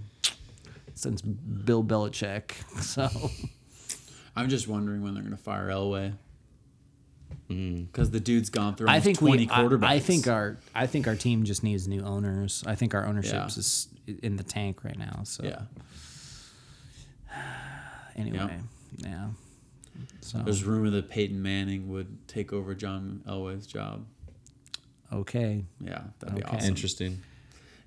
since 0.95 1.21
Bill 1.23 1.83
Belichick, 1.85 2.53
so 2.83 3.09
I'm 4.37 4.49
just 4.49 4.69
wondering 4.69 5.03
when 5.03 5.15
they're 5.15 5.23
gonna 5.23 5.37
fire 5.37 5.69
Elway. 5.69 6.15
Mm. 7.51 7.87
Because 7.93 8.11
the 8.11 8.21
dude's 8.21 8.49
gone 8.49 8.75
through 8.75 8.89
I 8.89 9.01
think 9.01 9.19
20 9.19 9.37
we. 9.47 9.51
I, 9.51 9.55
quarterbacks. 9.65 9.85
I 9.85 9.99
think 9.99 10.29
our 10.29 10.57
I 10.75 10.87
think 10.87 11.07
our 11.07 11.17
team 11.17 11.45
just 11.45 11.63
needs 11.63 11.87
new 11.89 12.03
owners. 12.03 12.63
I 12.67 12.75
think 12.75 12.95
our 12.95 13.05
ownership 13.07 13.35
Yeah. 13.35 13.47
is 13.47 13.89
in 14.23 14.37
the 14.37 14.45
tank 14.45 14.83
right 14.85 14.97
now. 14.99 15.23
So 15.25 15.45
yeah. 15.45 15.63
anyway, 18.17 18.59
yeah. 18.99 19.29
So 20.21 20.39
There's 20.39 20.65
rumor 20.65 20.91
that 20.91 21.09
Peyton 21.09 21.41
Manning 21.43 21.89
would 21.91 22.27
take 22.29 22.53
over 22.53 22.75
John 22.75 23.23
Elway's 23.29 23.67
job. 23.67 24.07
okay. 25.13 25.65
Yeah, 25.81 26.03
that'd 26.19 26.37
be 26.37 26.43
Okay. 26.43 26.57
awesome. 26.57 26.69
Interesting. 26.69 27.21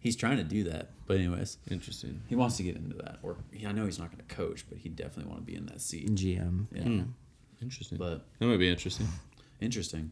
He's 0.07 0.15
trying 0.15 0.37
to 0.37 0.43
do 0.43 0.63
that, 0.65 0.89
but 1.05 1.17
anyways, 1.17 1.57
Interesting. 1.69 2.21
he 2.27 2.35
wants 2.35 2.55
to 2.57 2.63
get 2.63 2.75
into 2.77 2.95
that. 2.97 3.19
Or 3.23 3.35
I 3.67 3.71
know 3.73 3.85
he's 3.85 3.99
not 3.99 4.09
going 4.11 4.23
to 4.25 4.35
coach, 4.35 4.65
but 4.69 4.77
he 4.77 4.89
definitely 4.89 5.29
want 5.29 5.45
to 5.45 5.45
be 5.45 5.55
in 5.55 5.65
that 5.65 5.81
seat. 5.81 6.09
GM. 6.15 6.65
Yeah, 6.71 7.03
Interesting. 7.61 7.97
but 7.97 8.25
that 8.39 8.45
might 8.47 8.57
be 8.57 8.69
interesting. 8.69 9.07
interesting. 9.59 10.11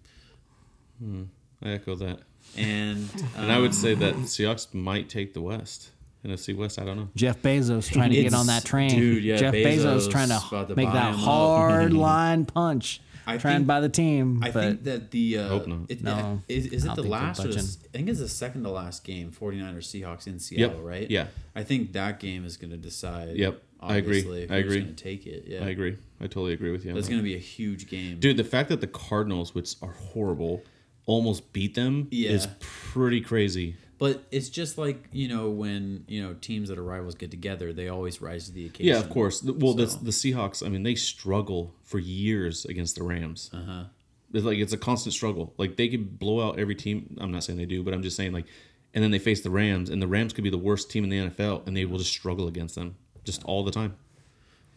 I 1.64 1.70
echo 1.70 1.96
that. 1.96 2.20
And 2.58 3.10
And 3.38 3.52
I 3.52 3.58
would 3.60 3.68
um, 3.68 3.74
say 3.74 3.96
that 3.96 4.16
Seahawks 4.16 4.74
might 4.74 5.10
take 5.10 5.34
the 5.34 5.42
West. 5.42 5.92
NFC 6.26 6.56
West, 6.58 6.80
I 6.80 6.86
don't 6.86 6.98
know. 6.98 7.10
Jeff 7.16 7.42
Bezos 7.42 7.92
trying 7.92 8.10
to 8.12 8.22
get 8.22 8.34
on 8.34 8.48
that 8.48 8.66
train. 8.66 8.90
dude, 8.90 9.24
yeah, 9.24 9.38
Jeff 9.38 9.54
Bezos, 9.54 10.08
Bezos 10.08 10.12
trying 10.12 10.30
to 10.30 10.68
to 10.68 10.76
make 10.76 10.92
that 10.92 11.14
hard 11.16 11.94
line 12.12 12.46
punch. 12.46 13.00
I 13.28 13.38
trying 13.38 13.56
think- 13.58 13.64
to 13.64 13.68
buy 13.68 13.80
the 13.82 13.90
team. 13.90 14.42
I 14.44 14.52
but 14.52 14.62
think 14.62 14.84
that 14.84 15.12
the 15.12 15.38
uh, 15.40 15.48
Hope 15.50 15.68
not. 15.68 15.80
It, 15.90 16.04
No, 16.04 16.42
is, 16.48 16.68
is 16.68 16.86
it 16.86 16.96
the 16.96 17.04
last 17.04 17.40
or 17.40 17.44
the, 17.44 17.48
budging. 17.50 17.60
s- 17.64 17.78
I 17.94 17.98
think 17.98 18.10
it's 18.10 18.20
the 18.20 18.28
second 18.30 18.64
to 18.64 18.70
last 18.70 19.04
game 19.04 19.32
49ers 19.32 19.78
Seahawks 19.88 20.28
in 20.28 20.40
Seattle 20.40 20.82
right 20.82 21.10
Yeah. 21.10 21.28
I 21.56 21.64
think 21.64 21.94
that 21.94 22.20
game 22.20 22.46
is 22.46 22.58
going 22.58 22.72
to 22.72 22.78
decide 22.78 23.36
Yep. 23.38 23.62
I 23.82 23.98
agree. 23.98 24.20
obviously, 24.20 24.50
I 24.50 24.58
agree. 24.60 24.80
going 24.82 24.96
to 24.96 25.04
take 25.04 25.26
it 25.28 25.44
yeah 25.48 25.64
I 25.64 25.70
agree. 25.70 25.98
I 26.20 26.24
totally 26.28 26.54
agree 26.54 26.72
with 26.72 26.86
you. 26.86 26.92
on 26.92 26.96
that's 26.96 27.08
that. 27.08 27.12
going 27.14 27.22
to 27.24 27.28
be 27.30 27.36
a 27.36 27.40
huge 27.40 27.88
game 27.88 28.20
Dude, 28.20 28.38
the 28.38 28.44
fact 28.44 28.70
that 28.70 28.82
the 28.82 28.88
Cardinals, 28.88 29.54
which 29.54 29.76
are 29.82 29.92
horrible, 29.92 30.64
almost 31.06 31.52
beat 31.54 31.76
them 31.76 32.08
is 32.12 32.48
pretty 32.60 33.22
crazy. 33.22 33.76
But 33.98 34.24
it's 34.32 34.50
just 34.50 34.78
like 34.78 35.04
you 35.12 35.28
know 35.28 35.50
when 35.50 36.04
you 36.08 36.22
know 36.22 36.34
teams 36.36 36.70
that 36.70 36.78
are 36.78 36.84
rivals 36.84 37.16
get 37.16 37.32
together 37.32 37.72
they 37.74 37.88
always 37.90 38.22
rise 38.22 38.46
to 38.48 38.52
the 38.52 38.66
occasion 38.66 38.88
Yeah, 38.94 39.00
of 39.00 39.10
course. 39.10 39.44
Well, 39.44 39.78
So- 39.88 39.98
the 40.00 40.12
Seahawks. 40.12 40.66
I 40.66 40.70
mean, 40.70 40.84
they 40.84 40.96
struggle 40.96 41.74
for 41.84 42.00
years 42.00 42.66
against 42.66 42.96
the 42.96 43.04
Rams. 43.04 43.50
uh-huh 43.54 43.86
it's 44.34 44.44
like 44.44 44.58
it's 44.58 44.74
a 44.74 44.78
constant 44.78 45.14
struggle. 45.14 45.54
Like 45.58 45.78
they 45.78 45.88
could 45.88 46.20
blow 46.20 46.46
out 46.46 46.60
every 46.60 46.76
team. 46.76 47.16
I'm 47.22 47.32
not 47.32 47.46
saying 47.46 47.58
they 47.58 47.66
do, 47.66 47.82
but 47.84 47.94
I'm 47.94 48.02
just 48.02 48.18
saying 48.18 48.34
like, 48.34 48.46
and 48.94 49.02
then 49.02 49.12
they 49.12 49.20
face 49.20 49.40
the 49.42 49.50
Rams, 49.50 49.90
and 49.90 50.02
the 50.02 50.08
Rams 50.08 50.34
could 50.34 50.44
be 50.44 50.50
the 50.50 50.58
worst 50.58 50.92
team 50.92 51.06
in 51.06 51.10
the 51.10 51.30
NFL, 51.30 51.66
and 51.66 51.78
they 51.78 51.86
will 51.86 52.00
just 52.00 52.12
struggle 52.12 52.46
against 52.50 52.76
them 52.76 52.96
just 53.24 53.44
all 53.46 53.64
the 53.64 53.72
time. 53.72 53.96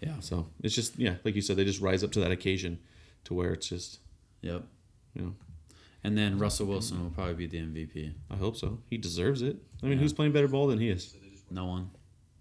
Yeah. 0.00 0.14
So 0.20 0.46
it's 0.62 0.76
just 0.76 0.96
yeah, 0.96 1.14
like 1.24 1.34
you 1.34 1.40
said, 1.42 1.56
they 1.56 1.64
just 1.64 1.80
rise 1.80 2.04
up 2.04 2.12
to 2.12 2.20
that 2.20 2.30
occasion, 2.30 2.78
to 3.24 3.34
where 3.34 3.52
it's 3.52 3.68
just 3.68 3.98
Yep. 4.42 4.62
you 5.14 5.22
know. 5.22 5.34
And 6.04 6.16
then 6.16 6.38
Russell 6.38 6.66
Wilson 6.66 7.02
will 7.02 7.10
probably 7.10 7.34
be 7.34 7.46
the 7.46 7.58
MVP. 7.58 8.12
I 8.30 8.36
hope 8.36 8.56
so. 8.56 8.78
He 8.88 8.96
deserves 8.98 9.42
it. 9.42 9.56
I 9.82 9.86
mean, 9.86 9.94
Yeah. 9.94 10.02
who's 10.02 10.12
playing 10.12 10.32
better 10.32 10.48
ball 10.48 10.68
than 10.68 10.78
he 10.78 10.88
is? 10.88 11.16
No 11.50 11.66
one. 11.66 11.90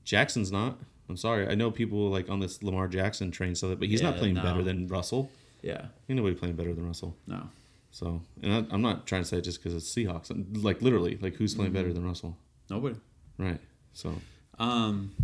Jackson's 0.03 0.51
not. 0.51 0.79
I'm 1.09 1.17
sorry. 1.17 1.47
I 1.47 1.55
know 1.55 1.71
people 1.71 2.09
like 2.09 2.29
on 2.29 2.39
this 2.39 2.61
Lamar 2.61 2.87
Jackson 2.87 3.31
train, 3.31 3.55
so 3.55 3.69
that, 3.69 3.79
but 3.79 3.87
he's 3.87 4.01
not 4.01 4.17
playing 4.17 4.35
no. 4.35 4.43
better 4.43 4.61
than 4.63 4.87
Russell. 4.87 5.31
Yeah. 5.61 5.87
Ain't 6.07 6.17
nobody 6.17 6.35
playing 6.35 6.55
better 6.55 6.73
than 6.73 6.85
Russell. 6.85 7.15
No. 7.25 7.49
So, 7.91 8.21
and 8.43 8.53
I, 8.53 8.65
I'm 8.73 8.81
not 8.81 9.07
trying 9.07 9.23
to 9.23 9.27
say 9.27 9.37
it 9.37 9.43
just 9.43 9.63
because 9.63 9.73
it's 9.73 9.93
Seahawks. 9.93 10.29
Like 10.63 10.81
literally, 10.81 11.17
like 11.21 11.35
who's 11.35 11.55
playing 11.55 11.71
Mm-hmm. 11.71 11.77
better 11.81 11.93
than 11.93 12.05
Russell? 12.05 12.37
Nobody. 12.69 12.95
Right. 13.37 13.59
So, 13.93 14.13
Um, 14.59 15.15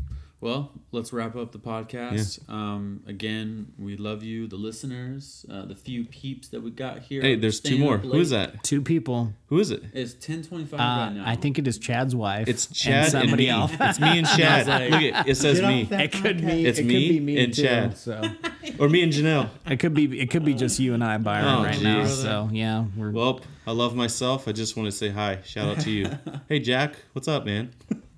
well, 0.44 0.72
let's 0.92 1.14
wrap 1.14 1.38
up 1.38 1.54
the 1.54 1.58
podcast. 1.58 2.48
Um, 2.50 3.02
again, 3.08 3.72
we 3.80 3.96
love 3.96 4.24
you, 4.24 4.46
the 4.46 4.58
listeners, 4.58 5.46
uh, 5.50 5.66
the 5.66 5.76
few 5.76 6.04
peeps 6.04 6.50
that 6.50 6.62
we 6.62 6.70
got 6.70 7.00
here. 7.00 7.22
hey, 7.22 7.36
there's 7.36 7.62
two 7.62 7.78
more. 7.78 7.96
up 7.96 8.02
Who 8.02 8.20
is 8.20 8.32
that? 8.32 8.62
Two 8.64 8.82
people. 8.82 9.32
Who 9.48 9.60
is 9.60 9.72
it? 9.72 9.84
It's 9.94 10.14
ten 10.14 10.44
twenty 10.44 10.66
five 10.66 10.80
Uh, 10.82 10.84
right 10.84 11.14
now. 11.14 11.24
I 11.26 11.36
think 11.38 11.60
it 11.60 11.68
is 11.68 11.78
Chad's 11.78 12.14
wife. 12.14 12.48
It's 12.50 12.68
Chad 12.68 13.04
and, 13.04 13.12
somebody 13.12 13.46
me. 13.46 13.50
else. 13.50 13.72
It's 13.80 14.00
me 14.02 14.18
and 14.18 14.28
Chad. 14.38 14.68
like, 14.68 14.92
Look, 14.92 15.02
it, 15.02 15.30
it 15.32 15.36
says 15.36 15.62
me, 15.62 15.88
it 15.90 16.12
could 16.12 16.46
be. 16.46 16.66
It's 16.66 16.80
it 16.80 16.86
me 16.86 16.94
could 17.08 17.14
be 17.14 17.20
me 17.22 17.44
and 17.44 17.54
too, 17.54 17.64
Chad. 17.64 17.98
So 17.98 18.22
or 18.80 18.90
me 18.90 19.02
and 19.02 19.14
Janelle. 19.14 19.50
it 19.66 19.80
could 19.80 19.94
be. 19.94 20.20
It 20.20 20.30
could 20.30 20.44
be 20.44 20.54
just 20.56 20.78
you 20.80 20.94
and 20.94 21.04
I, 21.04 21.18
Byron, 21.20 21.46
Oh, 21.48 21.64
right 21.64 21.82
now. 21.82 22.06
So 22.06 22.50
yeah, 22.52 22.84
we're 22.98 23.12
Well, 23.12 23.40
I 23.66 23.72
love 23.72 23.96
myself. 23.96 24.48
I 24.50 24.52
just 24.52 24.76
want 24.76 24.88
to 24.88 24.92
say 24.92 25.08
hi. 25.10 25.40
Shout 25.46 25.70
out 25.70 25.80
to 25.84 25.90
you. 25.90 26.10
hey, 26.50 26.60
Jack. 26.60 26.96
What's 27.14 27.30
up, 27.30 27.46
man? 27.46 27.72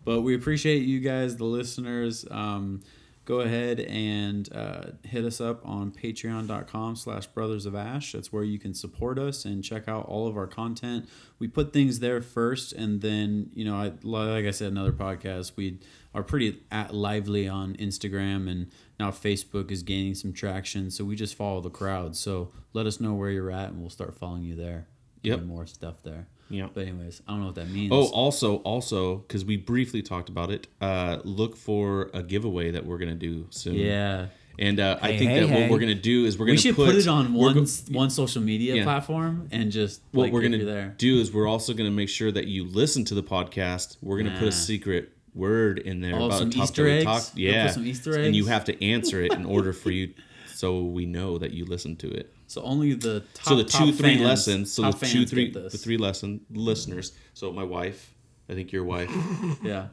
But 0.06 0.22
we 0.22 0.36
appreciate 0.36 0.84
you 0.84 1.00
guys, 1.00 1.36
the 1.36 1.46
listeners. 1.46 2.26
Um, 2.30 2.84
go 3.26 3.40
ahead 3.42 3.80
and 3.80 4.48
uh, 4.54 4.92
hit 5.04 5.26
us 5.26 5.42
up 5.42 5.68
on 5.68 5.92
patreon.com 5.92 6.96
slash 6.96 7.26
brothers 7.26 7.66
of 7.66 7.76
ash. 7.76 8.12
That's 8.12 8.32
where 8.32 8.44
you 8.44 8.60
can 8.60 8.76
support 8.76 9.18
us 9.18 9.46
and 9.46 9.64
check 9.64 9.88
out 9.88 10.06
all 10.06 10.28
of 10.28 10.38
our 10.38 10.46
content. 10.46 11.10
We 11.40 11.48
put 11.48 11.74
things 11.74 12.00
there 12.00 12.22
first 12.22 12.72
and 12.72 13.02
then 13.02 13.50
you 13.54 13.66
know 13.66 13.76
I, 13.76 13.94
like 14.04 14.46
i 14.46 14.52
said 14.52 14.72
another 14.72 14.94
podcast 14.94 15.54
we 15.56 15.80
are 16.14 16.24
pretty 16.24 16.62
at 16.72 16.94
lively 16.94 17.48
on 17.48 17.76
instagram 17.76 18.50
and 18.50 18.72
now 19.00 19.12
facebook 19.12 19.72
is 19.72 19.84
gaining 19.84 20.16
some 20.16 20.32
traction. 20.32 20.92
So 20.92 21.04
we 21.04 21.16
just 21.16 21.36
follow 21.36 21.62
the 21.62 21.70
crowd. 21.70 22.16
So 22.16 22.52
let 22.74 22.86
us 22.86 23.00
know 23.00 23.14
where 23.16 23.32
you're 23.32 23.52
at 23.52 23.70
and 23.70 23.82
we'll 23.82 23.90
start 23.90 24.16
following 24.16 24.44
you 24.44 24.56
there. 24.56 24.88
Yep. 25.24 25.44
More 25.44 25.66
stuff 25.66 26.04
there 26.04 26.28
Yep. 26.50 26.72
but 26.74 26.82
anyways 26.88 27.22
i 27.28 27.32
don't 27.32 27.40
know 27.42 27.48
what 27.48 27.56
that 27.56 27.70
means 27.70 27.92
Oh, 27.92 28.06
also, 28.10 28.58
also, 28.58 29.18
because 29.18 29.44
we 29.46 29.58
briefly 29.58 30.02
talked 30.02 30.30
about 30.30 30.52
it, 30.52 30.68
uh, 30.82 31.20
look 31.24 31.56
for 31.58 32.10
a 32.14 32.22
giveaway 32.22 32.72
that 32.72 32.86
we're 32.86 32.98
gonna 33.00 33.16
do 33.16 33.48
soon. 33.50 33.76
yeah 33.76 34.28
And 34.58 34.80
uh, 34.80 34.98
I 35.02 35.18
think 35.18 35.32
hey, 35.32 35.40
that 35.42 35.50
hey. 35.50 35.62
what 35.64 35.72
we're 35.72 35.80
gonna 35.80 35.96
do 35.96 36.26
is 36.26 36.38
we're 36.38 36.46
gonna 36.46 36.54
we 36.54 36.58
should 36.58 36.76
put, 36.76 36.96
it 36.96 37.08
on 37.08 37.34
one 37.34 37.54
go- 37.56 37.66
one 37.92 38.10
social 38.10 38.42
media 38.42 38.76
Yeah. 38.76 38.84
platform 38.84 39.50
and 39.52 39.72
just 39.72 40.02
what 40.12 40.24
like, 40.26 40.34
we're 40.34 40.44
gonna 40.44 40.94
do 40.98 41.20
is 41.20 41.34
we're 41.34 41.48
also 41.48 41.74
gonna 41.74 41.92
make 41.92 42.10
sure 42.10 42.32
that 42.32 42.48
you 42.48 42.64
listen 42.66 43.04
to 43.06 43.16
the 43.16 43.24
podcast. 43.24 43.98
We're 44.02 44.18
gonna 44.18 44.38
put 44.40 44.48
a 44.48 44.52
secret 44.54 45.12
word 45.34 45.80
in 45.80 46.00
there 46.00 46.16
Oh, 46.16 46.28
about 46.28 46.40
some 46.40 46.52
Easter 46.56 46.88
eggs? 46.88 47.32
put 47.32 47.38
Yeah, 47.40 47.70
some 47.70 47.86
Easter 47.86 48.18
and 48.18 48.34
you 48.36 48.46
have 48.46 48.64
to 48.66 48.84
answer 48.86 49.22
it 49.22 49.34
in 49.34 49.46
order 49.46 49.74
for 49.74 49.92
you, 49.92 50.14
so 50.54 50.84
we 50.84 51.06
know 51.06 51.38
that 51.38 51.52
you 51.52 51.66
listen 51.66 51.96
to 51.98 52.10
it. 52.10 52.32
So 52.48 52.62
only 52.62 52.94
the 52.94 53.22
top, 53.34 53.48
so 53.48 53.56
the 53.56 53.64
two 53.64 53.92
three 53.92 54.16
fans- 54.16 54.22
lessons. 54.22 54.72
So 54.74 54.92
the 54.92 55.06
two 55.06 55.26
three 55.26 55.52
the 55.52 55.70
three 55.70 55.98
lesson 55.98 56.42
listeners. 56.52 57.12
So 57.34 57.52
my 57.52 57.64
wife, 57.64 58.14
I 58.50 58.54
think 58.54 58.72
your 58.72 58.84
wife. 58.84 59.12
Yeah. 59.64 59.88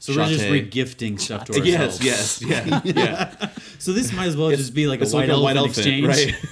So 0.00 0.14
we're 0.14 0.28
just 0.28 0.44
regifting 0.44 1.18
stuff 1.18 1.44
to 1.46 1.58
ourselves. 1.58 2.04
yes, 2.04 2.40
yes, 2.40 2.64
yeah, 2.64 2.80
yeah. 2.84 3.48
So 3.80 3.92
this 3.92 4.12
might 4.12 4.26
as 4.26 4.36
well 4.36 4.50
just 4.50 4.72
be 4.72 4.86
like 4.86 5.00
a 5.00 5.06
white, 5.08 5.28
like 5.28 5.28
a 5.28 5.32
elephant 5.32 5.56
white 5.56 5.66
exchange. 5.66 6.06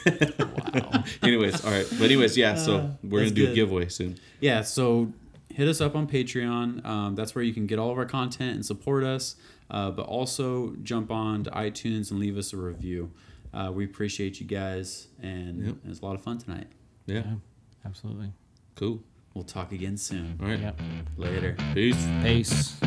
elephant, 0.05 0.75
right? 0.75 1.05
anyways, 1.23 1.65
all 1.65 1.71
right. 1.71 1.87
But 1.91 2.07
anyways, 2.07 2.37
yeah. 2.37 2.57
So 2.57 2.91
we're 3.05 3.21
gonna 3.21 3.31
do 3.31 3.49
a 3.53 3.55
giveaway 3.55 3.89
soon. 3.89 4.19
Yeah, 4.41 4.63
so 4.63 5.13
hit 5.49 5.69
us 5.69 5.81
up 5.81 5.95
on 5.95 6.09
Patreon. 6.09 6.85
Um, 6.85 7.15
that's 7.15 7.37
where 7.37 7.45
you 7.45 7.55
can 7.55 7.67
get 7.67 7.79
all 7.79 7.93
of 7.93 7.99
our 7.99 8.05
content 8.05 8.57
and 8.57 8.67
support 8.67 9.05
us. 9.05 9.37
Uh, 9.71 9.91
but 9.91 10.07
also 10.07 10.75
jump 10.83 11.11
on 11.13 11.45
to 11.45 11.51
iTunes 11.51 12.11
and 12.11 12.19
leave 12.21 12.37
us 12.37 12.53
a 12.53 12.57
review. 12.57 13.13
Uh, 13.57 13.71
we 13.73 13.85
appreciate 13.87 14.39
you 14.39 14.47
guys, 14.47 15.07
and 15.23 15.65
Yep. 15.67 15.77
it 15.85 15.89
was 15.89 16.01
a 16.01 16.05
lot 16.05 16.15
of 16.15 16.21
fun 16.23 16.37
tonight. 16.37 16.67
Yeah. 17.07 17.15
yeah, 17.25 17.35
absolutely. 17.87 18.33
Cool. 18.75 19.03
We'll 19.35 19.45
talk 19.45 19.73
again 19.73 19.97
soon. 19.97 20.39
All 20.41 20.47
right. 20.49 20.61
Yep. 20.61 20.81
Later. 21.17 21.57
Peace. 21.73 22.07
Peace. 22.23 22.79